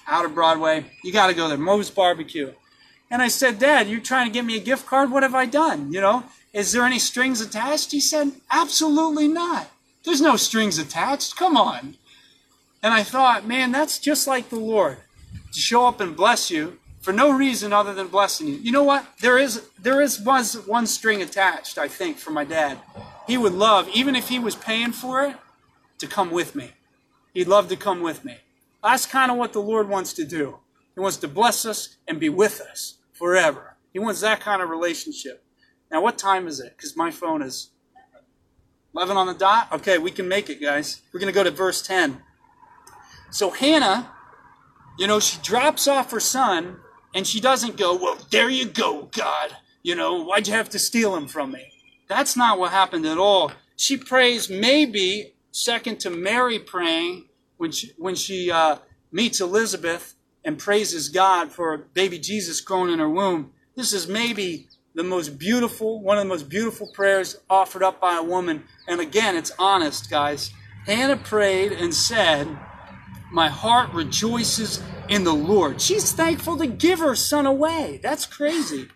out 0.06 0.25
of 0.25 0.36
Broadway. 0.36 0.86
You 1.01 1.13
got 1.13 1.28
to 1.28 1.34
go 1.34 1.47
there. 1.47 1.58
Moe's 1.58 1.89
Barbecue. 1.89 2.51
And 3.10 3.21
I 3.21 3.30
said, 3.30 3.58
Dad, 3.58 3.88
you're 3.88 4.01
trying 4.01 4.28
to 4.28 4.34
get 4.34 4.43
me 4.43 4.58
a 4.58 4.62
gift 4.62 4.86
card? 4.86 5.10
What 5.10 5.23
have 5.23 5.36
I 5.36 5.45
done? 5.45 5.93
You 5.93 6.01
know, 6.01 6.25
is 6.51 6.73
there 6.73 6.84
any 6.84 6.99
strings 6.99 7.39
attached? 7.39 7.93
He 7.93 8.01
said, 8.01 8.34
Absolutely 8.51 9.30
not. 9.30 9.69
There's 10.04 10.21
no 10.21 10.36
strings 10.36 10.78
attached. 10.78 11.38
Come 11.38 11.56
on. 11.56 11.95
And 12.84 12.93
I 12.93 13.04
thought, 13.04 13.47
man, 13.47 13.71
that's 13.71 13.97
just 13.97 14.28
like 14.28 14.49
the 14.49 14.60
Lord 14.60 14.97
to 15.54 15.60
show 15.60 15.88
up 15.88 16.01
and 16.01 16.17
bless 16.17 16.51
you 16.51 16.80
for 17.06 17.13
no 17.13 17.30
reason 17.32 17.72
other 17.72 17.94
than 17.94 18.08
blessing 18.08 18.48
you. 18.48 18.56
You 18.56 18.72
know 18.72 18.82
what? 18.82 19.06
There 19.20 19.38
is 19.38 19.70
there 19.78 20.02
is 20.02 20.20
was 20.20 20.56
one 20.65 20.88
string 20.88 21.22
attached, 21.22 21.78
I 21.78 21.88
think, 21.88 22.18
for 22.18 22.32
my 22.32 22.44
dad. 22.44 22.80
He 23.28 23.38
would 23.38 23.54
love, 23.54 23.88
even 23.94 24.15
if 24.15 24.30
he 24.30 24.39
was 24.39 24.56
paying 24.56 24.91
for 24.91 25.24
it, 25.24 25.36
to 26.00 26.08
come 26.08 26.32
with 26.32 26.56
me. 26.56 26.72
He'd 27.32 27.48
love 27.48 27.70
to 27.70 27.76
come 27.76 28.02
with 28.02 28.26
me. 28.26 28.38
That's 28.84 29.06
kind 29.06 29.30
of 29.30 29.38
what 29.38 29.54
the 29.54 29.62
Lord 29.62 29.88
wants 29.88 30.13
to 30.13 30.26
do. 30.26 30.58
He 30.96 31.00
wants 31.00 31.18
to 31.18 31.28
bless 31.28 31.63
us 31.63 31.96
and 32.08 32.20
be 32.20 32.30
with 32.30 32.60
us 32.60 32.96
forever. 33.13 33.76
He 33.94 34.00
wants 34.00 34.22
that 34.22 34.39
kind 34.39 34.63
of 34.63 34.70
relationship. 34.72 35.44
Now, 35.91 36.02
what 36.02 36.18
time 36.18 36.48
is 36.48 36.60
it? 36.60 36.74
Because 36.76 36.98
my 36.98 37.12
phone 37.12 37.44
is 37.44 37.70
11 38.96 39.15
on 39.15 39.28
the 39.28 39.36
dot. 39.36 39.72
Okay, 39.74 40.00
we 40.00 40.10
can 40.10 40.28
make 40.28 40.50
it, 40.50 40.60
guys. 40.60 41.04
We're 41.13 41.20
going 41.20 41.32
to 41.32 41.38
go 41.38 41.44
to 41.44 41.52
verse 41.52 41.84
10. 41.84 42.24
So 43.30 43.52
Hannah, 43.52 44.10
you 44.98 45.06
know, 45.06 45.20
she 45.20 45.39
drops 45.44 45.88
off 45.88 46.10
her 46.10 46.20
son 46.20 46.78
and 47.15 47.25
she 47.25 47.39
doesn't 47.39 47.78
go, 47.78 47.95
Well, 47.95 48.17
there 48.30 48.49
you 48.49 48.65
go, 48.65 49.10
God. 49.12 49.56
You 49.82 49.95
know, 49.95 50.23
why'd 50.23 50.47
you 50.47 50.54
have 50.54 50.69
to 50.69 50.80
steal 50.80 51.15
him 51.15 51.28
from 51.28 51.54
me? 51.54 51.71
That's 52.08 52.36
not 52.36 52.60
what 52.60 52.71
happened 52.71 53.06
at 53.06 53.17
all. 53.17 53.51
She 53.75 53.97
prays 53.97 54.49
maybe 54.49 55.34
second 55.51 55.99
to 56.01 56.10
Mary 56.10 56.60
praying 56.60 57.25
when 57.58 57.71
she, 57.71 57.91
when 57.97 58.15
she 58.15 58.51
uh, 58.51 58.78
meets 59.12 59.39
Elizabeth 59.39 60.15
and 60.43 60.60
praises 60.60 61.10
God 61.10 61.51
for 61.51 61.78
baby 61.78 62.19
Jesus 62.19 62.62
growing 62.62 62.91
in 62.91 62.99
her 62.99 63.10
womb. 63.10 63.54
This 63.75 63.93
is 63.93 64.08
maybe 64.08 64.67
the 64.93 65.04
most 65.04 65.39
beautiful, 65.39 66.01
one 66.01 66.17
of 66.17 66.23
the 66.23 66.30
most 66.30 66.49
beautiful 66.49 66.88
prayers 66.93 67.38
offered 67.49 67.84
up 67.84 67.99
by 67.99 68.17
a 68.17 68.23
woman. 68.23 68.63
And 68.88 68.99
again, 68.99 69.36
it's 69.36 69.51
honest, 69.58 70.10
guys. 70.10 70.51
Hannah 70.86 71.17
prayed 71.17 71.71
and 71.71 71.93
said, 71.93 72.47
My 73.32 73.49
heart 73.49 73.91
rejoices 73.93 74.82
in 75.10 75.24
the 75.24 75.34
Lord. 75.34 75.82
She's 75.82 76.12
thankful 76.12 76.58
to 76.58 76.68
give 76.68 77.00
her 77.00 77.15
son 77.15 77.46
away. 77.46 78.00
That's 78.02 78.26
crazy. 78.26 78.88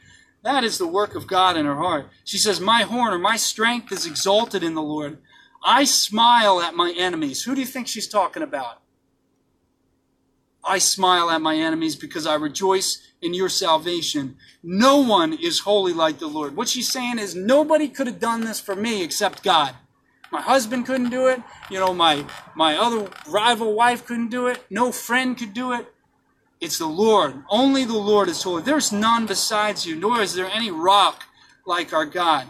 That 0.43 0.63
is 0.63 0.77
the 0.77 0.87
work 0.87 1.15
of 1.15 1.27
God 1.27 1.57
in 1.57 1.65
her 1.65 1.75
heart. 1.75 2.09
She 2.23 2.37
says, 2.37 2.59
My 2.59 2.83
horn 2.83 3.13
or 3.13 3.19
my 3.19 3.35
strength 3.35 3.91
is 3.91 4.05
exalted 4.05 4.63
in 4.63 4.73
the 4.73 4.81
Lord. 4.81 5.17
I 5.63 5.83
smile 5.83 6.61
at 6.61 6.75
my 6.75 6.93
enemies. 6.97 7.43
Who 7.43 7.53
do 7.53 7.61
you 7.61 7.67
think 7.67 7.87
she's 7.87 8.07
talking 8.07 8.43
about? 8.43 8.81
I 10.63 10.77
smile 10.77 11.29
at 11.29 11.41
my 11.41 11.55
enemies 11.55 11.95
because 11.95 12.25
I 12.25 12.35
rejoice 12.35 13.01
in 13.21 13.33
your 13.33 13.49
salvation. 13.49 14.37
No 14.63 14.97
one 14.97 15.33
is 15.33 15.59
holy 15.59 15.93
like 15.93 16.19
the 16.19 16.27
Lord. 16.27 16.55
What 16.55 16.69
she's 16.69 16.91
saying 16.91 17.19
is 17.19 17.35
nobody 17.35 17.87
could 17.87 18.07
have 18.07 18.19
done 18.19 18.41
this 18.41 18.59
for 18.59 18.75
me 18.75 19.03
except 19.03 19.43
God. 19.43 19.75
My 20.31 20.41
husband 20.41 20.85
couldn't 20.85 21.09
do 21.09 21.27
it. 21.27 21.41
You 21.71 21.79
know, 21.79 21.93
my, 21.93 22.25
my 22.55 22.77
other 22.77 23.09
rival 23.27 23.73
wife 23.73 24.05
couldn't 24.05 24.29
do 24.29 24.47
it. 24.47 24.63
No 24.69 24.91
friend 24.91 25.37
could 25.37 25.53
do 25.53 25.73
it. 25.73 25.91
It's 26.59 26.77
the 26.77 26.87
Lord. 26.87 27.43
Only 27.49 27.85
the 27.85 27.97
Lord 27.97 28.27
is 28.27 28.43
holy. 28.43 28.63
There's 28.63 28.91
none 28.91 29.25
besides 29.25 29.85
you, 29.85 29.95
nor 29.95 30.21
is 30.21 30.35
there 30.35 30.49
any 30.49 30.71
rock 30.71 31.23
like 31.65 31.93
our 31.93 32.05
God. 32.05 32.47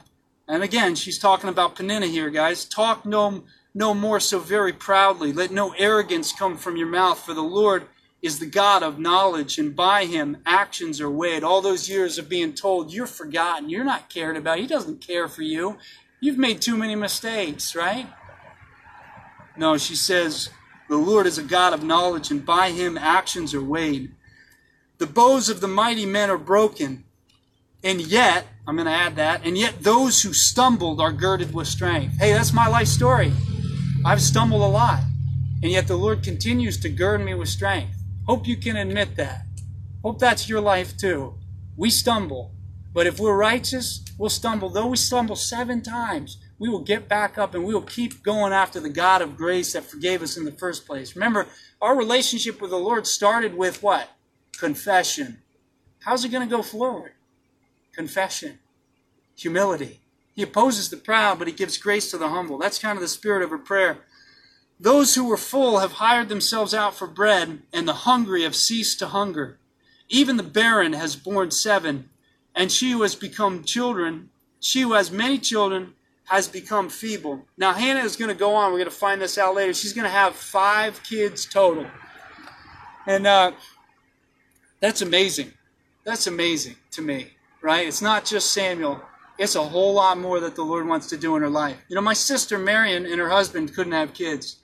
And 0.48 0.64
again, 0.64 0.96
she's 0.96 1.20
talking 1.20 1.50
about 1.50 1.76
Peninnah 1.76 2.08
here, 2.08 2.32
guys. 2.32 2.66
Talk 2.66 3.06
no, 3.06 3.44
no 3.76 3.94
more 3.94 4.20
so 4.20 4.40
very 4.40 4.74
proudly. 4.74 5.32
Let 5.32 5.52
no 5.52 5.74
arrogance 5.78 6.34
come 6.34 6.58
from 6.58 6.76
your 6.76 6.88
mouth, 6.88 7.20
for 7.20 7.36
the 7.36 7.44
Lord 7.44 7.86
is 8.22 8.40
the 8.40 8.48
God 8.48 8.82
of 8.82 8.98
knowledge, 9.00 9.60
and 9.60 9.76
by 9.76 10.06
him 10.06 10.38
actions 10.46 11.00
are 11.00 11.10
weighed. 11.10 11.44
All 11.44 11.62
those 11.62 11.88
years 11.88 12.18
of 12.18 12.28
being 12.28 12.54
told 12.54 12.92
you're 12.92 13.06
forgotten, 13.06 13.70
you're 13.70 13.84
not 13.84 14.10
cared 14.10 14.36
about, 14.36 14.58
he 14.58 14.68
doesn't 14.68 15.06
care 15.06 15.28
for 15.28 15.44
you. 15.44 15.78
You've 16.20 16.38
made 16.38 16.62
too 16.62 16.76
many 16.76 16.96
mistakes, 16.96 17.76
right? 17.76 18.08
No, 19.56 19.78
she 19.78 19.96
says, 19.96 20.50
the 20.90 20.98
Lord 20.98 21.28
is 21.28 21.38
a 21.38 21.44
God 21.44 21.74
of 21.74 21.84
knowledge, 21.84 22.32
and 22.32 22.44
by 22.44 22.72
him 22.72 22.98
actions 22.98 23.54
are 23.54 23.64
weighed. 23.64 24.12
The 24.98 25.06
bows 25.06 25.48
of 25.48 25.62
the 25.62 25.68
mighty 25.68 26.06
men 26.06 26.32
are 26.32 26.38
broken, 26.38 27.06
and 27.84 28.02
yet, 28.02 28.48
I'm 28.68 28.76
going 28.76 28.88
to 28.88 28.92
add 28.92 29.16
that, 29.16 29.46
and 29.46 29.58
yet 29.58 29.84
those 29.84 30.24
who 30.24 30.34
stumbled 30.34 31.00
are 31.00 31.14
girded 31.14 31.54
with 31.54 31.68
strength. 31.68 32.18
Hey, 32.18 32.34
that's 32.34 32.52
my 32.52 32.68
life 32.68 32.88
story. 32.88 33.32
I've 34.04 34.22
stumbled 34.22 34.64
a 34.64 34.66
lot, 34.66 35.02
and 35.62 35.72
yet 35.72 35.88
the 35.88 35.96
Lord 35.96 36.24
continues 36.24 36.78
to 36.80 36.90
gird 36.90 37.24
me 37.24 37.36
with 37.36 37.50
strength. 37.50 37.96
Hope 38.26 38.48
you 38.48 38.58
can 38.58 38.76
admit 38.76 39.16
that. 39.16 39.44
Hope 40.04 40.18
that's 40.18 40.50
your 40.50 40.60
life 40.60 40.98
too. 40.98 41.36
We 41.78 41.92
stumble, 41.92 42.52
but 42.94 43.06
if 43.06 43.20
we're 43.20 43.38
righteous, 43.38 44.04
we'll 44.18 44.30
stumble. 44.30 44.70
Though 44.70 44.88
we 44.88 44.98
stumble 44.98 45.36
seven 45.36 45.82
times, 45.82 46.38
we 46.60 46.70
will 46.70 46.82
get 46.82 47.08
back 47.08 47.38
up 47.38 47.56
and 47.56 47.64
we 47.64 47.74
will 47.74 47.82
keep 47.82 48.22
going 48.22 48.52
after 48.52 48.80
the 48.80 48.90
God 48.90 49.22
of 49.22 49.38
grace 49.38 49.74
that 49.74 49.86
forgave 49.86 50.22
us 50.22 50.38
in 50.38 50.44
the 50.44 50.52
first 50.52 50.86
place. 50.86 51.16
Remember, 51.16 51.48
our 51.82 51.98
relationship 51.98 52.62
with 52.62 52.70
the 52.70 52.78
Lord 52.78 53.08
started 53.08 53.56
with 53.56 53.82
what? 53.82 54.10
Confession. 54.58 55.42
How's 56.02 56.26
it 56.26 56.30
going 56.30 56.48
to 56.48 56.56
go 56.56 56.62
forward? 56.62 57.14
Confession. 57.94 58.60
Humility. 59.38 60.02
He 60.36 60.44
opposes 60.44 60.90
the 60.90 60.98
proud, 60.98 61.40
but 61.40 61.48
he 61.48 61.54
gives 61.54 61.78
grace 61.78 62.12
to 62.12 62.18
the 62.18 62.30
humble. 62.30 62.58
That's 62.58 62.80
kind 62.80 62.98
of 62.98 63.02
the 63.02 63.08
spirit 63.08 63.42
of 63.42 63.50
her 63.50 63.58
prayer. 63.58 64.00
Those 64.80 65.16
who 65.16 65.28
were 65.28 65.38
full 65.38 65.80
have 65.80 65.94
hired 65.94 66.30
themselves 66.30 66.74
out 66.74 66.96
for 66.96 67.08
bread, 67.08 67.64
and 67.74 67.88
the 67.88 67.94
hungry 67.94 68.44
have 68.44 68.56
ceased 68.56 69.00
to 69.00 69.08
hunger. 69.08 69.60
Even 70.08 70.38
the 70.38 70.44
barren 70.44 70.94
has 70.94 71.16
borne 71.16 71.52
seven, 71.52 72.10
and 72.56 72.72
she 72.72 72.92
who 72.92 73.02
has 73.02 73.16
become 73.16 73.64
children, 73.64 74.30
she 74.60 74.82
who 74.82 74.94
has 74.94 75.12
many 75.12 75.38
children, 75.38 75.94
has 76.30 76.48
become 76.48 76.90
feeble. 76.90 77.44
Now, 77.58 77.74
Hannah 77.74 78.02
is 78.02 78.16
going 78.16 78.30
to 78.30 78.36
go 78.36 78.54
on. 78.54 78.72
We're 78.72 78.78
going 78.78 78.90
to 78.90 78.96
find 78.96 79.20
this 79.20 79.38
out 79.40 79.56
later. 79.56 79.74
She's 79.74 79.94
going 79.94 80.06
to 80.06 80.12
have 80.12 80.36
five 80.36 81.02
kids 81.04 81.46
total. 81.46 81.88
And 83.08 83.26
uh, 83.26 83.52
that's 84.80 85.02
amazing. 85.02 85.54
That's 86.04 86.28
amazing 86.28 86.76
to 86.92 87.02
me, 87.02 87.32
right? 87.62 87.88
It's 87.88 88.02
not 88.02 88.26
just 88.26 88.54
Samuel. 88.54 89.02
It's 89.40 89.56
a 89.56 89.64
whole 89.64 89.94
lot 89.94 90.20
more 90.20 90.40
that 90.40 90.56
the 90.56 90.64
Lord 90.64 90.88
wants 90.88 91.08
to 91.08 91.18
do 91.18 91.36
in 91.36 91.42
her 91.42 91.50
life. 91.50 91.78
You 91.88 91.96
know, 91.96 92.02
my 92.02 92.14
sister 92.14 92.60
Marion 92.60 93.08
and 93.08 93.20
her 93.20 93.30
husband 93.30 93.74
couldn't 93.74 93.94
have 93.94 94.14
kids. 94.14 94.58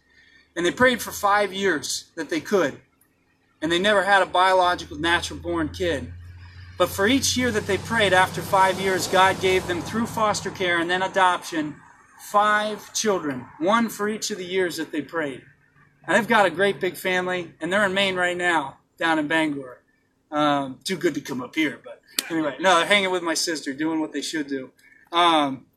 And 0.56 0.64
they 0.66 0.72
prayed 0.72 1.02
for 1.02 1.12
five 1.12 1.52
years 1.52 2.12
that 2.16 2.30
they 2.30 2.42
could. 2.42 2.80
And 3.62 3.72
they 3.72 3.80
never 3.80 4.04
had 4.04 4.22
a 4.22 4.28
biological, 4.28 4.98
natural 4.98 5.40
born 5.40 5.70
kid. 5.70 6.14
But 6.78 6.90
for 6.90 7.08
each 7.08 7.38
year 7.38 7.52
that 7.52 7.68
they 7.68 7.78
prayed, 7.78 8.12
after 8.12 8.42
five 8.42 8.80
years, 8.80 9.08
God 9.08 9.40
gave 9.40 9.66
them, 9.68 9.82
through 9.82 10.08
foster 10.08 10.52
care 10.52 10.80
and 10.80 10.90
then 10.90 11.04
adoption, 11.04 11.76
five 12.20 12.94
children, 12.94 13.46
one 13.60 13.88
for 13.88 14.10
each 14.10 14.30
of 14.30 14.38
the 14.38 14.46
years 14.46 14.76
that 14.78 14.92
they 14.92 15.02
prayed. 15.02 15.42
And 16.06 16.16
they've 16.16 16.28
got 16.28 16.46
a 16.46 16.50
great 16.50 16.82
big 16.82 16.98
family, 16.98 17.54
and 17.62 17.72
they're 17.72 17.86
in 17.86 17.94
Maine 17.94 18.16
right 18.16 18.36
now, 18.36 18.78
down 18.98 19.20
in 19.20 19.28
Bangor. 19.28 19.82
Um, 20.32 20.80
too 20.84 20.98
good 20.98 21.14
to 21.16 21.22
come 21.22 21.42
up 21.42 21.56
here, 21.56 21.80
but 21.84 22.02
anyway, 22.30 22.58
no, 22.60 22.78
they're 22.78 22.86
hanging 22.86 23.12
with 23.12 23.24
my 23.24 23.36
sister, 23.36 23.74
doing 23.74 24.02
what 24.02 24.12
they 24.12 24.22
should 24.22 24.48
do. 24.48 24.72
Um, 25.12 25.68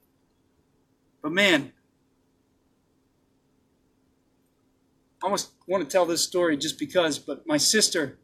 but 1.23 1.31
man, 1.31 1.73
I 5.23 5.27
almost 5.27 5.51
want 5.67 5.85
to 5.85 5.91
tell 5.91 6.07
this 6.07 6.23
story 6.23 6.57
just 6.57 6.79
because, 6.79 7.19
but 7.19 7.47
my 7.47 7.57
sister, 7.57 8.19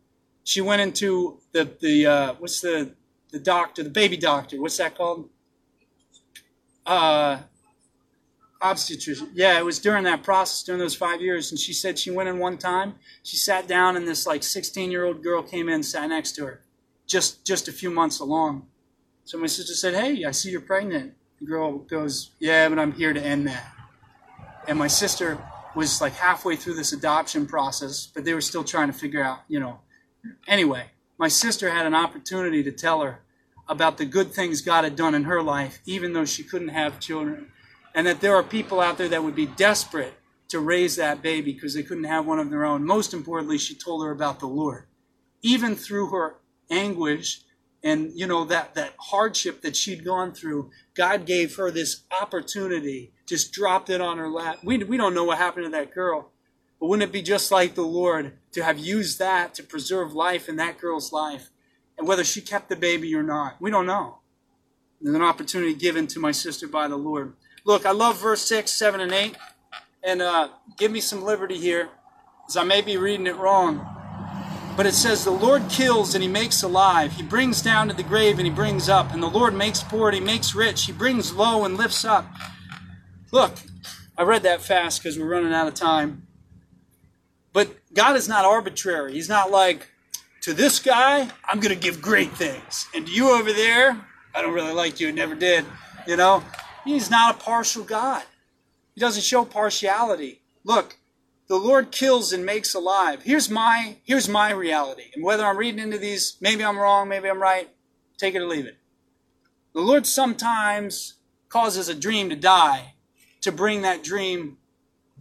she 0.44 0.60
went 0.60 0.82
into 0.82 1.38
the 1.52 1.70
the 1.80 2.06
uh, 2.06 2.34
what's 2.38 2.60
the 2.60 2.94
the 3.32 3.40
doctor, 3.40 3.82
the 3.82 3.90
baby 3.90 4.16
doctor, 4.16 4.60
what's 4.60 4.76
that 4.76 4.96
called? 4.96 5.28
Uh, 6.86 7.38
obstetrician. 8.60 9.30
Yeah, 9.34 9.58
it 9.58 9.64
was 9.64 9.78
during 9.78 10.04
that 10.04 10.22
process, 10.22 10.62
during 10.62 10.78
those 10.78 10.94
five 10.94 11.20
years, 11.20 11.50
and 11.50 11.58
she 11.58 11.72
said 11.72 11.98
she 11.98 12.10
went 12.10 12.28
in 12.28 12.38
one 12.38 12.58
time. 12.58 12.94
She 13.22 13.36
sat 13.36 13.66
down, 13.66 13.96
and 13.96 14.06
this 14.06 14.26
like 14.26 14.42
16 14.42 14.90
year 14.90 15.04
old 15.04 15.22
girl 15.22 15.42
came 15.42 15.68
in, 15.68 15.82
sat 15.82 16.08
next 16.08 16.32
to 16.36 16.44
her, 16.44 16.64
just 17.06 17.44
just 17.44 17.66
a 17.66 17.72
few 17.72 17.90
months 17.90 18.20
along. 18.20 18.66
So 19.24 19.38
my 19.38 19.46
sister 19.46 19.74
said, 19.74 19.94
"Hey, 19.94 20.24
I 20.24 20.30
see 20.30 20.50
you're 20.50 20.60
pregnant." 20.60 21.14
The 21.40 21.46
girl 21.46 21.78
goes, 21.78 22.30
"Yeah, 22.38 22.68
but 22.68 22.78
I'm 22.78 22.92
here 22.92 23.12
to 23.12 23.20
end 23.20 23.46
that." 23.46 23.72
And 24.68 24.78
my 24.78 24.88
sister 24.88 25.38
was 25.74 26.00
like 26.00 26.12
halfway 26.12 26.56
through 26.56 26.74
this 26.74 26.92
adoption 26.92 27.46
process, 27.46 28.06
but 28.06 28.24
they 28.24 28.34
were 28.34 28.40
still 28.40 28.64
trying 28.64 28.86
to 28.92 28.98
figure 28.98 29.22
out, 29.22 29.40
you 29.48 29.58
know. 29.58 29.80
Anyway, 30.46 30.90
my 31.18 31.28
sister 31.28 31.70
had 31.70 31.86
an 31.86 31.94
opportunity 31.94 32.62
to 32.62 32.72
tell 32.72 33.02
her 33.02 33.20
about 33.68 33.96
the 33.98 34.04
good 34.04 34.32
things 34.32 34.60
God 34.60 34.84
had 34.84 34.96
done 34.96 35.14
in 35.14 35.24
her 35.24 35.42
life, 35.42 35.80
even 35.86 36.12
though 36.12 36.24
she 36.24 36.42
couldn't 36.42 36.68
have 36.68 37.00
children. 37.00 37.50
And 37.94 38.06
that 38.06 38.20
there 38.20 38.34
are 38.34 38.42
people 38.42 38.80
out 38.80 38.98
there 38.98 39.08
that 39.08 39.22
would 39.22 39.34
be 39.34 39.46
desperate 39.46 40.14
to 40.48 40.60
raise 40.60 40.96
that 40.96 41.22
baby 41.22 41.52
because 41.52 41.74
they 41.74 41.82
couldn't 41.82 42.04
have 42.04 42.26
one 42.26 42.38
of 42.38 42.50
their 42.50 42.64
own. 42.64 42.84
Most 42.84 43.14
importantly, 43.14 43.58
she 43.58 43.74
told 43.74 44.04
her 44.04 44.10
about 44.10 44.40
the 44.40 44.46
Lord. 44.46 44.84
Even 45.42 45.76
through 45.76 46.10
her 46.10 46.36
anguish 46.70 47.42
and 47.82 48.12
you 48.14 48.26
know 48.26 48.44
that 48.46 48.74
that 48.74 48.94
hardship 48.98 49.60
that 49.60 49.76
she'd 49.76 50.04
gone 50.04 50.32
through, 50.32 50.70
God 50.94 51.26
gave 51.26 51.54
her 51.56 51.70
this 51.70 52.02
opportunity 52.20 53.12
just 53.26 53.52
dropped 53.52 53.90
it 53.90 54.00
on 54.00 54.18
her 54.18 54.28
lap. 54.28 54.58
We, 54.62 54.78
we 54.78 54.96
don't 54.96 55.14
know 55.14 55.24
what 55.24 55.38
happened 55.38 55.66
to 55.66 55.70
that 55.70 55.94
girl. 55.94 56.30
But 56.80 56.86
wouldn't 56.86 57.08
it 57.08 57.12
be 57.12 57.22
just 57.22 57.50
like 57.50 57.74
the 57.74 57.82
Lord 57.82 58.32
to 58.54 58.64
have 58.64 58.78
used 58.78 59.18
that 59.18 59.54
to 59.54 59.62
preserve 59.62 60.14
life 60.14 60.48
in 60.48 60.56
that 60.56 60.78
girl's 60.78 61.12
life? 61.12 61.50
And 61.96 62.08
whether 62.08 62.24
she 62.24 62.40
kept 62.40 62.68
the 62.68 62.76
baby 62.76 63.14
or 63.14 63.22
not, 63.22 63.60
we 63.60 63.70
don't 63.70 63.86
know. 63.86 64.18
There's 65.00 65.14
an 65.14 65.22
opportunity 65.22 65.74
given 65.74 66.06
to 66.08 66.18
my 66.18 66.32
sister 66.32 66.66
by 66.66 66.88
the 66.88 66.96
Lord. 66.96 67.34
Look, 67.64 67.86
I 67.86 67.92
love 67.92 68.20
verse 68.20 68.42
6, 68.42 68.70
7, 68.70 69.00
and 69.00 69.12
8. 69.12 69.36
And 70.02 70.22
uh, 70.22 70.48
give 70.76 70.90
me 70.90 71.00
some 71.00 71.22
liberty 71.22 71.58
here, 71.58 71.88
as 72.48 72.56
I 72.56 72.64
may 72.64 72.80
be 72.80 72.96
reading 72.96 73.26
it 73.26 73.36
wrong. 73.36 73.86
But 74.76 74.86
it 74.86 74.94
says, 74.94 75.24
The 75.24 75.30
Lord 75.30 75.68
kills 75.68 76.14
and 76.14 76.22
he 76.22 76.28
makes 76.28 76.62
alive. 76.62 77.12
He 77.12 77.22
brings 77.22 77.62
down 77.62 77.88
to 77.88 77.94
the 77.94 78.02
grave 78.02 78.38
and 78.38 78.46
he 78.46 78.52
brings 78.52 78.88
up. 78.88 79.12
And 79.12 79.22
the 79.22 79.28
Lord 79.28 79.54
makes 79.54 79.82
poor 79.82 80.08
and 80.08 80.18
he 80.18 80.24
makes 80.24 80.54
rich. 80.54 80.86
He 80.86 80.92
brings 80.92 81.32
low 81.32 81.64
and 81.64 81.76
lifts 81.76 82.04
up. 82.04 82.26
Look, 83.30 83.54
I 84.18 84.22
read 84.22 84.42
that 84.42 84.62
fast 84.62 85.02
because 85.02 85.18
we're 85.18 85.28
running 85.28 85.52
out 85.52 85.68
of 85.68 85.74
time. 85.74 86.26
But 87.54 87.70
God 87.94 88.16
is 88.16 88.28
not 88.28 88.44
arbitrary. 88.44 89.14
He's 89.14 89.30
not 89.30 89.50
like, 89.50 89.86
to 90.42 90.52
this 90.52 90.78
guy, 90.78 91.30
I'm 91.48 91.60
going 91.60 91.74
to 91.74 91.80
give 91.80 92.02
great 92.02 92.32
things. 92.32 92.86
And 92.94 93.06
to 93.06 93.12
you 93.12 93.30
over 93.30 93.50
there, 93.50 94.04
I 94.34 94.42
don't 94.42 94.52
really 94.52 94.74
like 94.74 95.00
you, 95.00 95.06
and 95.08 95.16
never 95.16 95.34
did. 95.34 95.64
You 96.06 96.16
know, 96.16 96.44
He's 96.84 97.10
not 97.10 97.36
a 97.36 97.38
partial 97.38 97.84
God. 97.84 98.24
He 98.94 99.00
doesn't 99.00 99.22
show 99.22 99.44
partiality. 99.44 100.42
Look, 100.64 100.98
the 101.46 101.56
Lord 101.56 101.92
kills 101.92 102.32
and 102.32 102.44
makes 102.44 102.74
alive. 102.74 103.22
Here's 103.22 103.48
my 103.48 103.96
here's 104.04 104.28
my 104.28 104.50
reality. 104.50 105.04
And 105.14 105.24
whether 105.24 105.44
I'm 105.44 105.56
reading 105.56 105.80
into 105.80 105.98
these, 105.98 106.36
maybe 106.40 106.64
I'm 106.64 106.78
wrong, 106.78 107.08
maybe 107.08 107.28
I'm 107.28 107.40
right, 107.40 107.68
take 108.18 108.34
it 108.34 108.42
or 108.42 108.46
leave 108.46 108.66
it. 108.66 108.76
The 109.72 109.80
Lord 109.80 110.06
sometimes 110.06 111.14
causes 111.48 111.88
a 111.88 111.94
dream 111.94 112.28
to 112.30 112.36
die 112.36 112.94
to 113.42 113.52
bring 113.52 113.82
that 113.82 114.02
dream 114.02 114.58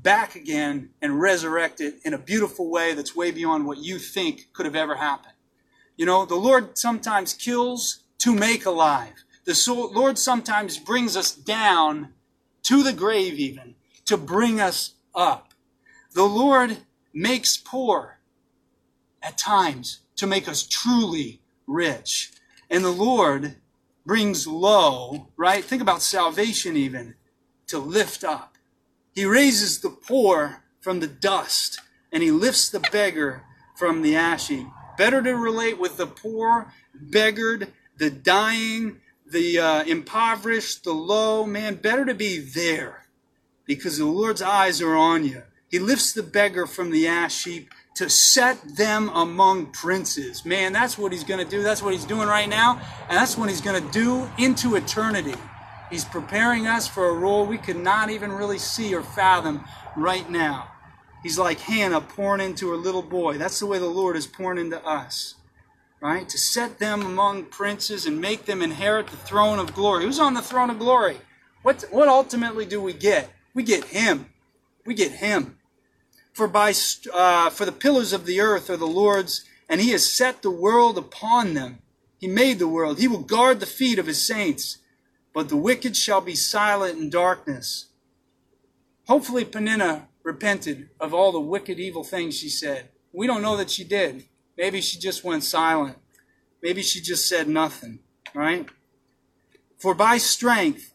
back 0.03 0.35
again 0.35 0.89
and 1.01 1.19
resurrect 1.19 1.79
it 1.81 1.95
in 2.03 2.13
a 2.13 2.17
beautiful 2.17 2.69
way 2.69 2.93
that's 2.93 3.15
way 3.15 3.31
beyond 3.31 3.65
what 3.65 3.77
you 3.77 3.97
think 3.97 4.49
could 4.53 4.65
have 4.65 4.75
ever 4.75 4.95
happened. 4.95 5.33
You 5.95 6.05
know, 6.05 6.25
the 6.25 6.35
Lord 6.35 6.77
sometimes 6.77 7.33
kills 7.33 8.03
to 8.19 8.33
make 8.33 8.65
alive. 8.65 9.23
The 9.45 9.89
Lord 9.93 10.19
sometimes 10.19 10.77
brings 10.77 11.15
us 11.15 11.33
down 11.33 12.13
to 12.63 12.83
the 12.83 12.93
grave, 12.93 13.39
even 13.39 13.75
to 14.05 14.17
bring 14.17 14.59
us 14.59 14.93
up. 15.15 15.53
The 16.13 16.23
Lord 16.23 16.77
makes 17.13 17.57
poor 17.57 18.19
at 19.21 19.37
times 19.37 19.99
to 20.17 20.27
make 20.27 20.47
us 20.47 20.63
truly 20.63 21.41
rich. 21.67 22.31
And 22.69 22.83
the 22.83 22.91
Lord 22.91 23.55
brings 24.05 24.47
low, 24.47 25.29
right? 25.37 25.63
Think 25.63 25.81
about 25.81 26.01
salvation, 26.01 26.75
even 26.75 27.15
to 27.67 27.77
lift 27.77 28.23
up. 28.23 28.52
He 29.13 29.25
raises 29.25 29.79
the 29.79 29.89
poor 29.89 30.63
from 30.81 30.99
the 30.99 31.07
dust 31.07 31.79
and 32.11 32.23
he 32.23 32.31
lifts 32.31 32.69
the 32.69 32.79
beggar 32.79 33.43
from 33.75 34.01
the 34.01 34.15
ash 34.15 34.47
heap. 34.47 34.67
Better 34.97 35.21
to 35.21 35.35
relate 35.35 35.79
with 35.79 35.97
the 35.97 36.07
poor, 36.07 36.71
beggared, 36.93 37.69
the 37.97 38.09
dying, 38.09 39.01
the 39.25 39.59
uh, 39.59 39.83
impoverished, 39.83 40.83
the 40.83 40.93
low. 40.93 41.45
Man, 41.45 41.75
better 41.75 42.05
to 42.05 42.13
be 42.13 42.39
there 42.39 43.05
because 43.65 43.97
the 43.97 44.05
Lord's 44.05 44.41
eyes 44.41 44.81
are 44.81 44.95
on 44.95 45.25
you. 45.25 45.43
He 45.69 45.79
lifts 45.79 46.13
the 46.13 46.21
beggar 46.23 46.67
from 46.67 46.91
the 46.91 47.07
ash 47.07 47.45
heap 47.45 47.69
to 47.95 48.09
set 48.09 48.77
them 48.77 49.09
among 49.09 49.67
princes. 49.67 50.45
Man, 50.45 50.73
that's 50.73 50.97
what 50.97 51.11
he's 51.11 51.23
going 51.23 51.43
to 51.43 51.49
do. 51.49 51.63
That's 51.63 51.81
what 51.81 51.93
he's 51.93 52.05
doing 52.05 52.27
right 52.27 52.49
now. 52.49 52.79
And 53.09 53.17
that's 53.17 53.37
what 53.37 53.49
he's 53.49 53.61
going 53.61 53.83
to 53.83 53.91
do 53.91 54.29
into 54.37 54.75
eternity. 54.75 55.35
He's 55.93 56.05
preparing 56.05 56.65
us 56.65 56.87
for 56.87 57.07
a 57.07 57.13
role 57.13 57.45
we 57.45 57.59
could 57.59 57.77
not 57.77 58.09
even 58.09 58.31
really 58.31 58.57
see 58.57 58.95
or 58.95 59.03
fathom 59.03 59.63
right 59.95 60.27
now. 60.27 60.71
He's 61.21 61.37
like 61.37 61.59
Hannah 61.59 62.01
pouring 62.01 62.41
into 62.41 62.71
her 62.71 62.77
little 62.77 63.03
boy. 63.03 63.37
That's 63.37 63.59
the 63.59 63.67
way 63.67 63.77
the 63.77 63.85
Lord 63.85 64.15
is 64.15 64.25
pouring 64.25 64.57
into 64.57 64.83
us. 64.83 65.35
Right? 66.01 66.27
To 66.27 66.37
set 66.39 66.79
them 66.79 67.03
among 67.03 67.45
princes 67.45 68.07
and 68.07 68.19
make 68.19 68.45
them 68.45 68.63
inherit 68.63 69.05
the 69.05 69.17
throne 69.17 69.59
of 69.59 69.75
glory. 69.75 70.03
Who's 70.03 70.17
on 70.17 70.33
the 70.33 70.41
throne 70.41 70.71
of 70.71 70.79
glory? 70.79 71.17
What, 71.61 71.85
what 71.91 72.07
ultimately 72.07 72.65
do 72.65 72.81
we 72.81 72.93
get? 72.93 73.29
We 73.53 73.61
get 73.61 73.83
Him. 73.85 74.33
We 74.87 74.95
get 74.95 75.11
Him. 75.11 75.59
For 76.33 76.47
by 76.47 76.73
uh, 77.13 77.51
for 77.51 77.65
the 77.65 77.71
pillars 77.71 78.13
of 78.13 78.25
the 78.25 78.41
earth 78.41 78.71
are 78.71 78.77
the 78.77 78.87
Lord's, 78.87 79.45
and 79.69 79.79
He 79.79 79.91
has 79.91 80.11
set 80.11 80.41
the 80.41 80.49
world 80.49 80.97
upon 80.97 81.53
them. 81.53 81.83
He 82.17 82.27
made 82.27 82.57
the 82.57 82.67
world. 82.67 82.97
He 82.97 83.07
will 83.07 83.19
guard 83.19 83.59
the 83.59 83.67
feet 83.67 83.99
of 83.99 84.07
His 84.07 84.25
saints. 84.25 84.79
But 85.33 85.49
the 85.49 85.57
wicked 85.57 85.97
shall 85.97 86.21
be 86.21 86.35
silent 86.35 86.99
in 86.99 87.09
darkness. 87.09 87.87
Hopefully, 89.07 89.45
Peninnah 89.45 90.07
repented 90.23 90.89
of 90.99 91.13
all 91.13 91.31
the 91.31 91.39
wicked, 91.39 91.79
evil 91.79 92.03
things 92.03 92.37
she 92.37 92.49
said. 92.49 92.89
We 93.11 93.27
don't 93.27 93.41
know 93.41 93.57
that 93.57 93.69
she 93.69 93.83
did. 93.83 94.25
Maybe 94.57 94.79
she 94.81 94.99
just 94.99 95.23
went 95.23 95.43
silent. 95.43 95.97
Maybe 96.61 96.81
she 96.81 97.01
just 97.01 97.27
said 97.27 97.49
nothing, 97.49 97.99
right? 98.33 98.67
For 99.77 99.93
by 99.93 100.17
strength, 100.17 100.93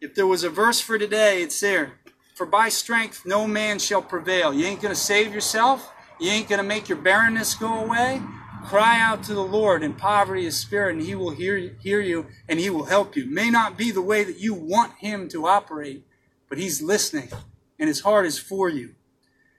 if 0.00 0.14
there 0.14 0.26
was 0.26 0.44
a 0.44 0.50
verse 0.50 0.80
for 0.80 0.98
today, 0.98 1.42
it's 1.42 1.58
there. 1.60 1.94
For 2.36 2.46
by 2.46 2.68
strength 2.68 3.22
no 3.26 3.48
man 3.48 3.80
shall 3.80 4.02
prevail. 4.02 4.54
You 4.54 4.66
ain't 4.66 4.80
going 4.80 4.94
to 4.94 5.00
save 5.00 5.34
yourself. 5.34 5.92
You 6.20 6.30
ain't 6.30 6.48
going 6.48 6.60
to 6.60 6.66
make 6.66 6.88
your 6.88 6.98
barrenness 6.98 7.54
go 7.56 7.82
away. 7.82 8.22
Cry 8.64 9.00
out 9.00 9.22
to 9.24 9.34
the 9.34 9.42
Lord 9.42 9.82
in 9.82 9.94
poverty 9.94 10.46
of 10.46 10.52
spirit, 10.52 10.96
and 10.96 11.04
He 11.04 11.14
will 11.14 11.30
hear, 11.30 11.56
hear 11.80 12.00
you 12.00 12.26
and 12.48 12.58
He 12.58 12.70
will 12.70 12.84
help 12.84 13.16
you. 13.16 13.26
May 13.26 13.50
not 13.50 13.78
be 13.78 13.90
the 13.90 14.02
way 14.02 14.24
that 14.24 14.38
you 14.38 14.54
want 14.54 14.92
Him 14.98 15.28
to 15.30 15.46
operate, 15.46 16.04
but 16.48 16.58
He's 16.58 16.82
listening, 16.82 17.30
and 17.78 17.88
His 17.88 18.00
heart 18.00 18.26
is 18.26 18.38
for 18.38 18.68
you. 18.68 18.94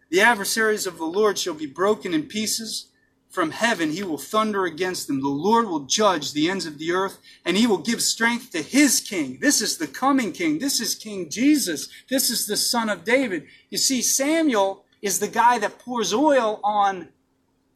The 0.09 0.21
adversaries 0.21 0.87
of 0.87 0.97
the 0.97 1.05
Lord 1.05 1.37
shall 1.37 1.53
be 1.53 1.65
broken 1.65 2.13
in 2.13 2.23
pieces. 2.23 2.87
From 3.29 3.51
heaven 3.51 3.91
he 3.91 4.01
will 4.01 4.17
thunder 4.17 4.65
against 4.65 5.05
them. 5.05 5.21
The 5.21 5.27
Lord 5.27 5.67
will 5.67 5.81
judge 5.81 6.33
the 6.33 6.49
ends 6.49 6.65
of 6.65 6.79
the 6.79 6.91
earth, 6.91 7.19
and 7.45 7.55
he 7.55 7.67
will 7.67 7.77
give 7.77 8.01
strength 8.01 8.51
to 8.51 8.63
his 8.63 8.99
king. 8.99 9.37
This 9.39 9.61
is 9.61 9.77
the 9.77 9.85
coming 9.85 10.31
king. 10.31 10.57
This 10.57 10.81
is 10.81 10.95
King 10.95 11.29
Jesus. 11.29 11.89
This 12.09 12.31
is 12.31 12.47
the 12.47 12.57
son 12.57 12.89
of 12.89 13.03
David. 13.03 13.45
You 13.69 13.77
see, 13.77 14.01
Samuel 14.01 14.83
is 15.03 15.19
the 15.19 15.27
guy 15.27 15.59
that 15.59 15.77
pours 15.77 16.11
oil 16.11 16.59
on 16.63 17.09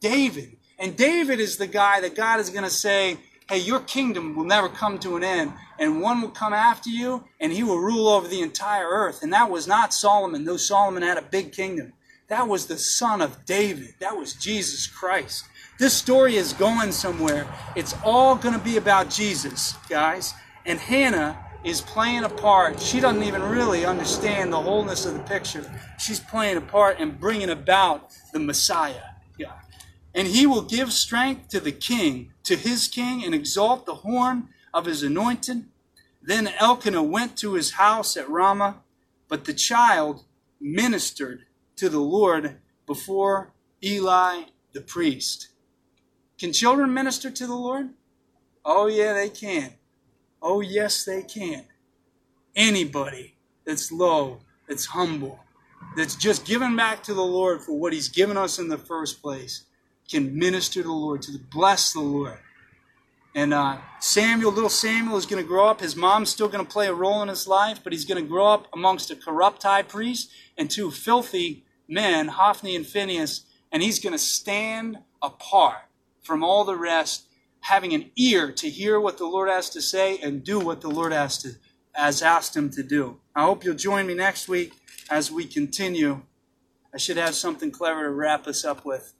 David. 0.00 0.56
And 0.78 0.96
David 0.96 1.40
is 1.40 1.56
the 1.56 1.66
guy 1.66 2.00
that 2.00 2.14
God 2.14 2.40
is 2.40 2.50
going 2.50 2.64
to 2.64 2.70
say, 2.70 3.16
hey, 3.48 3.58
your 3.58 3.80
kingdom 3.80 4.34
will 4.34 4.44
never 4.44 4.68
come 4.68 4.98
to 4.98 5.16
an 5.16 5.24
end, 5.24 5.52
and 5.78 6.00
one 6.00 6.22
will 6.22 6.30
come 6.30 6.52
after 6.52 6.88
you, 6.88 7.24
and 7.40 7.52
he 7.52 7.62
will 7.62 7.78
rule 7.78 8.08
over 8.08 8.26
the 8.26 8.40
entire 8.40 8.88
earth. 8.88 9.22
And 9.22 9.32
that 9.32 9.50
was 9.50 9.66
not 9.66 9.92
Solomon, 9.92 10.44
though 10.44 10.56
Solomon 10.56 11.02
had 11.02 11.18
a 11.18 11.22
big 11.22 11.52
kingdom. 11.52 11.92
That 12.28 12.48
was 12.48 12.66
the 12.66 12.78
son 12.78 13.20
of 13.20 13.44
David. 13.44 13.94
That 14.00 14.16
was 14.16 14.32
Jesus 14.32 14.86
Christ. 14.86 15.44
This 15.78 15.92
story 15.92 16.36
is 16.36 16.52
going 16.54 16.92
somewhere. 16.92 17.46
It's 17.76 17.94
all 18.04 18.34
going 18.36 18.54
to 18.58 18.64
be 18.64 18.76
about 18.76 19.10
Jesus, 19.10 19.74
guys. 19.88 20.32
And 20.64 20.78
Hannah 20.78 21.38
is 21.64 21.80
playing 21.80 22.24
a 22.24 22.28
part. 22.28 22.80
She 22.80 23.00
doesn't 23.00 23.22
even 23.22 23.42
really 23.42 23.84
understand 23.84 24.52
the 24.52 24.60
wholeness 24.60 25.04
of 25.04 25.14
the 25.14 25.20
picture. 25.20 25.70
She's 25.98 26.20
playing 26.20 26.56
a 26.56 26.60
part 26.60 26.98
and 26.98 27.18
bringing 27.18 27.50
about 27.50 28.10
the 28.32 28.38
Messiah. 28.38 29.13
And 30.14 30.28
he 30.28 30.46
will 30.46 30.62
give 30.62 30.92
strength 30.92 31.48
to 31.48 31.60
the 31.60 31.72
king, 31.72 32.32
to 32.44 32.56
his 32.56 32.86
king, 32.88 33.24
and 33.24 33.34
exalt 33.34 33.84
the 33.84 33.96
horn 33.96 34.48
of 34.72 34.86
his 34.86 35.02
anointed. 35.02 35.64
Then 36.22 36.48
Elkanah 36.48 37.02
went 37.02 37.36
to 37.38 37.54
his 37.54 37.72
house 37.72 38.16
at 38.16 38.30
Ramah, 38.30 38.80
but 39.28 39.44
the 39.44 39.52
child 39.52 40.24
ministered 40.60 41.46
to 41.76 41.88
the 41.88 42.00
Lord 42.00 42.56
before 42.86 43.52
Eli 43.82 44.44
the 44.72 44.80
priest. 44.80 45.48
Can 46.38 46.52
children 46.52 46.94
minister 46.94 47.30
to 47.30 47.46
the 47.46 47.54
Lord? 47.54 47.90
Oh, 48.64 48.86
yeah, 48.86 49.12
they 49.12 49.28
can. 49.28 49.74
Oh, 50.40 50.60
yes, 50.60 51.04
they 51.04 51.22
can. 51.22 51.64
Anybody 52.56 53.36
that's 53.64 53.92
low, 53.92 54.40
that's 54.68 54.86
humble, 54.86 55.40
that's 55.96 56.16
just 56.16 56.44
given 56.44 56.76
back 56.76 57.02
to 57.04 57.14
the 57.14 57.24
Lord 57.24 57.62
for 57.62 57.78
what 57.78 57.92
He's 57.92 58.08
given 58.08 58.36
us 58.36 58.58
in 58.58 58.68
the 58.68 58.78
first 58.78 59.20
place 59.22 59.64
can 60.10 60.38
minister 60.38 60.82
to 60.82 60.88
the 60.88 60.92
Lord, 60.92 61.22
to 61.22 61.38
bless 61.38 61.92
the 61.92 62.00
Lord. 62.00 62.38
And 63.34 63.52
uh, 63.52 63.78
Samuel, 63.98 64.52
little 64.52 64.70
Samuel, 64.70 65.16
is 65.16 65.26
going 65.26 65.42
to 65.42 65.48
grow 65.48 65.66
up. 65.66 65.80
His 65.80 65.96
mom's 65.96 66.30
still 66.30 66.48
going 66.48 66.64
to 66.64 66.70
play 66.70 66.86
a 66.86 66.94
role 66.94 67.20
in 67.22 67.28
his 67.28 67.48
life, 67.48 67.80
but 67.82 67.92
he's 67.92 68.04
going 68.04 68.22
to 68.22 68.28
grow 68.28 68.46
up 68.46 68.68
amongst 68.72 69.10
a 69.10 69.16
corrupt 69.16 69.64
high 69.64 69.82
priest 69.82 70.30
and 70.56 70.70
two 70.70 70.90
filthy 70.90 71.64
men, 71.88 72.28
Hophni 72.28 72.76
and 72.76 72.86
Phinehas, 72.86 73.44
and 73.72 73.82
he's 73.82 73.98
going 73.98 74.12
to 74.12 74.18
stand 74.18 74.98
apart 75.20 75.82
from 76.22 76.44
all 76.44 76.64
the 76.64 76.76
rest, 76.76 77.24
having 77.60 77.92
an 77.92 78.10
ear 78.16 78.52
to 78.52 78.70
hear 78.70 79.00
what 79.00 79.18
the 79.18 79.26
Lord 79.26 79.48
has 79.48 79.68
to 79.70 79.82
say 79.82 80.18
and 80.18 80.44
do 80.44 80.60
what 80.60 80.80
the 80.80 80.90
Lord 80.90 81.12
has 81.12 81.38
to 81.38 81.50
has 81.94 82.22
asked 82.22 82.56
him 82.56 82.70
to 82.70 82.82
do. 82.82 83.20
I 83.34 83.44
hope 83.44 83.64
you'll 83.64 83.76
join 83.76 84.06
me 84.06 84.14
next 84.14 84.48
week 84.48 84.72
as 85.10 85.30
we 85.30 85.44
continue. 85.44 86.22
I 86.92 86.98
should 86.98 87.16
have 87.16 87.34
something 87.34 87.70
clever 87.70 88.02
to 88.02 88.10
wrap 88.10 88.46
us 88.46 88.64
up 88.64 88.84
with, 88.84 89.14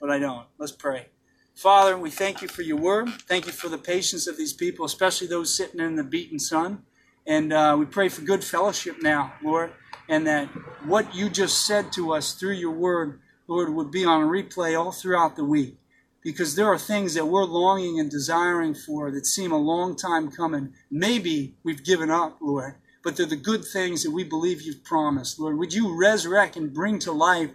but 0.00 0.10
I 0.10 0.18
don't. 0.18 0.46
Let's 0.58 0.72
pray. 0.72 1.06
Father, 1.54 1.98
we 1.98 2.10
thank 2.10 2.40
you 2.40 2.48
for 2.48 2.62
your 2.62 2.76
word. 2.76 3.08
Thank 3.28 3.46
you 3.46 3.52
for 3.52 3.68
the 3.68 3.78
patience 3.78 4.26
of 4.26 4.36
these 4.36 4.52
people, 4.52 4.84
especially 4.84 5.26
those 5.26 5.54
sitting 5.54 5.80
in 5.80 5.96
the 5.96 6.04
beaten 6.04 6.38
sun. 6.38 6.82
And 7.26 7.52
uh, 7.52 7.76
we 7.78 7.84
pray 7.84 8.08
for 8.08 8.22
good 8.22 8.44
fellowship 8.44 9.02
now, 9.02 9.34
Lord 9.42 9.72
and 10.08 10.26
that 10.26 10.48
what 10.84 11.14
you 11.14 11.28
just 11.28 11.66
said 11.66 11.92
to 11.92 12.12
us 12.12 12.32
through 12.32 12.54
your 12.54 12.72
word, 12.72 13.20
Lord, 13.46 13.72
would 13.74 13.90
be 13.90 14.04
on 14.04 14.28
replay 14.28 14.78
all 14.78 14.90
throughout 14.90 15.36
the 15.36 15.44
week. 15.44 15.76
Because 16.22 16.56
there 16.56 16.66
are 16.66 16.78
things 16.78 17.14
that 17.14 17.26
we're 17.26 17.44
longing 17.44 18.00
and 18.00 18.10
desiring 18.10 18.74
for 18.74 19.10
that 19.12 19.24
seem 19.24 19.52
a 19.52 19.58
long 19.58 19.96
time 19.96 20.30
coming. 20.30 20.74
Maybe 20.90 21.54
we've 21.62 21.84
given 21.84 22.10
up, 22.10 22.38
Lord, 22.40 22.74
but 23.04 23.16
they're 23.16 23.26
the 23.26 23.36
good 23.36 23.64
things 23.64 24.02
that 24.02 24.10
we 24.10 24.24
believe 24.24 24.62
you've 24.62 24.84
promised. 24.84 25.38
Lord, 25.38 25.58
would 25.58 25.72
you 25.72 25.96
resurrect 25.96 26.56
and 26.56 26.74
bring 26.74 26.98
to 27.00 27.12
life 27.12 27.50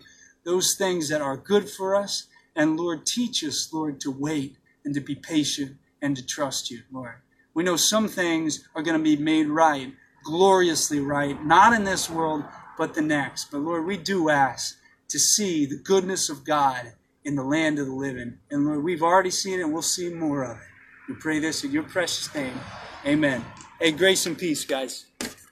those 0.45 0.75
things 0.75 1.09
that 1.09 1.21
are 1.21 1.37
good 1.37 1.69
for 1.69 1.95
us? 1.95 2.27
And 2.55 2.77
Lord, 2.77 3.05
teach 3.05 3.43
us, 3.43 3.71
Lord, 3.73 3.99
to 4.01 4.11
wait 4.11 4.57
and 4.85 4.93
to 4.93 5.01
be 5.01 5.15
patient 5.15 5.77
and 6.01 6.15
to 6.15 6.25
trust 6.25 6.69
you, 6.69 6.81
Lord. 6.91 7.15
We 7.53 7.63
know 7.63 7.75
some 7.75 8.07
things 8.07 8.67
are 8.75 8.81
going 8.81 8.97
to 8.97 9.03
be 9.03 9.17
made 9.17 9.47
right 9.47 9.93
gloriously 10.23 10.99
right, 10.99 11.43
not 11.45 11.73
in 11.73 11.83
this 11.83 12.09
world, 12.09 12.43
but 12.77 12.93
the 12.93 13.01
next. 13.01 13.51
But 13.51 13.59
Lord, 13.59 13.85
we 13.85 13.97
do 13.97 14.29
ask 14.29 14.77
to 15.09 15.19
see 15.19 15.65
the 15.65 15.77
goodness 15.77 16.29
of 16.29 16.43
God 16.43 16.93
in 17.23 17.35
the 17.35 17.43
land 17.43 17.79
of 17.79 17.85
the 17.85 17.93
living. 17.93 18.39
And 18.49 18.65
Lord, 18.65 18.83
we've 18.83 19.03
already 19.03 19.29
seen 19.29 19.59
it 19.59 19.63
and 19.63 19.73
we'll 19.73 19.81
see 19.81 20.09
more 20.09 20.43
of 20.43 20.57
it. 20.57 20.63
We 21.09 21.15
pray 21.15 21.39
this 21.39 21.63
in 21.63 21.71
your 21.71 21.83
precious 21.83 22.33
name. 22.33 22.59
Amen. 23.05 23.43
Hey, 23.79 23.91
grace 23.91 24.25
and 24.25 24.37
peace, 24.37 24.65
guys. 24.65 25.05